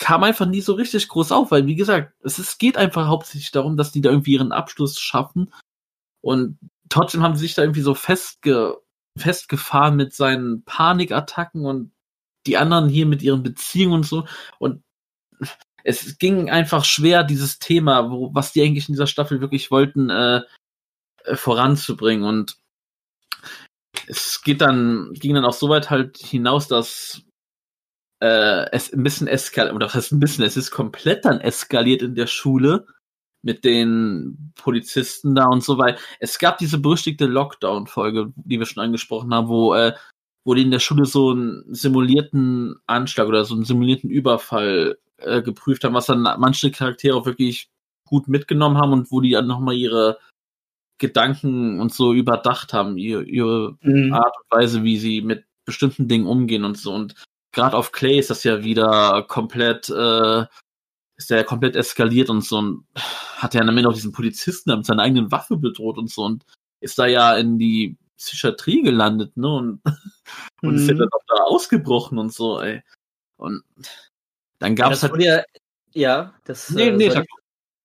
[0.00, 3.52] kam einfach nie so richtig groß auf, weil wie gesagt, es ist, geht einfach hauptsächlich
[3.52, 5.52] darum, dass die da irgendwie ihren Abschluss schaffen
[6.20, 8.76] und trotzdem haben sie sich da irgendwie so festge
[9.18, 11.92] festgefahren mit seinen Panikattacken und
[12.46, 14.26] die anderen hier mit ihren Beziehungen und so
[14.58, 14.82] und
[15.84, 20.10] es ging einfach schwer, dieses Thema, wo, was die eigentlich in dieser Staffel wirklich wollten,
[20.10, 20.42] äh,
[21.24, 22.24] äh, voranzubringen.
[22.24, 22.58] Und
[24.06, 27.22] es geht dann, ging dann auch so weit halt hinaus, dass
[28.20, 32.02] äh, es ein bisschen eskaliert, oder was heißt ein bisschen, es ist komplett dann eskaliert
[32.02, 32.86] in der Schule
[33.42, 35.98] mit den Polizisten da und so weiter.
[36.20, 39.94] Es gab diese berüchtigte Lockdown-Folge, die wir schon angesprochen haben, wo, äh,
[40.44, 45.42] wo die in der Schule so einen simulierten Anschlag oder so einen simulierten Überfall äh,
[45.42, 47.70] geprüft haben, was dann manche Charaktere auch wirklich
[48.06, 50.18] gut mitgenommen haben und wo die dann nochmal ihre
[50.98, 53.78] Gedanken und so überdacht haben, ihre, ihre
[54.12, 56.92] Art und Weise, wie sie mit bestimmten Dingen umgehen und so.
[56.92, 57.14] Und
[57.52, 60.44] gerade auf Clay ist das ja wieder komplett, äh,
[61.16, 62.86] ist der ja komplett eskaliert und so und
[63.36, 66.44] hat ja am Ende auch diesen Polizisten mit seiner eigenen Waffe bedroht und so und
[66.80, 69.48] ist da ja in die Psychiatrie gelandet, ne?
[69.48, 69.82] Und,
[70.62, 70.98] und ist ja Mhm.
[70.98, 72.82] dann auch da ausgebrochen und so, ey.
[73.36, 73.62] Und
[74.58, 75.22] dann Ja, gab es das halt.
[75.22, 75.42] ja,
[75.92, 77.26] ja, das, Nee, äh, nee, sag,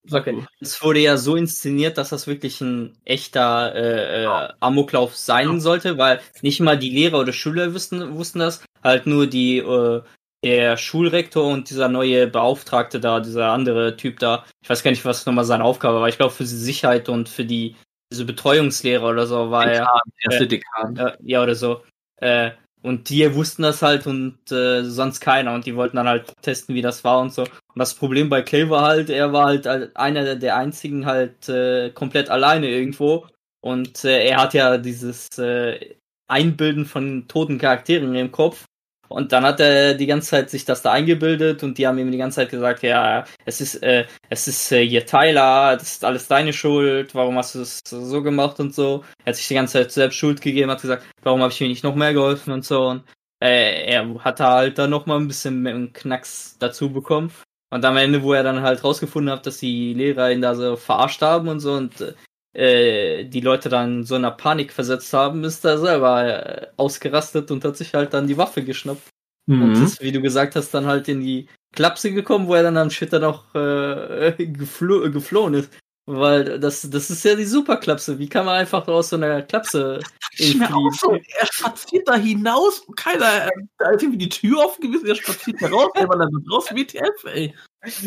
[0.04, 0.46] sag Okay.
[0.60, 5.60] Es wurde ja so inszeniert, dass das wirklich ein echter äh, äh, Amoklauf sein Ja.
[5.60, 10.02] sollte, weil nicht mal die Lehrer oder Schüler wussten, wussten das, halt nur die äh,
[10.44, 14.44] der Schulrektor und dieser neue Beauftragte da, dieser andere Typ da.
[14.62, 16.08] Ich weiß gar nicht, was nochmal seine Aufgabe war.
[16.08, 17.74] Ich glaube für die Sicherheit und für die
[18.12, 19.80] diese Betreuungslehrer oder so war er.
[19.80, 20.96] Dekan, erste äh, Dekan.
[20.96, 21.82] äh, ja, oder so.
[22.18, 25.54] Äh, und die wussten das halt und äh, sonst keiner.
[25.54, 27.42] Und die wollten dann halt testen, wie das war und so.
[27.42, 29.66] Und das Problem bei Clay war halt, er war halt
[29.96, 33.26] einer der, der einzigen halt äh, komplett alleine irgendwo.
[33.60, 35.96] Und äh, er hat ja dieses äh,
[36.28, 38.66] Einbilden von toten Charakteren im Kopf.
[39.08, 42.10] Und dann hat er die ganze Zeit sich das da eingebildet und die haben ihm
[42.10, 46.04] die ganze Zeit gesagt, ja, es ist, äh, es ist äh, hier Tyler, das ist
[46.04, 49.04] alles deine Schuld, warum hast du das so gemacht und so.
[49.24, 51.68] Er hat sich die ganze Zeit selbst Schuld gegeben, hat gesagt, warum habe ich mir
[51.68, 52.88] nicht noch mehr geholfen und so.
[52.88, 53.04] Und
[53.40, 57.30] äh, er hat halt dann noch mal ein bisschen Knacks dazu bekommen.
[57.70, 60.76] Und am Ende, wo er dann halt rausgefunden hat, dass die Lehrer ihn da so
[60.76, 62.14] verarscht haben und so und
[62.56, 67.50] äh, äh, die Leute dann so einer Panik versetzt haben, ist er selber äh, ausgerastet
[67.50, 69.08] und hat sich halt dann die Waffe geschnappt.
[69.46, 69.62] Mhm.
[69.62, 72.76] Und ist, wie du gesagt hast, dann halt in die Klapse gekommen, wo er dann
[72.76, 75.70] am Schitter noch äh, geflo geflohen ist.
[76.08, 78.18] Weil das, das ist ja die Superklapse.
[78.18, 80.00] Wie kann man einfach aus so einer Klapse
[80.38, 80.92] entfliehen?
[80.92, 85.60] So, er spaziert da hinaus, keiner, da ist irgendwie die Tür offen gewesen, er spaziert
[85.60, 87.54] da raus, er war dann raus, WTF, ey.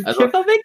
[0.04, 0.64] Also, weg.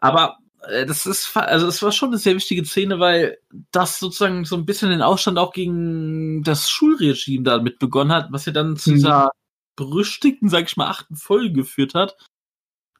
[0.00, 3.38] Aber äh, das ist, also es war schon eine sehr wichtige Szene, weil
[3.70, 8.32] das sozusagen so ein bisschen den Aufstand auch gegen das Schulregime da mit begonnen hat,
[8.32, 8.94] was ja dann zu mhm.
[8.94, 9.30] dieser
[9.76, 12.16] berüchtigten, sag ich mal, achten Folge geführt hat,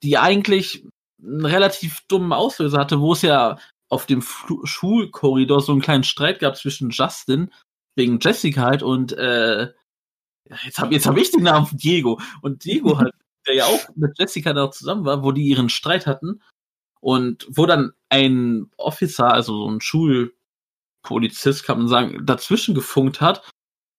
[0.03, 0.87] die eigentlich
[1.21, 6.05] einen relativ dummen Auslöser hatte, wo es ja auf dem Fl Schulkorridor so einen kleinen
[6.05, 7.53] Streit gab zwischen Justin
[7.97, 9.73] wegen Jessica halt und äh,
[10.65, 13.15] jetzt habe jetzt hab ich den Namen Diego und Diego halt,
[13.47, 16.43] der ja auch mit Jessica da zusammen war, wo die ihren Streit hatten
[17.01, 23.43] und wo dann ein Officer, also so ein Schulpolizist, kann man sagen, dazwischen gefunkt hat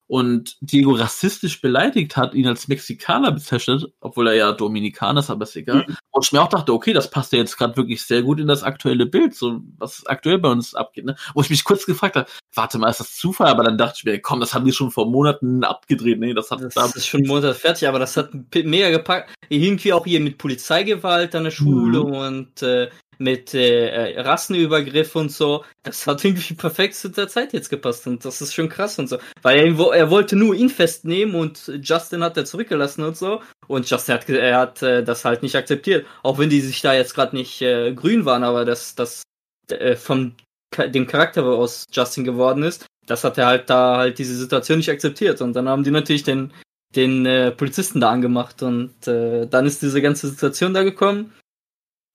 [0.08, 5.43] und Diego rassistisch beleidigt hat, ihn als Mexikaner bezeichnet, obwohl er ja Dominikaner ist, aber
[5.43, 5.86] ist egal.
[5.88, 5.97] Mhm.
[6.12, 8.47] Und ich mir auch dachte, okay, das passt ja jetzt gerade wirklich sehr gut in
[8.47, 11.05] das aktuelle Bild, so was aktuell bei uns abgeht.
[11.05, 11.16] Ne?
[11.34, 13.47] Wo ich mich kurz gefragt habe, warte mal, ist das Zufall?
[13.47, 16.20] Aber dann dachte ich mir, komm, das haben die schon vor Monaten abgedreht.
[16.20, 19.34] Nee, das hat das da ist schon Monat fertig, aber das hat mega gepackt.
[19.49, 22.14] Irgendwie auch hier mit Polizeigewalt an der Schule mhm.
[22.14, 22.89] und äh,
[23.20, 25.63] mit äh, Rassenübergriff und so.
[25.84, 29.07] Das hat irgendwie perfekt zu der Zeit jetzt gepasst und das ist schon krass und
[29.07, 29.18] so.
[29.41, 33.41] Weil er, er wollte nur ihn festnehmen und Justin hat er zurückgelassen und so.
[33.68, 36.05] Und Justin hat, er hat äh, das halt nicht akzeptiert.
[36.24, 39.24] Auch wenn die sich da jetzt gerade nicht äh, grün waren, aber das, das
[39.70, 40.36] äh, von
[40.78, 44.91] dem Charakter aus Justin geworden ist, das hat er halt da halt diese Situation nicht
[44.91, 45.41] akzeptiert.
[45.41, 46.53] Und dann haben die natürlich den,
[46.95, 51.34] den äh, Polizisten da angemacht und äh, dann ist diese ganze Situation da gekommen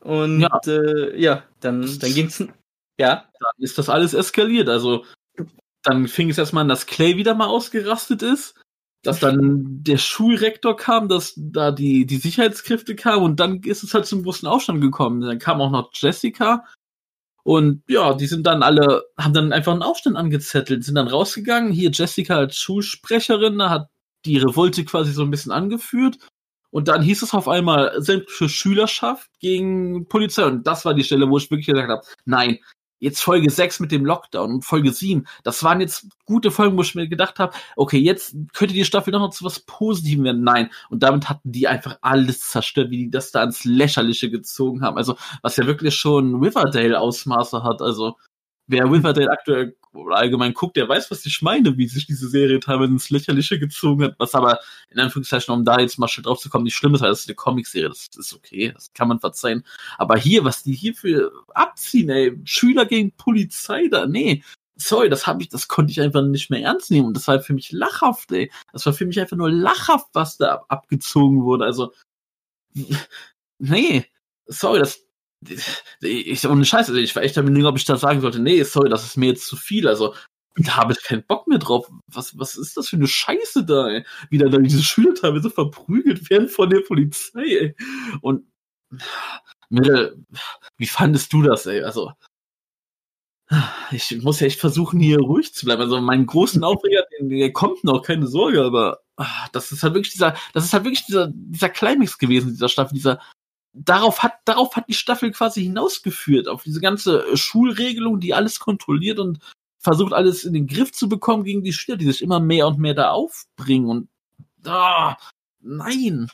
[0.03, 2.41] und ja, äh, ja dann, dann ging's.
[2.99, 3.29] Ja.
[3.41, 4.69] Dann ist das alles eskaliert.
[4.69, 5.05] Also
[5.83, 8.61] dann fing es erstmal an, dass Clay wieder mal ausgerastet ist,
[9.03, 13.95] dass dann der Schulrektor kam, dass da die, die Sicherheitskräfte kamen und dann ist es
[13.95, 15.21] halt zum großen Aufstand gekommen.
[15.21, 16.65] Dann kam auch noch Jessica
[17.43, 21.73] und ja, die sind dann alle, haben dann einfach einen Aufstand angezettelt, sind dann rausgegangen.
[21.73, 23.89] Hier Jessica als Schulsprecherin hat
[24.25, 26.19] die Revolte quasi so ein bisschen angeführt
[26.73, 30.45] und dann hieß es auf einmal sämtliche Schülerschaft gegen Polizei.
[30.45, 32.59] Und das war die Stelle, wo ich wirklich gesagt habe, nein,
[32.99, 36.83] jetzt Folge 6 mit dem Lockdown und Folge 7, das waren jetzt gute Folgen, wo
[36.83, 40.45] ich mir gedacht habe, okay, jetzt könnte die Staffel noch zu was Positivem werden.
[40.45, 40.71] Nein.
[40.89, 44.97] Und damit hatten die einfach alles zerstört, wie die das da ans Lächerliche gezogen haben.
[44.97, 47.83] Also, was ja wirklich schon Riverdale-Ausmaße hat.
[47.83, 48.17] Also,
[48.73, 52.61] wer Riverdale aktuell oder allgemein guckt, der weiß, was ich meine, wie sich diese Serie
[52.61, 54.59] teilweise ins Lächerliche gezogen hat, was aber
[54.91, 57.21] in Anführungszeichen, um da jetzt mal schnell drauf zu kommen, nicht schlimm ist, weil das
[57.21, 59.65] ist eine Comicserie, das ist okay, das kann man verzeihen.
[59.99, 64.43] Aber hier, was die hier für abziehen, ey, Schüler gegen Polizei da, nee,
[64.77, 67.41] sorry, das habe ich, das konnte ich einfach nicht mehr ernst nehmen und das war
[67.41, 68.51] für mich lachhaft, ey.
[68.73, 71.93] Das war für mich einfach nur lachhaft, was da abgezogen wurde, also,
[73.59, 74.07] nee,
[74.47, 75.05] sorry, das,
[76.01, 78.89] ich, ohne Scheiße, ich war echt am Ding, ob ich da sagen sollte, nee, sorry,
[78.89, 80.15] das ist mir jetzt zu viel, also,
[80.57, 81.91] da habe ich keinen Bock mehr drauf.
[82.09, 84.05] Was, was ist das für eine Scheiße da, ey?
[84.31, 87.77] Wie da diese Schüler teilweise verprügelt werden von der Polizei, ey.
[88.21, 88.47] Und,
[89.71, 90.25] Mittel,
[90.77, 91.83] wie fandest du das, ey?
[91.83, 92.13] Also,
[93.91, 95.83] ich muss ja echt versuchen, hier ruhig zu bleiben.
[95.83, 100.13] Also, meinen großen Aufreger, der kommt noch, keine Sorge, aber ach, das ist halt wirklich
[100.13, 103.21] dieser, das ist halt wirklich dieser, dieser Climax gewesen, dieser Staffel, dieser,
[103.73, 108.61] darauf hat, darauf hat die Staffel quasi hinausgeführt, auf diese ganze äh, Schulregelung, die alles
[108.61, 109.39] kontrolliert und
[109.79, 112.79] versucht alles in den Griff zu bekommen gegen die Schüler, die sich immer mehr und
[112.79, 114.09] mehr da aufbringen und
[114.67, 115.17] ah,
[115.61, 116.29] nein.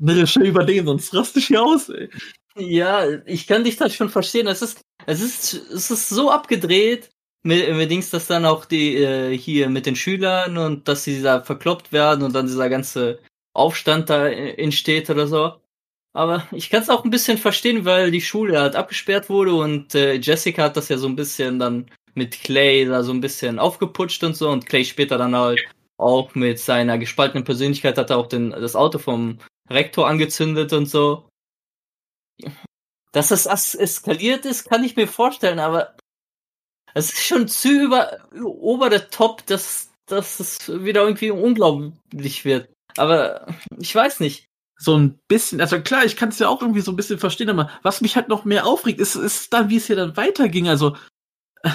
[0.00, 2.10] Eine über den, sonst raste ich hier aus, ey.
[2.56, 4.46] Ja, ich kann dich da schon verstehen.
[4.46, 7.10] Es ist, es ist, es ist so abgedreht,
[7.44, 11.22] mit, mit Dings, dass dann auch die äh, hier mit den Schülern und dass sie
[11.22, 13.20] da verkloppt werden und dann dieser ganze
[13.52, 15.52] Aufstand da äh, entsteht oder so.
[16.16, 19.94] Aber ich kann es auch ein bisschen verstehen, weil die Schule halt abgesperrt wurde und
[19.96, 23.58] äh, Jessica hat das ja so ein bisschen dann mit Clay da so ein bisschen
[23.58, 25.60] aufgeputscht und so und Clay später dann halt
[25.96, 29.38] auch mit seiner gespaltenen Persönlichkeit hat er auch den, das Auto vom
[29.68, 31.28] Rektor angezündet und so.
[33.12, 35.96] Dass das as- eskaliert ist, kann ich mir vorstellen, aber
[36.94, 42.72] es ist schon zu über, over the top, dass, dass es wieder irgendwie unglaublich wird.
[42.96, 43.46] Aber
[43.78, 44.46] ich weiß nicht.
[44.76, 47.50] So ein bisschen, also klar, ich kann es ja auch irgendwie so ein bisschen verstehen,
[47.50, 50.68] aber was mich halt noch mehr aufregt, ist, ist dann, wie es hier dann weiterging.
[50.68, 50.96] Also
[51.62, 51.70] äh,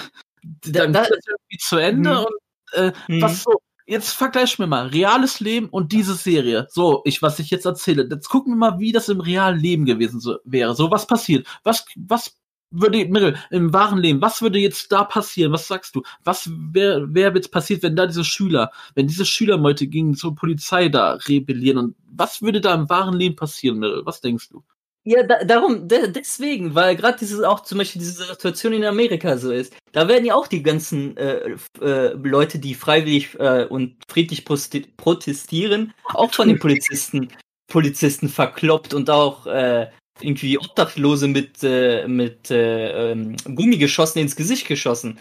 [0.64, 2.26] dann da- da, das irgendwie zu Ende Hm.
[2.26, 2.36] und
[2.74, 3.22] äh, Hm.
[3.22, 3.62] was so.
[3.86, 6.68] Jetzt vergleichen wir mal reales Leben und diese Serie.
[6.70, 8.08] So, ich was ich jetzt erzähle.
[8.08, 10.76] Jetzt gucken wir mal, wie das im realen Leben gewesen so, wäre.
[10.76, 11.48] So was passiert.
[11.64, 12.36] Was was
[12.72, 15.52] würde Mirre, im wahren Leben, was würde jetzt da passieren?
[15.52, 16.04] Was sagst du?
[16.24, 20.36] Was wäre wär jetzt passiert, wenn da diese Schüler, wenn diese Schüler heute gegen zur
[20.36, 24.06] Polizei da rebellieren und was würde da im wahren Leben passieren, Mirre?
[24.06, 24.64] Was denkst du?
[25.06, 29.38] Ja, da, darum, de, deswegen, weil gerade dieses auch zum Beispiel diese Situation in Amerika
[29.38, 29.74] so ist.
[29.94, 35.94] Da werden ja auch die ganzen äh, äh, Leute, die freiwillig äh, und friedlich protestieren,
[36.14, 37.30] auch von den Polizisten,
[37.72, 39.88] Polizisten verkloppt und auch äh,
[40.22, 45.20] irgendwie Obdachlose mit, äh, mit äh, ähm, Gummigeschossen ins Gesicht geschossen.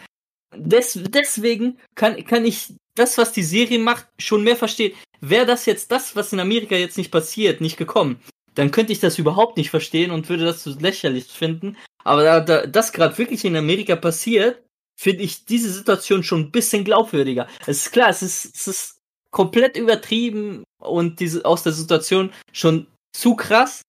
[0.56, 4.94] Des, deswegen kann, kann ich das, was die Serie macht, schon mehr verstehen.
[5.20, 8.20] Wäre das jetzt das, was in Amerika jetzt nicht passiert, nicht gekommen,
[8.54, 11.76] dann könnte ich das überhaupt nicht verstehen und würde das so lächerlich finden.
[12.02, 14.62] Aber da, da das gerade wirklich in Amerika passiert,
[14.98, 17.46] finde ich diese Situation schon ein bisschen glaubwürdiger.
[17.66, 18.98] Es ist klar, es ist, es ist
[19.30, 23.82] komplett übertrieben und diese aus der Situation schon zu krass.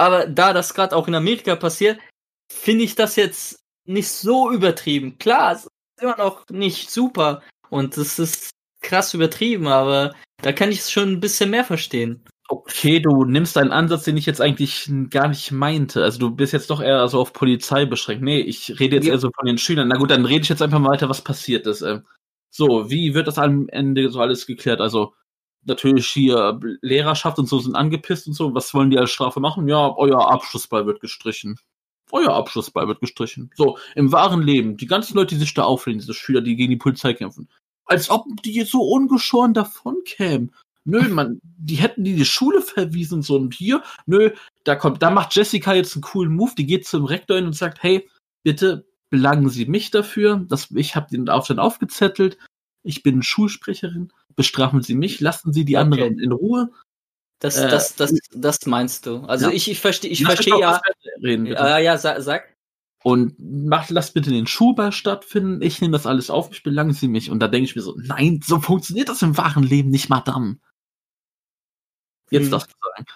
[0.00, 1.98] Aber da das gerade auch in Amerika passiert,
[2.50, 5.18] finde ich das jetzt nicht so übertrieben.
[5.18, 5.70] Klar, es ist
[6.00, 8.50] immer noch nicht super und es ist
[8.82, 12.24] krass übertrieben, aber da kann ich es schon ein bisschen mehr verstehen.
[12.48, 16.02] Okay, du nimmst einen Ansatz, den ich jetzt eigentlich gar nicht meinte.
[16.02, 18.24] Also du bist jetzt doch eher so auf Polizei beschränkt.
[18.24, 19.12] Nee, ich rede jetzt Ja.
[19.12, 19.86] eher so von den Schülern.
[19.88, 21.82] Na gut, dann rede ich jetzt einfach mal weiter, was passiert ist.
[21.82, 22.04] Ähm,
[22.52, 24.80] So, wie wird das am Ende so alles geklärt?
[24.80, 25.14] Also
[25.64, 28.54] natürlich hier Lehrerschaft und so sind angepisst und so.
[28.54, 29.68] Was wollen die als Strafe machen?
[29.68, 31.58] Ja, euer Abschlussball wird gestrichen.
[32.12, 33.50] Euer Abschlussball wird gestrichen.
[33.56, 36.70] So, im wahren Leben, die ganzen Leute, die sich da auflehnen, diese Schüler, die gegen
[36.70, 37.48] die Polizei kämpfen.
[37.84, 40.54] Als ob die jetzt so ungeschoren davon kämen.
[40.84, 44.30] Nö, man, die hätten die die Schule verwiesen und so und hier, nö,
[44.64, 47.52] da kommt, da macht Jessica jetzt einen coolen Move, die geht zum Rektor hin und
[47.52, 48.08] sagt, hey,
[48.42, 52.38] bitte belangen Sie mich dafür, dass ich habe den Aufstand aufgezettelt,
[52.82, 55.84] ich bin Schulsprecherin, bestrafen Sie mich, lassen Sie die Okay.
[55.84, 56.70] anderen in Ruhe.
[57.40, 59.20] Das, Äh, das, das, das meinst du.
[59.22, 59.52] Also ja.
[59.52, 60.80] ich, ich verstehe, ich Lass verstehe ja.
[61.22, 61.46] Reden.
[61.46, 62.54] Ja, ja, sag.
[63.02, 67.08] Und macht, lasst bitte den Schulball stattfinden, ich nehme das alles auf, ich belangen Sie
[67.08, 67.30] mich.
[67.30, 70.58] Und da denke ich mir so, nein, so funktioniert das im wahren Leben nicht, Madame.
[72.30, 72.50] Jetzt Hm.
[72.50, 73.06] das sagen.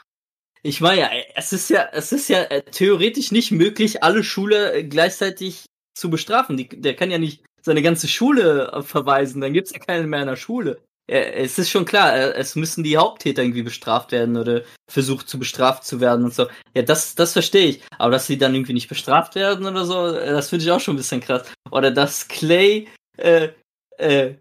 [0.63, 4.75] Ich meine ja, es ist ja, es ist ja äh, theoretisch nicht möglich, alle Schüler
[4.75, 6.57] äh, gleichzeitig zu bestrafen.
[6.57, 10.21] Die, der kann ja nicht seine ganze Schule äh, verweisen, dann gibt's ja keinen mehr
[10.21, 10.81] in der Schule.
[11.07, 15.39] Es ist schon klar, äh, es müssen die Haupttäter irgendwie bestraft werden oder versucht zu
[15.39, 16.47] bestraft zu werden und so.
[16.75, 17.83] Ja, das, das verstehe ich.
[17.99, 20.81] Aber dass sie dann irgendwie nicht bestraft werden oder so, äh, das finde ich auch
[20.81, 21.51] schon ein bisschen krass.
[21.71, 23.49] Oder dass Clay äh,
[23.99, 24.35] äh,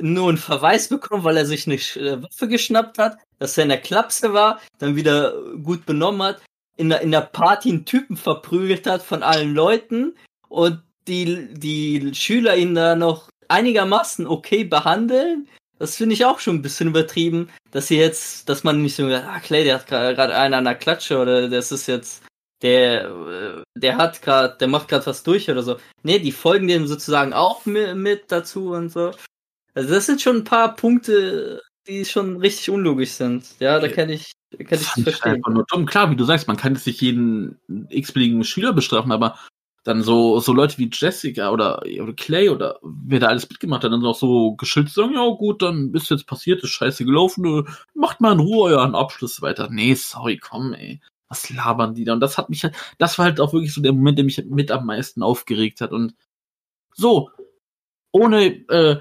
[0.00, 3.80] nur einen Verweis bekommt, weil er sich eine Waffe geschnappt hat, dass er in der
[3.80, 6.42] Klapse war, dann wieder gut benommen hat,
[6.76, 10.16] in der, in der Party einen Typen verprügelt hat von allen Leuten
[10.48, 15.48] und die, die Schüler ihn da noch einigermaßen okay behandeln.
[15.78, 19.06] Das finde ich auch schon ein bisschen übertrieben, dass sie jetzt, dass man nicht so,
[19.06, 22.22] ah, Clay, der hat gerade einen an der Klatsche oder das ist jetzt,
[22.62, 25.78] der, äh, der hat gerade, der macht gerade was durch oder so.
[26.02, 29.12] Nee, die folgen dem sozusagen auch mit, dazu und so.
[29.74, 33.46] Also das sind schon ein paar Punkte, die schon richtig unlogisch sind.
[33.58, 35.36] Ja, da kann ich, kann ich das Fand ich verstehen.
[35.36, 35.86] einfach nur dumm.
[35.86, 37.58] Klar, wie du sagst, man kann jetzt nicht jeden
[37.88, 39.38] x-beliebigen Schüler bestrafen, aber
[39.82, 43.92] dann so, so Leute wie Jessica oder, oder Clay oder wer da alles mitgemacht hat,
[43.92, 47.70] dann auch so geschützt sagen, ja gut, dann ist jetzt passiert, ist scheiße gelaufen, äh,
[47.94, 49.68] macht mal in Ruhe euren Abschluss weiter.
[49.70, 51.00] Nee, sorry, komm, ey.
[51.28, 52.12] Was labern die da?
[52.12, 54.44] Und das hat mich halt, das war halt auch wirklich so der Moment, der mich
[54.46, 55.92] mit am meisten aufgeregt hat.
[55.92, 56.14] Und
[56.94, 57.30] so,
[58.12, 59.00] ohne, äh,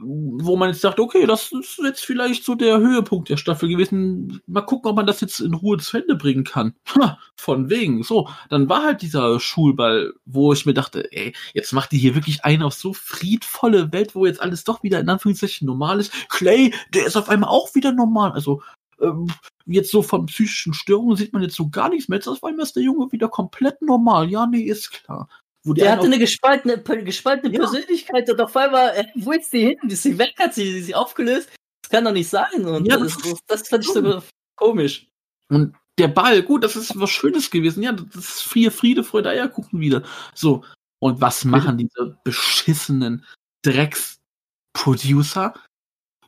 [0.00, 4.40] wo man jetzt sagt, okay, das ist jetzt vielleicht so der Höhepunkt der Staffel gewesen.
[4.46, 6.74] Mal gucken, ob man das jetzt in Ruhe zu Ende bringen kann.
[6.94, 8.02] Ha, von wegen.
[8.02, 12.14] So, dann war halt dieser Schulball, wo ich mir dachte, ey, jetzt macht die hier
[12.14, 16.12] wirklich eine auf so friedvolle Welt, wo jetzt alles doch wieder in Anführungszeichen normal ist.
[16.28, 18.32] Clay, der ist auf einmal auch wieder normal.
[18.32, 18.62] Also,
[19.00, 19.28] ähm,
[19.66, 22.18] jetzt so von psychischen Störungen sieht man jetzt so gar nichts mehr.
[22.18, 24.30] Jetzt auf einmal ist der Junge wieder komplett normal.
[24.30, 25.28] Ja, nee, ist klar.
[25.68, 27.60] Wo die Der hatte eine gespaltene, gespaltene Ja.
[27.60, 29.76] Persönlichkeit und auf einmal, äh, wo ist die hin?
[29.86, 30.34] Ist sie weg?
[30.38, 31.50] Hat sie sie aufgelöst?
[31.82, 32.64] Das kann doch nicht sein.
[32.64, 34.22] Und Ja, das, das das, fand ich so
[34.56, 35.08] komisch.
[35.50, 37.82] Und der Ball, gut, das ist was Schönes gewesen.
[37.82, 40.02] Ja, das ist Friede, Friede, Freude, Eierkuchen wieder.
[40.34, 40.64] So.
[41.00, 43.26] Und was machen diese beschissenen
[43.62, 45.52] Drecks-Producer?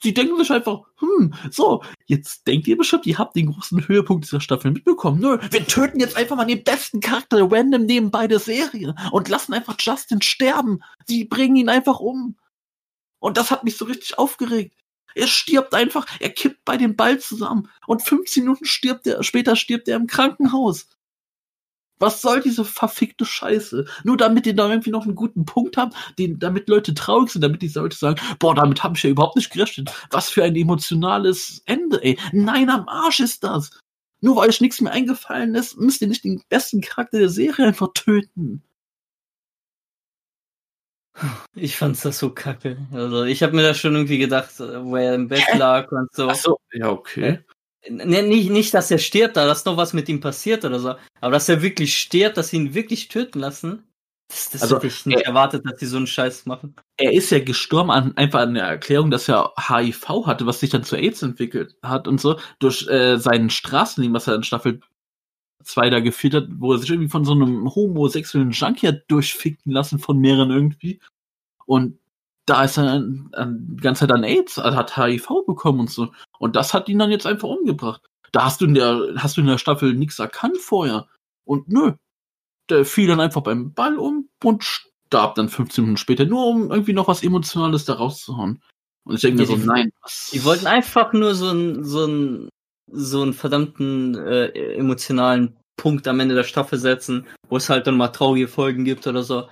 [0.03, 4.25] Sie denken sich einfach, hm, so, jetzt denkt ihr bestimmt, ihr habt den großen Höhepunkt
[4.25, 5.21] dieser Staffel mitbekommen.
[5.21, 9.53] Nö, wir töten jetzt einfach mal den besten Charakter random nebenbei der Serie und lassen
[9.53, 10.83] einfach Justin sterben.
[11.07, 12.37] Sie bringen ihn einfach um.
[13.19, 14.75] Und das hat mich so richtig aufgeregt.
[15.15, 19.57] Er stirbt einfach, er kippt bei dem Ball zusammen und 15 Minuten stirbt er, später
[19.57, 20.89] stirbt er im Krankenhaus.
[22.01, 23.85] Was soll diese verfickte Scheiße?
[24.05, 27.43] Nur damit ihr da irgendwie noch einen guten Punkt habt, den, damit Leute traurig sind,
[27.43, 29.93] damit die Leute sagen, boah, damit habe ich ja überhaupt nicht gerechnet.
[30.11, 32.19] Was für ein emotionales Ende, ey.
[32.33, 33.71] Nein, am Arsch ist das.
[34.23, 37.67] Nur weil euch nichts mehr eingefallen ist, müsst ihr nicht den besten Charakter der Serie
[37.67, 38.63] einfach töten.
[41.55, 42.79] Ich fand's das so kacke.
[42.93, 46.09] Also ich habe mir da schon irgendwie gedacht, äh, wo er im Bett lag und
[46.15, 46.29] so.
[46.29, 47.41] Ach so, ja, okay.
[47.89, 50.95] Ne, nicht, nicht, dass er stirbt, da dass noch was mit ihm passiert oder so.
[51.21, 53.85] Aber dass er wirklich stirbt, dass sie ihn wirklich töten lassen,
[54.29, 56.77] das, das Also, hätte ich nicht er- erwartet, dass sie so einen Scheiß machen.
[56.99, 60.71] Er ist ja gestorben an, einfach an der Erklärung, dass er HIV hatte, was sich
[60.71, 64.81] dann zu AIDS entwickelt hat und so, durch äh, seinen Straßenleben, was er in Staffel
[65.65, 69.73] 2 da geführt hat, wo er sich irgendwie von so einem homosexuellen Junkie hat durchficken
[69.73, 71.01] lassen von mehreren irgendwie.
[71.67, 71.99] Und
[72.51, 76.13] da ist er die ganze Zeit an AIDS, also hat HIV bekommen und so.
[76.41, 78.03] Und das hat ihn dann jetzt einfach umgebracht.
[78.33, 81.07] Da hast du in der, hast du in der Staffel nichts erkannt vorher.
[81.45, 81.93] Und nö.
[82.69, 86.71] Der fiel dann einfach beim Ball um und starb dann 15 Minuten später, nur um
[86.73, 88.63] irgendwie noch was Emotionales da rauszuhauen.
[89.05, 89.93] Und ich denke mir so, nein.
[90.33, 92.49] Die wollten einfach nur so einen, so einen,
[92.91, 97.97] so einen verdammten äh, emotionalen Punkt am Ende der Staffel setzen, wo es halt dann
[97.97, 99.49] mal traurige Folgen gibt oder so.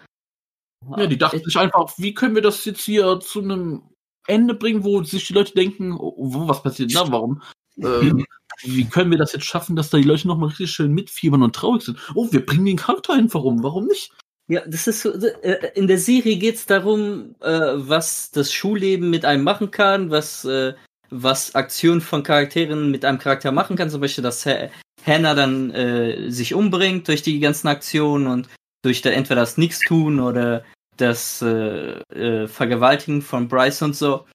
[0.96, 3.82] Ja, die dachten sich einfach, wie können wir das jetzt hier zu einem
[4.26, 7.42] Ende bringen, wo sich die Leute denken, oh, wo was passiert, na, warum?
[7.78, 8.24] Ähm,
[8.62, 11.54] wie können wir das jetzt schaffen, dass da die Leute nochmal richtig schön mitfiebern und
[11.54, 11.98] traurig sind?
[12.14, 14.12] Oh, wir bringen den Charakter einfach um, warum nicht?
[14.48, 19.24] Ja, das ist so, äh, in der Serie geht's darum, äh, was das Schulleben mit
[19.24, 20.74] einem machen kann, was, äh,
[21.10, 24.70] was Aktionen von Charakteren mit einem Charakter machen kann, zum Beispiel, dass Ha-
[25.06, 28.48] Hannah dann sich umbringt durch die ganzen Aktionen und
[28.82, 30.64] durch da entweder das Nichtstun oder
[30.96, 34.26] das äh, äh, Vergewaltigen von Bryce und so.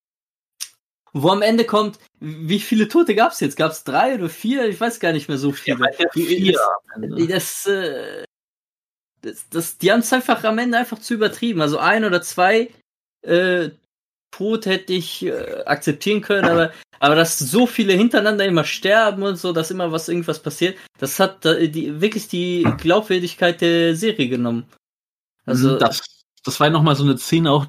[1.16, 3.56] Wo am Ende kommt, wie viele Tote gab's jetzt?
[3.56, 4.68] Gab's drei oder vier?
[4.68, 5.78] Ich weiß gar nicht mehr so viele.
[6.16, 6.60] Die- Vier
[7.18, 8.24] das, das, äh,
[9.22, 11.62] das, das, die haben es einfach am Ende einfach zu übertrieben.
[11.62, 12.70] Also ein oder zwei
[13.22, 13.70] äh,
[14.34, 19.36] Tod hätte ich äh, akzeptieren können, aber, aber dass so viele hintereinander immer sterben und
[19.36, 24.30] so, dass immer was irgendwas passiert, das hat äh, die, wirklich die Glaubwürdigkeit der Serie
[24.30, 24.66] genommen.
[25.46, 26.02] Also das,
[26.44, 27.68] das war nochmal so eine Szene auch,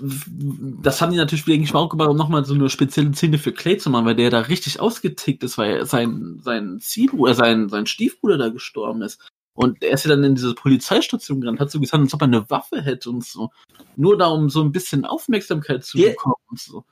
[0.00, 3.38] das haben die natürlich, denke ich mal, auch gemacht, um nochmal so eine spezielle Szene
[3.38, 7.68] für Clay zu machen, weil der da richtig ausgetickt ist, weil sein, sein Ziehbruder, sein,
[7.68, 9.20] sein Stiefbruder da gestorben ist.
[9.54, 12.26] Und er ist ja dann in diese Polizeistation gerannt, hat so getan, als ob er
[12.26, 13.50] eine Waffe hätte und so.
[13.96, 16.84] Nur da, um so ein bisschen Aufmerksamkeit zu Die- bekommen und so.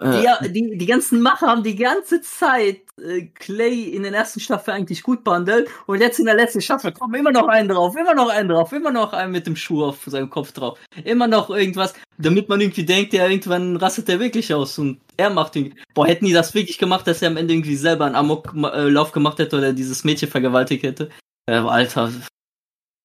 [0.00, 4.40] Äh, Ja, die, die ganzen Macher haben die ganze Zeit äh, Clay in den ersten
[4.40, 7.94] Staffel eigentlich gut behandelt und jetzt in der letzten Staffel kommen immer noch einen drauf,
[7.96, 11.28] immer noch einen drauf, immer noch einen mit dem Schuh auf seinem Kopf drauf, immer
[11.28, 15.56] noch irgendwas, damit man irgendwie denkt, ja, irgendwann rastet er wirklich aus und er macht
[15.56, 15.74] ihn.
[15.92, 19.38] Boah, hätten die das wirklich gemacht, dass er am Ende irgendwie selber einen Amoklauf gemacht
[19.38, 21.10] hätte oder dieses Mädchen vergewaltigt hätte?
[21.50, 22.12] Äh, Alter,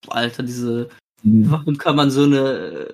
[0.08, 0.90] Alter, diese
[1.26, 2.94] Warum kann man so eine.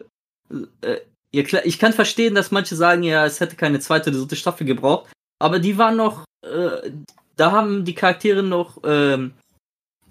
[0.49, 1.01] Äh, äh,
[1.33, 4.35] ja, klar, ich kann verstehen, dass manche sagen, ja, es hätte keine zweite oder dritte
[4.37, 5.11] Staffel gebraucht.
[5.39, 6.25] Aber die waren noch.
[6.45, 6.91] Äh,
[7.35, 9.33] da haben die Charaktere noch ähm,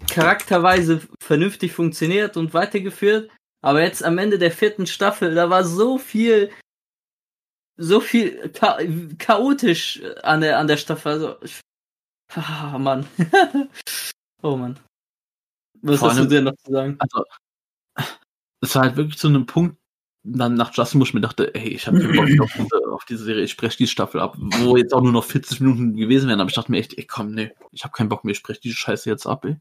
[0.09, 3.31] charakterweise vernünftig funktioniert und weitergeführt.
[3.63, 6.51] Aber jetzt am Ende der vierten Staffel, da war so viel.
[7.77, 8.77] So viel cha
[9.17, 11.13] chaotisch an der, an der Staffel.
[11.13, 11.59] Also, ich,
[12.35, 13.07] ah, Mann.
[14.43, 14.79] oh Mann.
[15.81, 16.95] Was Vor hast du allem- denn noch zu sagen?
[16.99, 17.23] also,
[18.61, 19.77] es war halt wirklich zu einem Punkt,
[20.23, 22.91] dann nach Justin, wo ich mir dachte, ey, ich habe keinen Bock mehr auf diese,
[22.91, 25.95] auf diese Serie, ich spreche die Staffel ab, wo jetzt auch nur noch 40 Minuten
[25.95, 28.33] gewesen wären, aber ich dachte mir echt, ey, komm, nee, ich habe keinen Bock mehr,
[28.33, 29.57] ich spreche diese Scheiße jetzt ab, ey.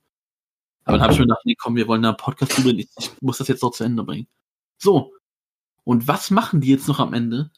[0.84, 2.88] Aber dann habe ich mir gedacht, nee, komm, wir wollen da einen Podcast drüber, ich,
[2.98, 4.28] ich muss das jetzt noch zu Ende bringen.
[4.78, 5.14] So.
[5.84, 7.50] Und was machen die jetzt noch am Ende?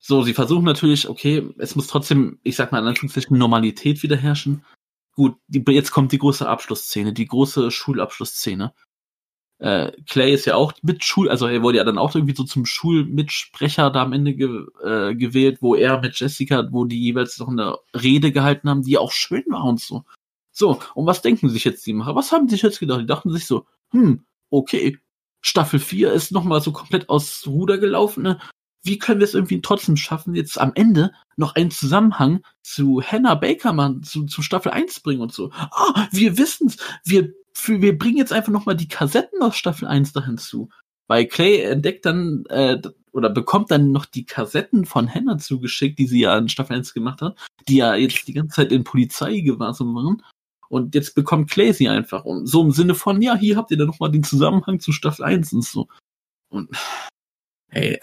[0.00, 4.16] So, sie versuchen natürlich, okay, es muss trotzdem, ich sag mal in Anführungszeichen, Normalität wieder
[4.16, 4.64] herrschen.
[5.14, 8.74] Gut, die, jetzt kommt die große Abschlussszene, die große Schulabschlussszene.
[9.58, 12.44] Äh, Clay ist ja auch mit Schul, also er wurde ja dann auch irgendwie so
[12.44, 17.38] zum Schulmitsprecher da am Ende ge, äh, gewählt, wo er mit Jessica, wo die jeweils
[17.38, 20.04] noch eine Rede gehalten haben, die auch schön war und so.
[20.50, 22.16] So, und was denken sich jetzt die Macher?
[22.16, 23.00] Was haben sich jetzt gedacht?
[23.00, 24.98] Die dachten sich so, hm, okay,
[25.42, 28.40] Staffel 4 ist nochmal so komplett aus Ruder gelaufen, ne?
[28.82, 33.36] Wie können wir es irgendwie trotzdem schaffen, jetzt am Ende noch einen Zusammenhang zu Hannah
[33.36, 35.50] Baker machen, zu, zu Staffel 1 bringen und so?
[35.52, 37.32] Ah, wir wissen's, wir
[37.66, 40.70] wir bringen jetzt einfach nochmal die Kassetten aus Staffel 1 da hinzu.
[41.06, 42.80] Weil Clay entdeckt dann, äh,
[43.12, 46.94] oder bekommt dann noch die Kassetten von Hannah zugeschickt, die sie ja in Staffel 1
[46.94, 47.36] gemacht hat,
[47.68, 50.22] die ja jetzt die ganze Zeit in Polizeigewahrsam waren.
[50.68, 52.24] Und jetzt bekommt Clay sie einfach.
[52.24, 55.24] Und so im Sinne von, ja, hier habt ihr dann nochmal den Zusammenhang zu Staffel
[55.24, 55.88] 1 und so.
[56.48, 56.70] Und,
[57.68, 57.98] hey,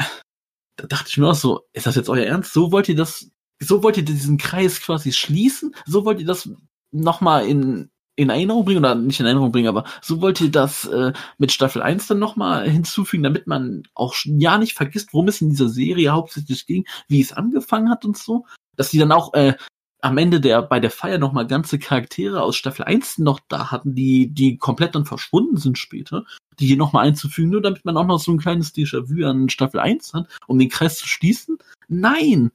[0.81, 2.53] da dachte ich mir auch so, ist das jetzt euer Ernst?
[2.53, 3.29] So wollt ihr das,
[3.59, 5.75] so wollt ihr diesen Kreis quasi schließen?
[5.85, 6.49] So wollt ihr das
[6.91, 10.85] nochmal in, in Erinnerung bringen oder nicht in Erinnerung bringen, aber so wollt ihr das
[10.85, 15.41] äh, mit Staffel 1 dann nochmal hinzufügen, damit man auch ja nicht vergisst, worum es
[15.41, 18.45] in dieser Serie hauptsächlich ging, wie es angefangen hat und so.
[18.75, 19.55] Dass die dann auch äh,
[20.01, 23.95] am Ende der bei der Feier nochmal ganze Charaktere aus Staffel 1 noch da hatten,
[23.95, 26.25] die, die komplett dann verschwunden sind später,
[26.59, 29.79] die hier nochmal einzufügen, nur damit man auch noch so ein kleines Déjà-vu an Staffel
[29.79, 31.57] 1 hat, um den Kreis zu schließen.
[31.87, 32.51] Nein!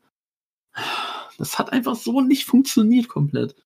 [1.39, 3.57] Das hat einfach so nicht funktioniert komplett.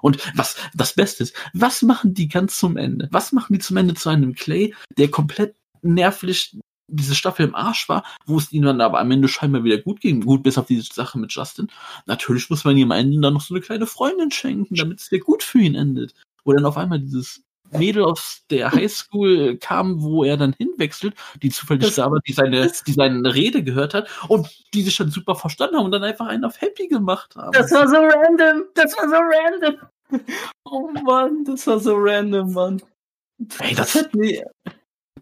[0.00, 3.08] Und was das Beste ist, was machen die ganz zum Ende?
[3.12, 7.88] Was machen die zum Ende zu einem Clay, der komplett nervlich diese Staffel im Arsch
[7.88, 10.20] war, wo es ihnen dann aber am Ende scheinbar wieder gut ging.
[10.22, 11.68] Gut, bis auf diese Sache mit Justin.
[12.06, 15.10] Natürlich muss man ihm am Ende dann noch so eine kleine Freundin schenken, damit es
[15.10, 16.14] wieder gut für ihn endet.
[16.44, 21.48] Wo dann auf einmal dieses Mädel aus der Highschool kam, wo er dann hinwechselt, die
[21.50, 25.10] zufällig Das- da war, die seine, die seine Rede gehört hat und die sich dann
[25.10, 27.52] super verstanden haben und dann einfach einen auf Happy gemacht haben.
[27.52, 28.64] Das war so random.
[28.74, 29.76] Das war so random.
[30.66, 32.82] Oh Mann, das war so random, Mann.
[33.60, 34.44] Ey, Das das, hat mir.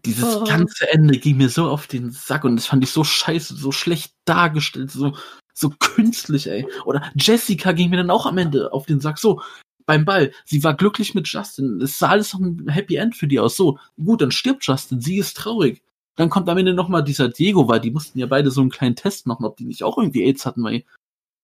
[0.05, 0.43] Dieses Oh.
[0.45, 3.71] ganze Ende ging mir so auf den Sack und das fand ich so scheiße, so
[3.71, 5.15] schlecht dargestellt, so,
[5.53, 6.67] so künstlich, ey.
[6.85, 9.41] Oder Jessica ging mir dann auch am Ende auf den Sack, so,
[9.85, 10.31] beim Ball.
[10.45, 11.81] Sie war glücklich mit Justin.
[11.81, 13.55] Es sah alles noch ein Happy End für die aus.
[13.57, 15.01] So, gut, dann stirbt Justin.
[15.01, 15.81] Sie ist traurig.
[16.15, 18.95] Dann kommt am Ende nochmal dieser Diego, weil die mussten ja beide so einen kleinen
[18.95, 20.83] Test machen, ob die nicht auch irgendwie AIDS hatten, weil,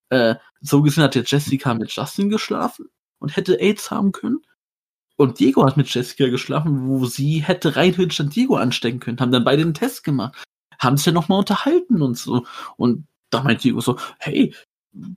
[0.10, 2.90] äh, so gesehen hat ja Jessica mit Justin geschlafen
[3.20, 4.42] und hätte AIDS haben können.
[5.18, 9.20] Und Diego hat mit Jessica geschlafen, wo sie hätte rein theoretisch dann Diego anstecken können.
[9.20, 10.44] Haben dann beide einen Test gemacht.
[10.80, 12.46] Haben sich ja nochmal unterhalten und so.
[12.78, 14.54] Und da meint Diego so, hey,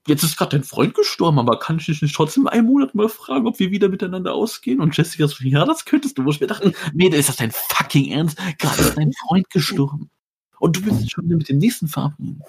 [0.07, 3.11] jetzt ist gerade dein Freund gestorben, aber kann ich dich nicht trotzdem einen Monat mal
[3.11, 4.81] fragen, ob wir wieder miteinander ausgehen?
[4.81, 6.25] Und Jessica so, ja, das könntest du.
[6.25, 8.39] Wo ich mir dachte, Mädel, ist das dein fucking Ernst?
[8.59, 10.11] Gerade ist dein Freund gestorben.
[10.59, 12.43] Und du willst dich schon wieder mit dem nächsten verabreden.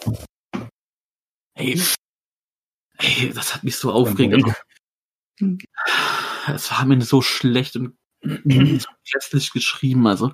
[1.53, 1.81] Hey,
[2.97, 4.49] hey, das hat mich so aufgeregt.
[6.47, 10.33] Es war Ende so schlecht und so hässlich geschrieben, also.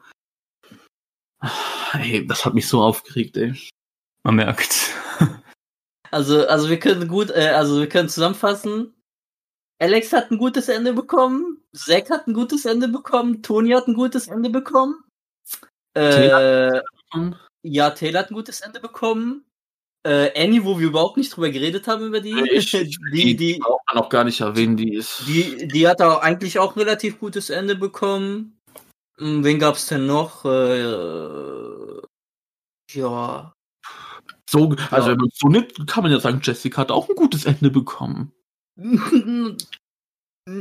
[1.93, 3.55] Ey, das hat mich so aufgeregt, ey.
[4.23, 4.93] Man merkt.
[6.09, 8.95] Also, also wir können gut, äh, also wir können zusammenfassen.
[9.79, 13.93] Alex hat ein gutes Ende bekommen, Zack hat ein gutes Ende bekommen, Toni hat ein
[13.93, 15.03] gutes Ende bekommen.
[15.95, 16.81] Äh,
[17.61, 19.43] ja, Taylor hat ein gutes Ende bekommen.
[20.03, 23.81] Äh, Annie, wo wir überhaupt nicht drüber geredet haben über die, Ich- die, die, braucht
[23.87, 25.23] man auch gar nicht erwähnen, die ist.
[25.27, 28.57] die, die hat auch eigentlich auch ein relativ gutes Ende bekommen.
[29.17, 30.45] Hm, Wen gab's denn noch?
[30.45, 32.01] Äh,
[32.93, 33.53] ja.
[34.49, 37.15] so, also wenn man es so nimmt, kann man ja sagen, Jessica hat auch ein
[37.15, 38.31] gutes Ende bekommen.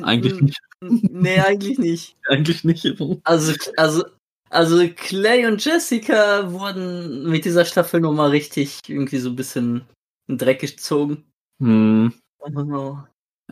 [0.03, 0.59] Eigentlich nicht.
[0.81, 2.17] Nee, eigentlich nicht.
[2.29, 2.85] Eigentlich nicht.
[3.23, 4.05] Also, also,
[4.51, 9.83] also Clay und Jessica wurden mit dieser Staffel nochmal richtig irgendwie so ein bisschen
[10.29, 11.25] in den Dreck gezogen.
[11.61, 12.13] Hm.
[12.41, 12.99] Oh.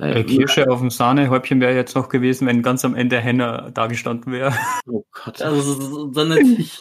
[0.01, 3.71] Äh, Äh, Kirsche auf dem Sahnehäubchen wäre jetzt noch gewesen, wenn ganz am Ende Hannah
[3.71, 4.53] da gestanden wäre.
[4.87, 5.41] Oh Gott.
[5.41, 6.79] Also, dann natürlich,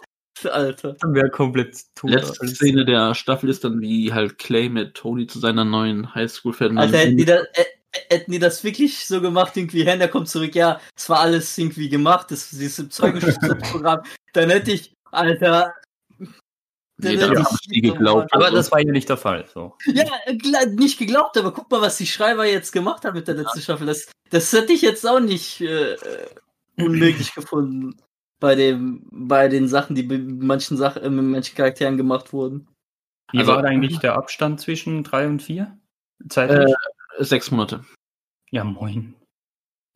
[0.50, 0.96] Alter.
[1.00, 2.10] Dann wäre komplett tot.
[2.10, 2.56] Letzte alles.
[2.56, 6.72] Szene der Staffel ist dann, wie halt Clay mit Tony zu seiner neuen Highschool fährt.
[6.72, 7.64] und Alter, hätten die, da, äh,
[8.08, 11.88] hätten die das wirklich so gemacht, irgendwie, Hannah kommt zurück, ja, es war alles irgendwie
[11.88, 14.00] gemacht, das, sie ist im Zeugenschutzprogramm,
[14.32, 15.74] dann hätte ich, Alter,
[16.98, 18.32] nee, dann hätte ich nie geglaubt.
[18.32, 19.46] Aber Also, das war ja nicht der Fall.
[19.52, 19.76] So.
[19.86, 20.04] Ja,
[20.66, 23.86] nicht geglaubt, aber guck mal, was die Schreiber jetzt gemacht haben mit der letzten Staffel.
[23.86, 26.26] Das, das hätte ich jetzt auch nicht äh, äh,
[26.76, 27.96] unmöglich gefunden
[28.40, 32.68] bei dem, bei den Sachen, die bei manchen Sachen, äh, mit manchen Charakteren gemacht wurden.
[33.32, 35.78] Wie Also- war eigentlich der Abstand zwischen drei und vier?
[36.28, 36.74] Zeitlich?
[37.18, 37.84] Sechs Monate.
[38.50, 39.14] ja, moin.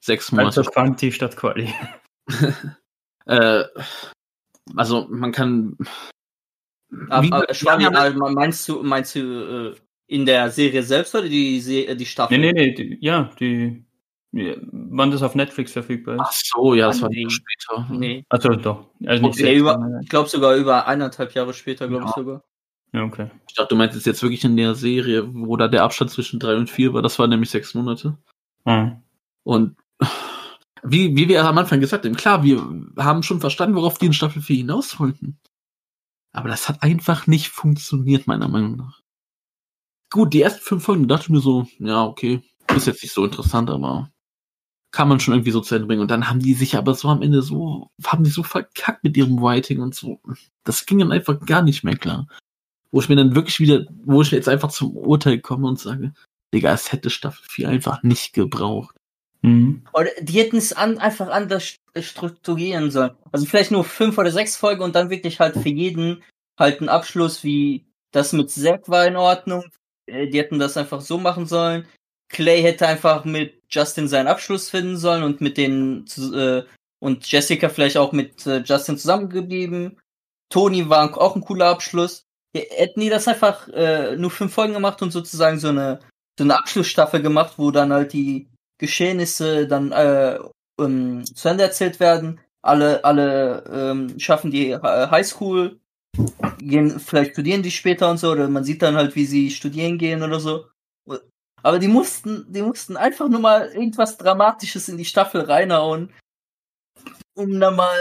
[0.04, 0.60] Sechs Monate.
[0.60, 1.72] Also Quanti statt Quali.
[3.26, 3.64] Äh,
[4.74, 5.76] also man kann.
[7.10, 9.76] Aber, aber Schwabi, Ja, ja, äh, meinst du, meinst du äh,
[10.06, 12.38] in der Serie selbst oder die, Se die Staffel?
[12.38, 13.84] Nee, nee, nee, die, ja, die,
[14.32, 16.50] wann das auf Netflix verfügbar Ach ist.
[16.54, 17.28] so, ja, das war Nee.
[17.28, 17.86] später.
[17.90, 18.24] Nee.
[18.30, 18.86] Also doch.
[19.04, 22.14] Also nicht Okay, über- Ich glaube sogar über eineinhalb Jahre später, glaube ich Ja.
[22.14, 22.44] sogar.
[22.92, 23.30] Ja, okay.
[23.48, 26.56] Ich dachte, du meintest jetzt wirklich in der Serie, wo da der Abstand zwischen drei
[26.56, 27.02] und vier war.
[27.02, 28.16] Das war nämlich sechs Monate.
[28.64, 28.92] Ah.
[29.44, 29.76] Und
[30.82, 32.62] wie, wie wir am Anfang gesagt haben, klar, wir
[32.96, 35.38] haben schon verstanden, worauf die in Staffel 4 hinaus wollten.
[36.32, 39.00] Aber das hat einfach nicht funktioniert, meiner Meinung nach.
[40.10, 42.42] Gut, die ersten fünf Folgen dachte ich mir so, ja, okay,
[42.74, 44.10] ist jetzt nicht so interessant, aber
[44.90, 46.00] kann man schon irgendwie so zu Ende bringen.
[46.00, 49.16] Und dann haben die sich aber so am Ende so, haben die so verkackt mit
[49.16, 50.20] ihrem Writing und so.
[50.64, 52.26] Das ging dann einfach gar nicht mehr klar.
[52.90, 56.12] Wo ich mir dann wirklich wieder, wo ich jetzt einfach zum Urteil komme und sage,
[56.54, 58.96] Digga, es hätte Staffel 4 einfach nicht gebraucht.
[59.42, 59.84] Mhm.
[59.92, 61.62] Oder die hätten es an, einfach anders
[61.94, 63.12] st- strukturieren sollen.
[63.32, 66.22] Also vielleicht nur fünf oder sechs Folgen und dann wirklich halt für jeden
[66.58, 69.64] halt ein Abschluss wie das mit Zack war in Ordnung.
[70.06, 71.86] Äh, Die hätten das einfach so machen sollen.
[72.30, 76.64] Clay hätte einfach mit Justin seinen Abschluss finden sollen und mit den zu- äh,
[77.00, 80.00] und Jessica vielleicht auch mit äh, Justin zusammengeblieben.
[80.50, 82.24] Tony war auch ein cooler Abschluss.
[82.54, 86.00] Hätten die das einfach äh, nur fünf Folgen gemacht und sozusagen so eine
[86.38, 88.48] so eine Abschlussstaffel gemacht, wo dann halt die
[88.78, 90.38] Geschehnisse dann äh,
[90.80, 92.40] ähm, zu Ende erzählt werden.
[92.62, 95.80] Alle, alle ähm, schaffen die äh, Highschool,
[96.58, 99.98] gehen, vielleicht studieren die später und so, oder man sieht dann halt, wie sie studieren
[99.98, 100.66] gehen oder so.
[101.62, 106.12] Aber die mussten, die mussten einfach nur mal irgendwas Dramatisches in die Staffel reinhauen,
[107.34, 107.98] um dann mal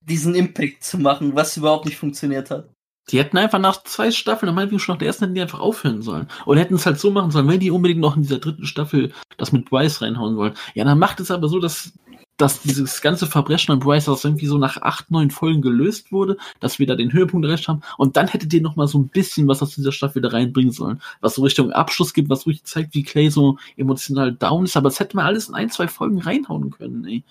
[0.00, 2.68] diesen Impact zu machen, was überhaupt nicht funktioniert hat.
[3.08, 6.02] Die hätten einfach nach zwei Staffeln, meinetwegen schon nach der ersten, hätten die einfach aufhören
[6.02, 6.28] sollen.
[6.46, 9.12] Oder hätten es halt so machen sollen, wenn die unbedingt noch in dieser dritten Staffel
[9.36, 10.54] das mit Bryce reinhauen wollen.
[10.74, 11.92] Ja, dann macht es aber so, dass,
[12.36, 16.36] dass dieses ganze Verbrechen an Bryce das irgendwie so nach acht, neun Folgen gelöst wurde,
[16.60, 17.82] dass wir da den Höhepunkt erreicht haben.
[17.98, 20.72] Und dann hättet ihr noch mal so ein bisschen was aus dieser Staffel da reinbringen
[20.72, 21.02] sollen.
[21.20, 24.76] Was so Richtung Abschluss gibt, was ruhig zeigt, wie Clay so emotional down ist.
[24.76, 27.24] Aber das hätte man alles in ein, zwei Folgen reinhauen können, ey.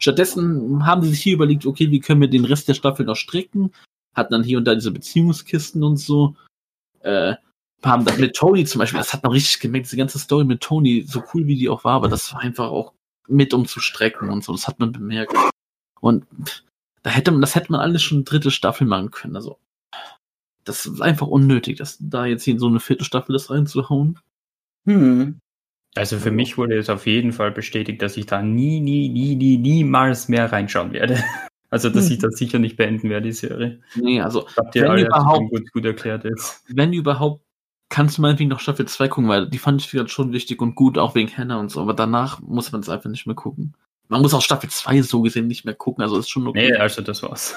[0.00, 3.16] Stattdessen haben sie sich hier überlegt, okay, wie können wir den Rest der Staffel noch
[3.16, 3.70] stricken?
[4.14, 6.36] Hatten dann hier und da diese Beziehungskisten und so.
[7.00, 7.34] Äh,
[7.82, 10.60] haben das mit Tony zum Beispiel, das hat man richtig gemerkt, diese ganze Story mit
[10.60, 12.92] Tony, so cool wie die auch war, aber das war einfach auch
[13.26, 15.34] mit um zu strecken und so, das hat man bemerkt.
[16.00, 16.26] Und
[17.02, 19.36] da hätte man, das hätte man alles schon dritte Staffel machen können.
[19.36, 19.58] Also,
[20.64, 24.18] das ist einfach unnötig, das da jetzt hier in so eine vierte Staffel das reinzuhauen.
[24.84, 25.38] Hm.
[25.96, 29.34] Also für mich wurde es auf jeden Fall bestätigt, dass ich da nie, nie, nie,
[29.34, 31.22] nie, niemals mehr reinschauen werde.
[31.70, 33.80] Also dass ich das sicher nicht beenden werde, die Serie.
[33.94, 36.64] Nee, also, Habt ihr Wenn alle überhaupt- gut, gut erklärt jetzt.
[36.68, 37.44] wenn überhaupt,
[37.88, 40.74] kannst du meinetwegen noch Staffel 2 gucken, weil die fand ich wieder schon wichtig und
[40.74, 43.74] gut, auch wegen Hannah und so, aber danach muss man es einfach nicht mehr gucken.
[44.08, 46.70] Man muss auch Staffel 2 so gesehen nicht mehr gucken, also ist schon okay.
[46.72, 47.54] Nee, also das war's.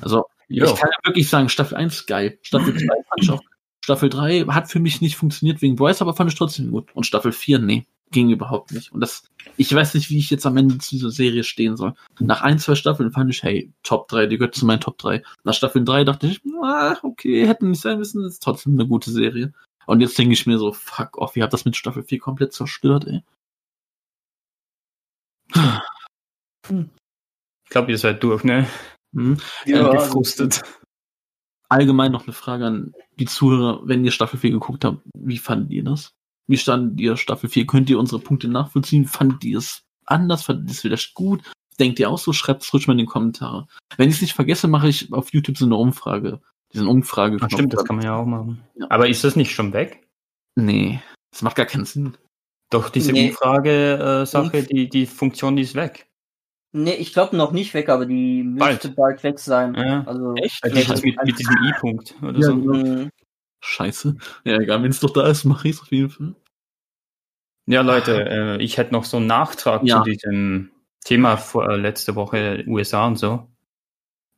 [0.00, 0.66] Also, Jo.
[0.66, 2.38] Ich kann ja wirklich sagen, Staffel 1 ist geil.
[2.42, 3.40] Staffel 2 fand ich auch.
[3.82, 6.94] Staffel 3 hat für mich nicht funktioniert wegen Bryce, aber fand ich trotzdem gut.
[6.94, 8.90] Und Staffel 4, nee, ging überhaupt nicht.
[8.92, 9.24] Und das,
[9.58, 11.94] ich weiß nicht, wie ich jetzt am Ende zu dieser Serie stehen soll.
[12.18, 15.22] Nach ein, zwei Staffeln fand ich, hey, Top 3, die gehört zu meinen Top 3.
[15.44, 19.10] Nach Staffel 3 dachte ich, ah, okay, hätte nicht sein müssen, ist trotzdem eine gute
[19.10, 19.52] Serie.
[19.86, 22.54] Und jetzt denke ich mir so, fuck off, ihr habt das mit Staffel 4 komplett
[22.54, 23.20] zerstört, ey.
[26.70, 28.66] Ich glaube, ihr seid durch, ne?
[29.14, 29.36] Hm.
[29.66, 30.62] Ja, Äh, gefrustet.
[31.68, 35.70] allgemein noch eine Frage an die Zuhörer, wenn ihr Staffel 4 geguckt habt, wie fandet
[35.72, 36.12] ihr das?
[36.46, 37.66] Wie standet ihr Staffel 4?
[37.66, 39.06] Könnt ihr unsere Punkte nachvollziehen?
[39.06, 40.42] Fandet ihr es anders?
[40.44, 41.42] Fandet ihr es wieder gut?
[41.80, 42.32] Denkt ihr auch so?
[42.32, 43.66] Schreibt es ruhig mal in die Kommentare.
[43.96, 46.40] Wenn ich es nicht vergesse, mache ich auf YouTube so eine Umfrage.
[46.72, 47.38] Diesen Umfrage.
[47.40, 48.62] Ach, stimmt, das kann man ja auch machen.
[48.76, 48.86] Ja.
[48.90, 50.06] Aber ist das nicht schon weg?
[50.56, 51.00] Nee,
[51.32, 52.16] das macht gar keinen Sinn.
[52.70, 53.30] Doch, diese Nee.
[53.30, 56.08] Umfrage-Sache, Umf- die, die Funktion, die ist weg.
[56.72, 59.74] Nee, ich glaube noch nicht weg, aber die müsste bald, weg sein.
[59.74, 60.02] Ja.
[60.04, 60.62] Also, Echt?
[60.64, 62.56] Also das mit, mit diesem I-Punkt oder Ja, so.
[62.56, 63.08] genau.
[63.64, 64.16] Scheiße.
[64.44, 66.34] Ja, egal, wenn es doch da ist, mache ich es auf jeden Fall.
[67.66, 70.02] Ja, Leute, äh, ich hätte noch so einen Nachtrag Ja.
[70.02, 70.70] zu diesem
[71.02, 73.48] Thema vor, äh, letzte Woche USA und so.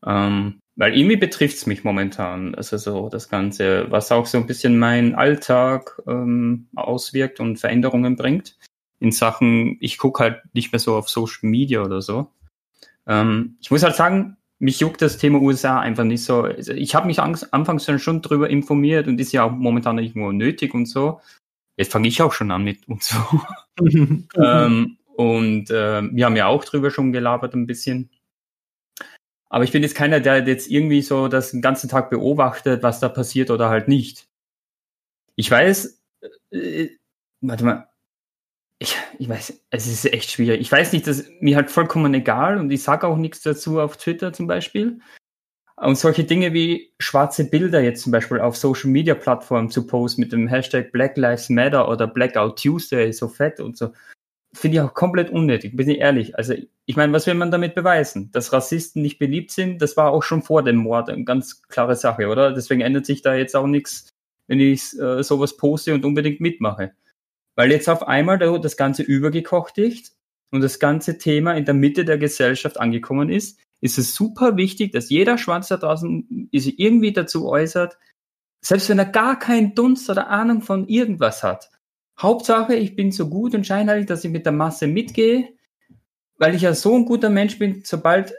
[0.07, 2.55] Ähm, weil irgendwie betrifft es mich momentan.
[2.55, 8.15] Also so das Ganze, was auch so ein bisschen meinen Alltag ähm, auswirkt und Veränderungen
[8.15, 8.57] bringt.
[9.01, 12.31] In Sachen, ich gucke halt nicht mehr so auf Social Media oder so.
[13.07, 16.43] Ähm, ich muss halt sagen, mich juckt das Thema USA einfach nicht so.
[16.43, 20.33] Also ich habe mich angs- anfangs schon drüber informiert und ist ja auch momentan irgendwo
[20.33, 21.21] nötig und so.
[21.77, 23.17] Jetzt fange ich auch schon an mit und so.
[24.37, 28.11] ähm, und äh, wir haben ja auch drüber schon gelabert ein bisschen.
[29.49, 33.01] Aber ich bin jetzt keiner, der jetzt irgendwie so das den ganzen Tag beobachtet, was
[33.01, 34.29] da passiert oder halt nicht.
[35.37, 36.03] Ich weiß,
[36.51, 36.89] äh,
[37.43, 37.89] warte mal,
[38.79, 40.61] ich, ich weiß, es ist echt schwierig.
[40.61, 43.97] Ich weiß nicht, dass mir halt vollkommen egal und ich sage auch nichts dazu auf
[43.97, 45.01] Twitter zum Beispiel.
[45.77, 50.23] Und solche Dinge wie schwarze Bilder jetzt zum Beispiel auf Social Media Plattformen zu posten
[50.23, 53.93] mit dem Hashtag Black Lives Matter oder Blackout Tuesday so fett und so,
[54.55, 56.37] finde ich auch komplett unnötig, bin ich ehrlich.
[56.37, 56.55] Also
[56.87, 58.31] ich meine, was will man damit beweisen?
[58.33, 61.97] Dass Rassisten nicht beliebt sind, das war auch schon vor dem Mord eine ganz klare
[61.97, 62.53] Sache, oder?
[62.53, 64.09] Deswegen ändert sich da jetzt auch nichts,
[64.47, 66.93] wenn ich äh, sowas poste und unbedingt mitmache.
[67.57, 70.15] Weil jetzt auf einmal da das Ganze übergekocht ist
[70.53, 74.93] und das ganze Thema in der Mitte der Gesellschaft angekommen ist, ist es super wichtig,
[74.93, 77.99] dass jeder Schwanz da draußen sich irgendwie dazu äußert,
[78.65, 81.71] selbst wenn er gar keinen Dunst oder Ahnung von irgendwas hat.
[82.19, 85.53] Hauptsache, ich bin so gut und scheinheilig, dass ich mit der Masse mitgehe,
[86.39, 88.35] weil ich ja so ein guter Mensch bin, sobald,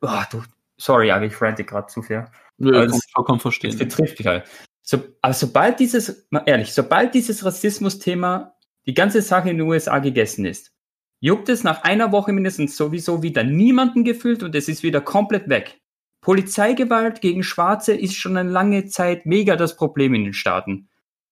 [0.00, 0.42] boah, du,
[0.78, 2.24] sorry, aber ich rante gerade zu viel.
[2.58, 3.76] Kann das- vollkommen Das verstehen.
[3.76, 4.48] betrifft mich halt.
[4.86, 8.54] So, aber sobald dieses, mal ehrlich, sobald dieses Rassismus-Thema,
[8.86, 10.72] die ganze Sache in den USA gegessen ist,
[11.20, 15.48] juckt es nach einer Woche mindestens sowieso wieder niemanden gefühlt und es ist wieder komplett
[15.48, 15.80] weg.
[16.20, 20.90] Polizeigewalt gegen Schwarze ist schon eine lange Zeit mega das Problem in den Staaten.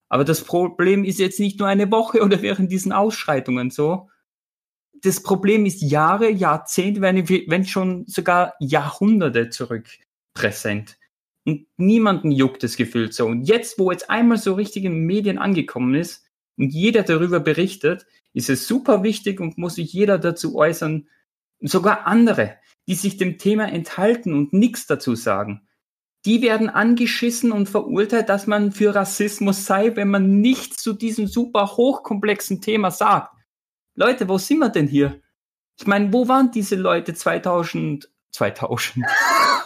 [0.08, 4.08] Aber das Problem ist jetzt nicht nur eine Woche oder während diesen Ausschreitungen so.
[5.02, 9.88] Das Problem ist Jahre, Jahrzehnte, wenn, wenn schon sogar Jahrhunderte zurück
[10.32, 10.96] präsent.
[11.44, 13.26] Und niemanden juckt das Gefühl so.
[13.26, 16.24] Und jetzt, wo jetzt einmal so richtig in Medien angekommen ist
[16.56, 21.08] und jeder darüber berichtet, ist es super wichtig und muss sich jeder dazu äußern,
[21.60, 22.56] sogar andere,
[22.86, 25.66] die sich dem Thema enthalten und nichts dazu sagen.
[26.24, 31.26] Die werden angeschissen und verurteilt, dass man für Rassismus sei, wenn man nichts zu diesem
[31.26, 33.34] super hochkomplexen Thema sagt.
[33.94, 35.20] Leute, wo sind wir denn hier?
[35.78, 39.06] Ich meine, wo waren diese Leute 2000, 2000,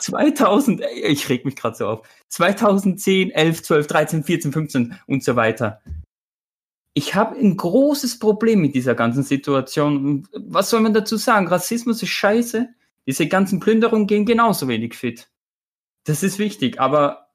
[0.00, 5.24] 2000, ey, ich reg mich gerade so auf, 2010, 11, 12, 13, 14, 15 und
[5.24, 5.80] so weiter.
[6.94, 10.26] Ich habe ein großes Problem mit dieser ganzen Situation.
[10.32, 11.46] Was soll man dazu sagen?
[11.46, 12.68] Rassismus ist scheiße.
[13.06, 15.28] Diese ganzen Plünderungen gehen genauso wenig fit.
[16.04, 17.28] Das ist wichtig, aber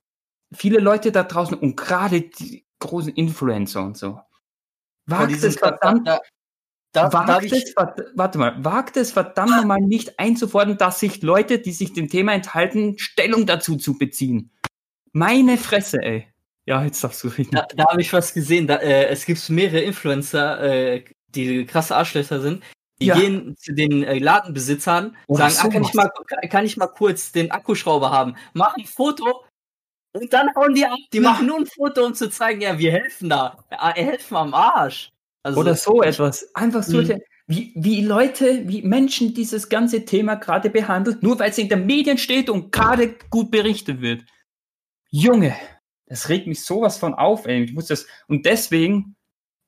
[0.52, 4.20] viele Leute da draußen und gerade die großen Influencer und so.
[5.06, 6.10] Wagt es verdammt,
[6.92, 7.74] da, wagt es,
[8.16, 12.34] warte mal, wagt es verdammt nochmal nicht einzufordern, dass sich Leute, die sich dem Thema
[12.34, 14.52] enthalten, Stellung dazu zu beziehen.
[15.14, 16.28] Meine Fresse, ey.
[16.66, 17.52] Ja, jetzt darfst du reden.
[17.52, 18.68] da, da habe ich was gesehen.
[18.68, 22.64] Da, äh, es gibt mehrere Influencer, äh, die krasse Arschlöcher sind.
[23.00, 23.16] Die Ja.
[23.16, 26.12] gehen zu den äh, Ladenbesitzern, Oder sagen, ah, kann, ich mal,
[26.50, 28.36] kann ich mal kurz den Akkuschrauber haben?
[28.54, 29.44] Mach ein Foto
[30.14, 30.98] und dann hauen die ab.
[31.12, 33.58] Die machen nur ein Foto, um zu zeigen, ja, wir helfen da.
[33.96, 35.10] Helfen am Arsch.
[35.44, 36.54] Also, Oder so etwas.
[36.56, 36.92] Einfach Mhm.
[36.92, 41.70] solche, wie, wie Leute, wie Menschen dieses ganze Thema gerade behandelt, nur weil es in
[41.70, 44.24] den Medien steht und gerade gut berichtet wird.
[45.10, 45.56] Junge,
[46.06, 47.64] das regt mich sowas von auf, ey.
[47.64, 49.16] Ich muss das, und deswegen,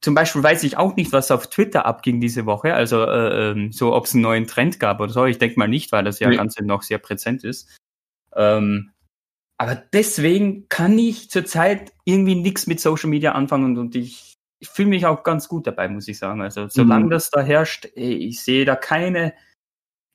[0.01, 3.71] zum Beispiel weiß ich auch nicht, was auf Twitter abging diese Woche, also äh, ähm,
[3.71, 5.25] so, ob es einen neuen Trend gab oder so.
[5.25, 6.37] Ich denke mal nicht, weil das ja Nee.
[6.37, 7.69] Ganze noch sehr präsent ist.
[8.35, 8.91] Ähm,
[9.57, 14.33] aber deswegen kann ich zurzeit irgendwie nichts mit Social Media anfangen und, und ich,
[14.63, 16.41] ich fühle mich auch ganz gut dabei, muss ich sagen.
[16.41, 17.09] Also solange Mhm.
[17.09, 19.33] das da herrscht, ich sehe da keine,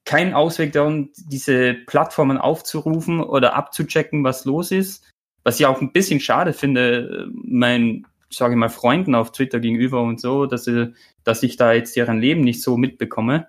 [0.07, 5.07] keinen Ausweg darum, diese Plattformen aufzurufen oder abzuchecken, was los ist.
[5.45, 10.01] Was ich auch ein bisschen schade finde, meinen, sage ich mal, Freunden auf Twitter gegenüber
[10.01, 10.95] und so, dass, sie,
[11.25, 13.49] dass ich da jetzt deren Leben nicht so mitbekomme.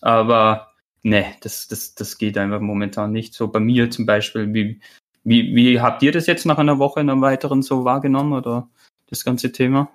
[0.00, 0.72] Aber
[1.04, 3.32] ne, das, das, das geht einfach momentan nicht.
[3.34, 4.80] So bei mir zum Beispiel, wie,
[5.22, 8.68] wie, wie habt ihr das jetzt nach einer Woche in einem weiteren so wahrgenommen oder
[9.08, 9.88] das ganze Thema?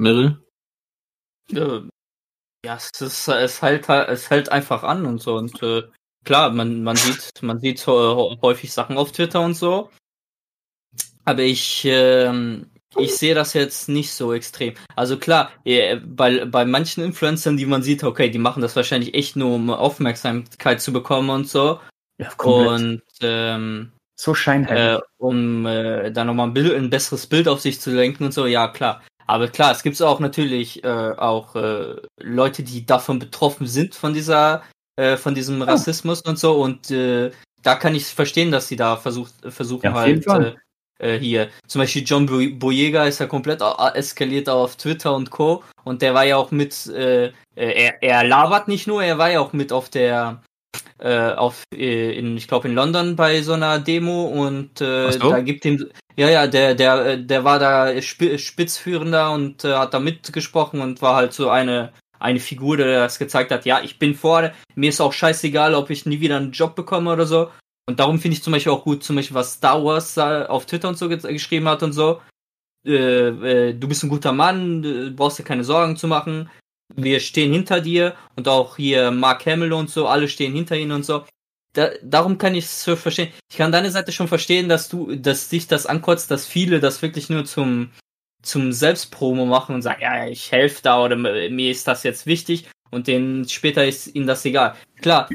[0.00, 0.42] Meryl?
[1.52, 1.80] Äh,
[2.64, 5.36] ja, es ist, es hält, es hält einfach an und so.
[5.36, 5.82] Und äh,
[6.24, 7.90] klar, man, man sieht, man sieht äh,
[8.42, 9.90] häufig Sachen auf Twitter und so.
[11.24, 14.74] Aber ich, ähm, ich sehe das jetzt nicht so extrem.
[14.96, 19.14] Also klar, äh, bei, bei manchen Influencern, die man sieht, okay, die machen das wahrscheinlich
[19.14, 21.80] echt nur, um Aufmerksamkeit zu bekommen und so.
[22.18, 24.98] Ja, Und ähm, so scheinheilig.
[24.98, 28.34] äh, um äh, da nochmal ein, Bild, ein besseres Bild auf sich zu lenken und
[28.34, 29.02] so, ja klar.
[29.30, 34.12] Aber klar, es gibt auch natürlich äh, auch äh, Leute, die davon betroffen sind von
[34.12, 34.64] dieser,
[34.96, 36.60] äh, von diesem Rassismus und so.
[36.60, 37.30] Und äh,
[37.62, 40.54] da kann ich verstehen, dass sie da versucht, versuchen Ja, halt äh,
[40.98, 41.48] äh, hier.
[41.68, 43.62] Zum Beispiel John Boy- Boyega ist ja komplett
[43.94, 45.62] eskaliert auf Twitter und Co.
[45.84, 49.30] Und der war ja auch mit, äh, äh, er, er labert nicht nur, er war
[49.30, 50.42] ja auch mit auf der
[50.98, 55.40] äh, auf äh, in ich glaube in London bei so einer Demo und äh, da
[55.40, 55.88] gibt ihm
[56.20, 60.80] ja ja der der äh, der war da Sp Spitzführender und äh, hat da mitgesprochen
[60.80, 64.52] und war halt so eine eine Figur, der das gezeigt hat, ja, ich bin vor,
[64.74, 67.50] mir ist auch scheißegal, ob ich nie wieder einen Job bekomme oder so.
[67.88, 70.90] Und darum finde ich zum Beispiel auch gut, zum Beispiel, was Star Wars auf Twitter
[70.90, 72.20] und so ge geschrieben hat und so.
[72.86, 76.50] Äh, äh, du bist ein guter Mann, du brauchst dir keine Sorgen zu machen.
[76.94, 80.92] Wir stehen hinter dir und auch hier Mark Hamill und so, alle stehen hinter ihnen
[80.92, 81.24] und so.
[81.72, 83.32] Da, darum kann ich es verstehen.
[83.50, 87.00] Ich kann deine Seite schon verstehen, dass du, dass dich das ankotzt, dass viele das
[87.00, 87.90] wirklich nur zum,
[88.42, 92.68] zum Selbstpromo machen und sagen, ja, ich helfe da oder mir ist das jetzt wichtig
[92.90, 94.74] und denen später ist ihnen das egal.
[95.00, 95.28] Klar,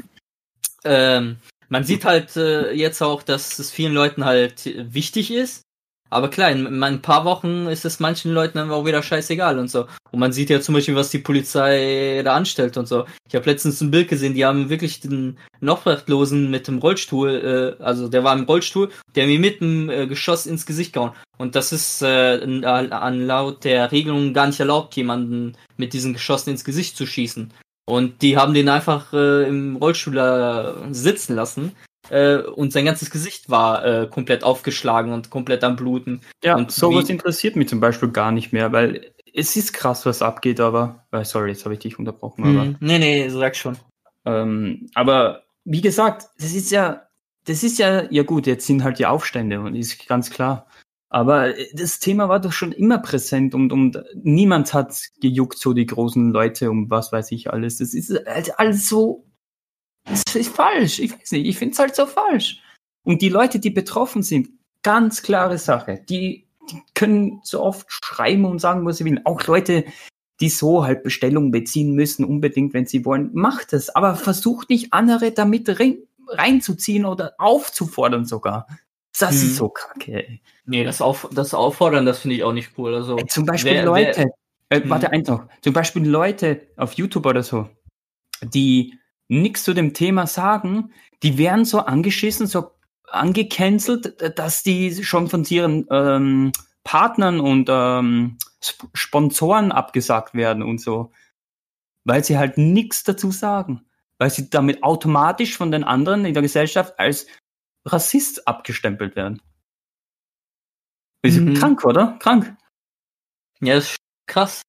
[0.84, 1.36] ähm,
[1.68, 5.62] man sieht halt äh, jetzt auch, dass es vielen Leuten halt wichtig ist.
[6.10, 9.58] Aber klar, in, in ein paar Wochen ist es manchen Leuten dann auch wieder scheißegal
[9.58, 9.86] und so.
[10.12, 13.04] Und man sieht ja zum Beispiel, was die Polizei da anstellt und so.
[13.28, 17.82] Ich habe letztens ein Bild gesehen, die haben wirklich den Obdachlosen mit dem Rollstuhl, äh,
[17.82, 21.12] also der war im Rollstuhl, der ihm mit dem äh, Geschoss ins Gesicht gehauen.
[21.38, 26.12] Und das ist äh, an, an laut der Regelung gar nicht erlaubt, jemanden mit diesen
[26.12, 27.52] Geschossen ins Gesicht zu schießen.
[27.84, 31.72] Und die haben den einfach äh, im Rollstuhl äh, sitzen lassen.
[32.10, 36.20] Äh, und sein ganzes Gesicht war äh, komplett aufgeschlagen und komplett am Bluten.
[36.42, 40.22] Ja, Und sowas interessiert mich zum Beispiel gar nicht mehr, weil es ist krass, was
[40.22, 41.06] abgeht, aber.
[41.12, 42.64] Äh, sorry, jetzt habe ich dich unterbrochen, aber.
[42.64, 43.76] Hm, nee, nee, sag schon.
[44.24, 47.06] Ähm, aber wie gesagt, das ist ja,
[47.44, 50.66] das ist ja, ja gut, jetzt sind halt die Aufstände und ist ganz klar.
[51.08, 55.72] Aber äh, das Thema war doch schon immer präsent und, und niemand hat gejuckt, so
[55.72, 57.78] die großen Leute um was weiß ich alles.
[57.78, 59.26] Das ist halt alles so,
[60.06, 60.98] das ist falsch.
[60.98, 62.60] Ich weiß nicht, ich finde es halt so falsch.
[63.04, 64.48] Und die Leute, die betroffen sind,
[64.82, 66.02] ganz klare Sache.
[66.08, 69.24] Die, die können so oft schreiben und sagen, was sie wollen.
[69.26, 69.84] Auch Leute,
[70.40, 73.94] die so halt Bestellungen beziehen müssen, unbedingt, wenn sie wollen, macht es.
[73.94, 78.66] Aber versucht nicht andere damit rein, reinzuziehen oder aufzufordern sogar.
[79.18, 79.36] Das Mhm.
[79.48, 80.12] ist so kacke.
[80.28, 80.40] Ey.
[80.66, 82.94] Nee, das, auf, das Auffordern, das finde ich auch nicht cool.
[82.94, 84.26] Also, Ey, Zum Beispiel wer- Leute,
[84.68, 84.90] äh, Mhm.
[84.90, 87.68] warte eins noch, zum Beispiel Leute auf YouTube oder so,
[88.42, 90.92] die nichts zu dem Thema sagen,
[91.22, 92.72] die werden so angeschissen, so
[93.08, 96.52] angecancelt, dass die schon von ihren ähm,
[96.84, 101.12] Partnern und ähm, Sp Sponsoren abgesagt werden und so.
[102.04, 103.86] Weil sie halt nichts dazu sagen.
[104.18, 107.26] Weil sie damit automatisch von den anderen in der Gesellschaft als
[107.84, 109.42] Rassist abgestempelt werden.
[111.22, 111.54] Ist Mhm.
[111.54, 112.16] krank, oder?
[112.20, 112.56] Krank.
[113.60, 113.96] ja, das ist
[114.26, 114.62] krass.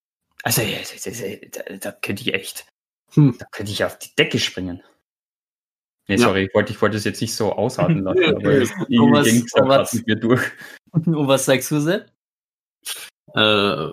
[0.44, 2.68] Also, da, da, da könnte ich echt,
[3.18, 3.36] Hm.
[3.38, 4.84] da könnte ich auf die Decke springen.
[6.08, 6.22] Nee, Ja.
[6.28, 8.62] sorry, ich wollte, ich wollte es jetzt nicht so ausatmen lassen, Ja, aber ja.
[8.62, 10.42] es- irgendwie ging es mit mir durch.
[10.92, 12.12] Und was sagst du, Sepp?
[13.36, 13.88] Äh,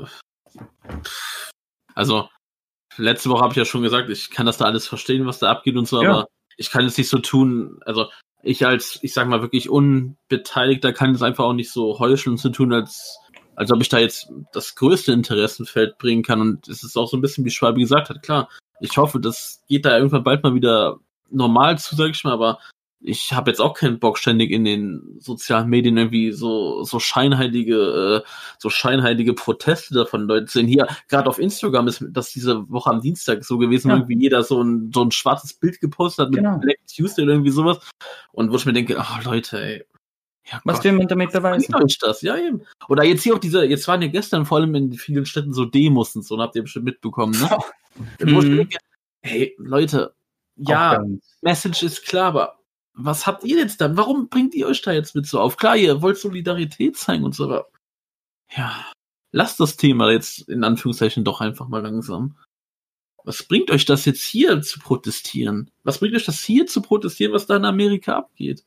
[1.95, 2.29] also,
[2.97, 5.51] letzte Woche habe ich ja schon gesagt, ich kann das da alles verstehen, was da
[5.51, 6.11] abgeht und so, Ja.
[6.11, 8.11] aber ich kann es nicht so tun, also
[8.43, 12.51] ich als, ich sag mal wirklich Unbeteiligter kann es einfach auch nicht so heucheln zu
[12.51, 13.19] tun, als,
[13.57, 17.17] als ob ich da jetzt das größte Interessenfeld bringen kann und es ist auch so
[17.17, 18.49] ein bisschen, wie Schwalbe gesagt hat, klar,
[18.81, 20.99] ich hoffe, das geht da irgendwann bald mal wieder
[21.31, 22.59] normal zu, sag ich mal, aber
[23.07, 28.23] ich habe jetzt auch keinen Bock, ständig in den sozialen Medien irgendwie so, so scheinheilige,
[28.25, 28.29] äh,
[28.59, 30.67] so scheinheilige Proteste davon Leute sehen.
[30.67, 33.97] Hier, gerade auf Instagram ist das diese Woche am Dienstag so gewesen, Ja.
[33.97, 36.57] irgendwie jeder so ein, so ein schwarzes Bild gepostet hat mit Genau.
[36.59, 37.79] Black Tuesday oder irgendwie sowas.
[38.33, 39.85] Und wo ich mir denke, ach Leute, ey.
[40.51, 41.73] Ja, Was Gott, will man damit beweisen?
[41.73, 42.21] bringt euch das?
[42.23, 42.62] Ja, eben.
[42.89, 45.65] Oder jetzt hier auch diese, jetzt waren ja gestern vor allem in vielen Städten so
[45.65, 47.59] Demos und so, und habt ihr bestimmt mitbekommen, ne?
[48.21, 48.79] Denke,
[49.23, 50.15] hey, Leute,
[50.57, 51.03] ja,
[51.41, 52.59] Message ist klar, aber
[52.93, 53.97] was habt ihr jetzt dann?
[53.97, 55.57] Warum bringt ihr euch da jetzt mit so auf?
[55.57, 57.69] Klar, ihr wollt Solidarität zeigen und so, aber
[58.55, 58.85] ja,
[59.33, 62.37] lasst das Thema jetzt in Anführungszeichen doch einfach mal langsam.
[63.25, 65.71] Was bringt euch das jetzt hier zu protestieren?
[65.83, 68.65] Was bringt euch das hier zu protestieren, was da in Amerika abgeht?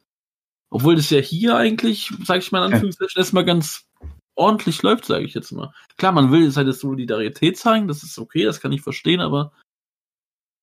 [0.69, 3.87] Obwohl das ja hier eigentlich, sag ich mal in Anführungszeichen, erstmal ganz
[4.35, 5.73] ordentlich läuft, sage ich jetzt mal.
[5.97, 9.51] Klar, man will seine Solidarität zeigen, das ist okay, das kann ich verstehen, aber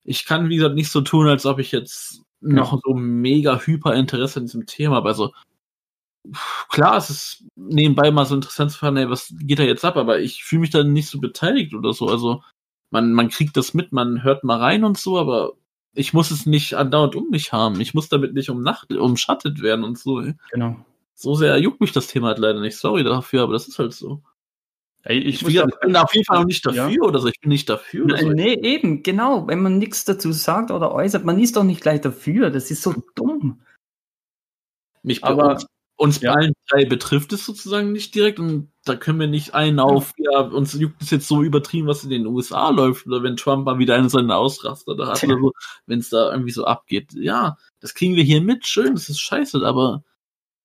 [0.05, 3.95] ich kann, wie gesagt, nicht so tun, als ob ich jetzt noch so mega hyper
[3.95, 5.09] Interesse an diesem Thema habe.
[5.09, 5.33] Also
[6.69, 9.97] klar, es ist nebenbei mal so interessant zu fragen, ey, was geht da jetzt ab,
[9.97, 12.09] aber ich fühle mich da nicht so beteiligt oder so.
[12.09, 12.43] Also
[12.91, 15.55] man, man kriegt das mit, man hört mal rein und so, aber
[15.95, 17.81] ich muss es nicht andauernd um mich haben.
[17.81, 20.23] Ich muss damit nicht umnacht, umschattet werden und so.
[20.51, 20.77] Genau.
[21.15, 22.77] So sehr juckt mich das Thema halt leider nicht.
[22.77, 24.21] Sorry dafür, aber das ist halt so.
[25.05, 27.01] Ey, ich Ich, bin auf jeden Fall auch nicht dafür Ja.
[27.03, 27.29] oder so.
[27.29, 28.07] Ich bin nicht dafür.
[28.07, 28.31] Oder so.
[28.31, 29.47] Nee, eben, genau.
[29.47, 32.51] Wenn man nichts dazu sagt oder äußert, man ist doch nicht gleich dafür.
[32.51, 33.61] Das ist so dumm.
[35.03, 35.59] Mich Aber-
[35.97, 36.33] uns, ja.
[36.33, 40.13] bei allen drei betrifft es sozusagen nicht direkt und da können wir nicht einen auf,
[40.19, 43.65] ja, uns juckt es jetzt so übertrieben, was in den USA läuft oder wenn Trump
[43.65, 45.53] mal wieder einen seinen Ausraster da hat oder so,
[45.87, 47.13] wenn es da irgendwie so abgeht.
[47.15, 50.03] Ja, das kriegen wir hier mit, schön, das ist scheiße, aber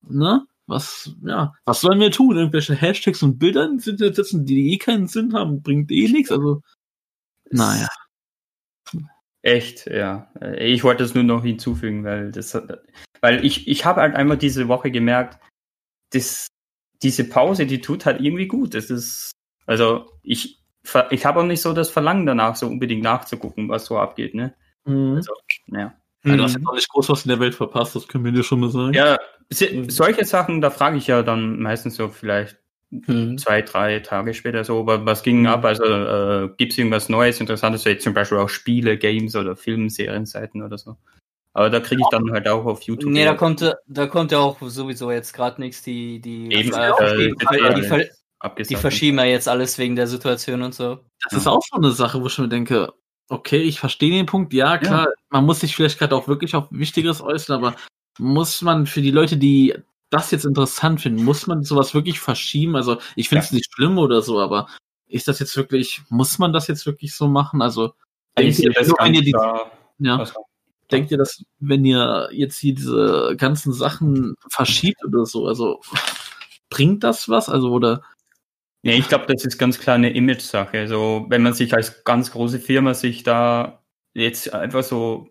[0.02, 0.46] ne?
[0.66, 2.38] Was, ja, was sollen wir tun?
[2.38, 6.32] Irgendwelche Hashtags und Bilder sind jetzt setzen, die eh keinen Sinn haben, bringt eh nichts,
[6.32, 6.62] also
[7.52, 7.88] naja.
[9.41, 10.32] Echt, ja.
[10.41, 12.84] Äh, Ich wollte es nur noch hinzufügen, weil das, hat-
[13.22, 15.40] weil ich, ich habe halt einmal diese Woche gemerkt,
[16.11, 16.48] dass
[17.02, 18.74] diese Pause, die tut halt irgendwie gut.
[18.74, 19.32] Das ist,
[19.66, 20.61] also ich,
[21.11, 24.53] ich habe auch nicht so das Verlangen danach, so unbedingt nachzugucken, was so abgeht, ne?
[24.86, 25.16] Mhm.
[25.16, 25.34] Also,
[25.68, 25.94] ja.
[26.26, 28.34] Ja, du hast jetzt auch nicht groß was in der Welt verpasst, das können wir
[28.34, 28.94] dir schon mal sagen.
[28.94, 29.18] Ja,
[29.49, 32.60] se- solche Sachen, da frage ich ja dann meistens so vielleicht
[32.91, 33.38] Mhm.
[33.38, 35.64] zwei, drei Tage später so, wa- was ging ab?
[35.64, 39.90] Also äh, gibt es irgendwas Neues, Interessantes, jetzt zum Beispiel auch Spiele, Games oder Film,
[39.90, 40.98] Serienseiten oder so.
[41.53, 43.11] Aber da kriege ich dann halt auch auf YouTube.
[43.11, 45.84] Nee, da kommt, da kommt ja auch sowieso jetzt gerade nichts.
[45.84, 48.10] Die, die, Eben, äh, äh, die, die, ja die, die
[48.40, 48.82] abgesagt.
[48.82, 50.99] verschieben ja jetzt alles wegen der Situation und so.
[51.24, 52.91] Das ist auch so eine Sache, wo ich mir denke,
[53.30, 54.53] okay, ich verstehe den Punkt.
[54.53, 57.76] Ja, klar, man muss sich vielleicht gerade auch wirklich auf Wichtigeres äußern, aber
[58.18, 59.76] muss man für die Leute, die
[60.10, 62.76] das jetzt interessant finden, muss man sowas wirklich verschieben?
[62.76, 64.68] Also, ich finde es nicht schlimm oder so, aber
[65.07, 67.61] ist das jetzt wirklich, muss man das jetzt wirklich so machen?
[67.61, 67.94] Also,
[68.38, 69.36] Denkt ihr, wenn ihr die,
[69.99, 70.31] ja,
[70.91, 75.81] denkt ihr, dass wenn ihr jetzt hier diese ganzen Sachen verschiebt oder so, also
[76.69, 77.49] bringt das was?
[77.49, 78.02] Also oder
[78.84, 80.80] Ja, ich glaube, das ist ganz klar eine Image-Sache.
[80.80, 83.84] Also, wenn man sich als ganz große Firma sich da
[84.14, 85.30] jetzt einfach so,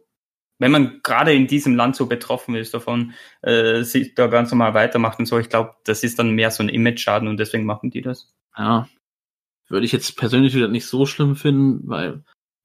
[0.58, 3.12] wenn man gerade in diesem Land so betroffen ist davon,
[3.42, 6.62] äh, sich da ganz normal weitermacht und so, ich glaube, das ist dann mehr so
[6.62, 8.32] ein Image-Schaden und deswegen machen die das.
[8.56, 8.88] ja,
[9.68, 12.22] würde ich jetzt persönlich wieder nicht so schlimm finden, weil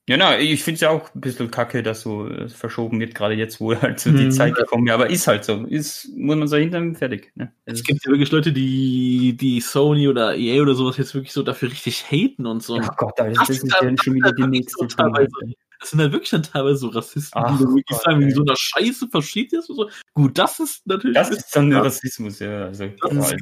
[0.10, 3.15] Ja, na, ich finde es ja auch ein bisschen kacke, dass so äh, verschoben wird,
[3.15, 4.32] gerade jetzt, wo halt so die Mhm.
[4.32, 4.94] Zeit gekommen ist.
[4.94, 5.64] Aber ist halt so.
[5.65, 7.32] Ist, muss man so hinterm fertig.
[7.36, 7.53] Ne?
[7.65, 11.41] es gibt ja wirklich Leute, die die Sony oder EA oder sowas jetzt wirklich so
[11.44, 12.76] dafür richtig haten und so.
[12.78, 15.53] Oh Gott, Alter, Das das, ist ist ja schon wieder die ist nächste teilweise-.
[15.84, 18.32] Das sind halt wirklich dann teilweise so Rassisten, Ach die dann wirklich Gott, sagen, wie
[18.32, 19.90] so eine Scheiße verschiebt ist und so.
[20.14, 21.16] Gut, das ist natürlich.
[21.16, 21.74] Das ist dann.
[21.74, 22.68] Rassismus, ja.
[22.68, 23.34] Also, Das.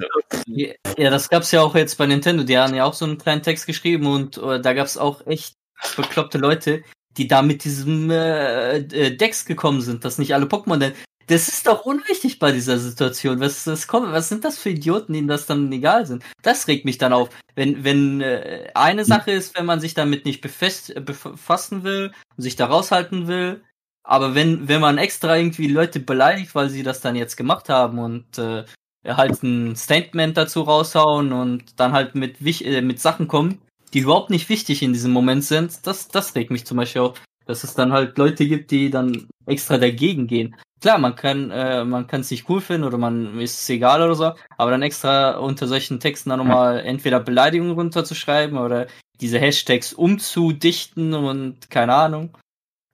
[0.48, 2.44] Ja, ja, das gab's ja auch jetzt bei Nintendo.
[2.44, 5.54] Die haben ja auch so einen kleinen Text geschrieben und äh, da gab's auch echt
[5.96, 6.82] bekloppte Leute,
[7.16, 10.94] die da mit diesem äh, äh, Dex gekommen sind, dass nicht alle Pokémon denn.
[11.32, 13.40] Das ist doch unwichtig bei dieser Situation.
[13.40, 16.24] Was, was, kommt, was sind das für Idioten, denen das dann egal sind?
[16.41, 17.30] Das regt mich dann auf.
[17.56, 22.12] Wenn, wenn äh, eine Sache ist, wenn man sich damit nicht befest, äh, befassen will
[22.36, 23.64] und sich da raushalten will,
[24.03, 27.99] aber wenn, wenn man extra irgendwie Leute beleidigt, weil sie das dann jetzt gemacht haben
[27.99, 28.66] und äh,
[29.08, 33.62] halt ein Statement dazu raushauen und dann halt mit, äh, mit Sachen kommen,
[33.94, 37.22] die überhaupt nicht wichtig in diesem Moment sind, das, das regt mich zum Beispiel auf,
[37.45, 40.58] dass es dann halt Leute gibt, die dann extra dagegen gehen.
[40.82, 44.02] Klar, man kann, äh, man kann es nicht cool finden oder man ist es egal
[44.02, 48.88] oder so, aber dann extra unter solchen Texten dann nochmal entweder Beleidigungen runterzuschreiben oder
[49.20, 52.36] diese Hashtags umzudichten und keine Ahnung.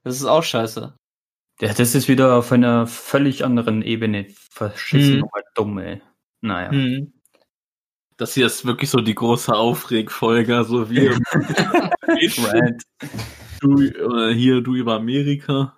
[0.03, 0.93] Das ist auch scheiße.
[1.61, 6.01] Ja, das ist wieder auf einer völlig anderen Ebene verschissen und halt dumm, ey.
[6.41, 6.71] Naja.
[6.71, 7.13] Hm.
[8.17, 11.07] Das hier ist wirklich so die große Aufregfolge, so wie
[12.07, 12.83] Rant.
[13.61, 15.76] du, äh, hier du über Amerika.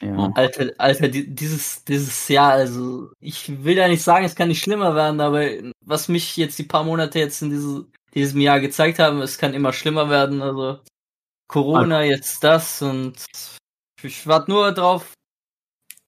[0.00, 0.32] Ja.
[0.34, 4.62] Alter, Alter, die, dieses, dieses Jahr, also ich will ja nicht sagen, es kann nicht
[4.62, 5.46] schlimmer werden, aber
[5.84, 9.54] was mich jetzt die paar Monate jetzt in diese, diesem Jahr gezeigt haben, es kann
[9.54, 10.42] immer schlimmer werden.
[10.42, 10.80] Also
[11.48, 13.24] Corona, jetzt das und
[14.02, 15.12] ich warte nur drauf,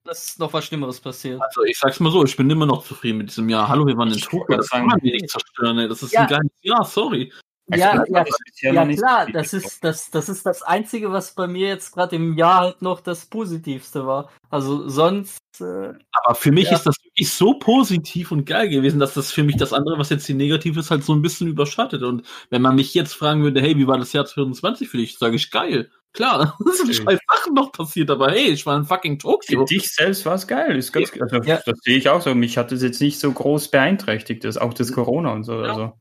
[0.04, 1.40] dass noch was Schlimmeres passiert.
[1.40, 3.68] Also ich sag's mal so, ich bin immer noch zufrieden mit diesem Jahr.
[3.68, 5.88] Hallo, wir waren in Tokio, das kann man nicht zerstören, ey.
[5.88, 6.22] Das ist Ja.
[6.22, 7.32] ein geiles Jahr, sorry.
[7.72, 11.34] Ja, Also, ja, das ist ja klar, das ist das, das ist das Einzige, was
[11.34, 14.30] bei mir jetzt gerade im Jahr halt noch das Positivste war.
[14.50, 16.76] Also sonst, äh, Aber für mich Ja.
[16.76, 20.10] ist das wirklich so positiv und geil gewesen, dass das für mich das andere, was
[20.10, 22.02] jetzt die negativ ist, halt so ein bisschen überschattet.
[22.02, 25.16] Und wenn man mich jetzt fragen würde, hey, wie war das Jahr 2020 für dich,
[25.16, 25.90] sage ich geil.
[26.12, 29.64] Klar, es sind scheiß Sachen noch passiert, aber hey, ich war in fucking Für Tokio.
[29.64, 30.76] dich selbst war es geil.
[30.76, 31.60] Ist ganz, also, Ja.
[31.64, 32.34] Das sehe ich auch so.
[32.34, 35.62] Mich hat es jetzt nicht so groß beeinträchtigt, das, auch das Corona und so.
[35.62, 35.70] Ja.
[35.70, 35.92] Also.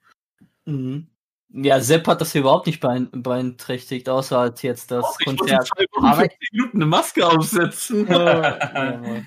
[0.66, 1.08] mhm.
[1.54, 5.34] Ja, Sepp hat das hier überhaupt nicht beein- beeinträchtigt, außer halt jetzt das Ich muss
[5.34, 5.70] in Konzert.
[5.94, 8.08] Wochen Aber- für 10 Minuten eine Maske aufsetzen.
[8.08, 8.58] ja,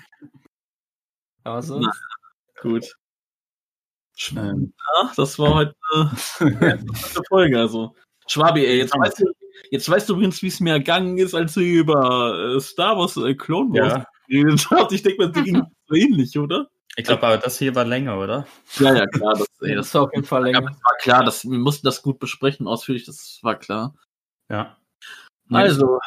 [1.43, 1.79] aber so.
[1.79, 1.91] Na.
[2.61, 2.85] Gut.
[4.35, 5.75] Ähm, Ja, das war heute
[6.39, 6.83] eine
[7.29, 7.59] Folge.
[7.59, 7.95] Also,
[8.27, 9.25] Schwabi, ey, jetzt weißt du,
[9.71, 13.15] jetzt weißt du übrigens, wie es mir ergangen ist, als du über äh, Star Wars
[13.17, 14.05] äh, Clone Wars ja.
[14.27, 14.91] geredet hast.
[14.91, 16.67] Ich denke mal, dir ging so ähnlich, oder?
[16.99, 18.47] Ich glaube aber, das hier war länger, oder?
[18.79, 19.35] Ja, ja, klar.
[19.37, 20.61] Das, ey, Das war auf jeden Fall länger.
[20.61, 21.23] das war klar.
[21.23, 23.93] Das, wir mussten das gut besprechen, ausführlich, das war klar.
[24.49, 24.77] Ja.
[25.51, 25.99] Also,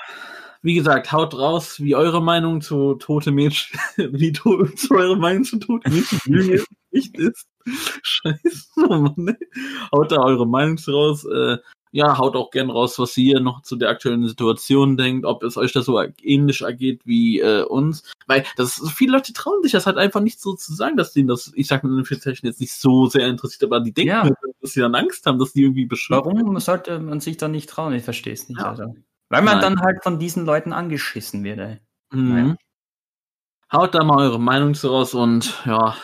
[0.63, 5.45] wie gesagt, haut raus, wie eure Meinung zu tote Mädchen, wie to zu eure Meinung
[5.45, 6.19] zu tote Mädchen
[6.91, 7.47] nicht ist.
[8.03, 9.49] Scheiße, Mann, ey.
[9.93, 11.25] Haut da eure Meinung raus.
[11.25, 11.59] Äh,
[11.93, 15.57] ja, haut auch gern raus, was ihr noch zu der aktuellen Situation denkt, ob es
[15.57, 18.05] euch da so ähnlich ergeht wie äh, uns.
[18.27, 21.13] Weil das so viele Leute trauen sich das halt einfach nicht so zu sagen, dass
[21.13, 22.05] denen das, ich sag mal in
[22.43, 24.23] jetzt nicht so sehr interessiert, aber die denken, Ja.
[24.23, 26.27] halt, dass sie dann Angst haben, dass die irgendwie beschwört.
[26.27, 27.93] Warum sollte man sich da nicht trauen?
[27.93, 28.61] Ich verstehe es nicht.
[28.61, 28.71] Ja.
[28.71, 28.95] Also.
[29.29, 29.77] Weil man Nein.
[29.77, 31.81] dann halt von diesen Leuten angeschissen wird, ey.
[32.13, 32.57] Mhm.
[33.73, 35.97] Haut da mal eure Meinung zu raus und ja,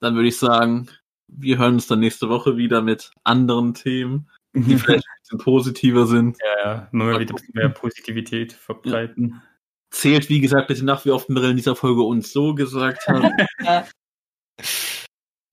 [0.00, 0.88] dann würde ich sagen,
[1.28, 6.36] wir hören uns dann nächste Woche wieder mit anderen Themen, die vielleicht bisschen positiver sind.
[6.40, 9.42] ja, ja, mal wieder ein bisschen mehr Positivität verbreiten.
[9.90, 13.30] Zählt, wie gesagt, bitte nach, wie oft Mirel in dieser Folge uns so gesagt hat.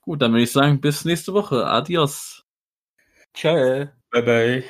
[0.02, 1.66] Gut, dann würde ich sagen, bis nächste Woche.
[1.68, 2.44] Adios.
[3.34, 3.88] Tschö.
[4.12, 4.64] Bye bye.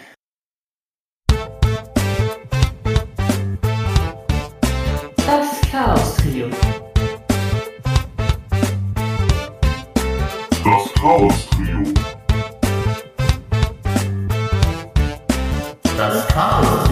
[5.17, 6.49] Das Chaos Trio.
[10.63, 11.48] Das Chaos
[16.33, 16.88] fala.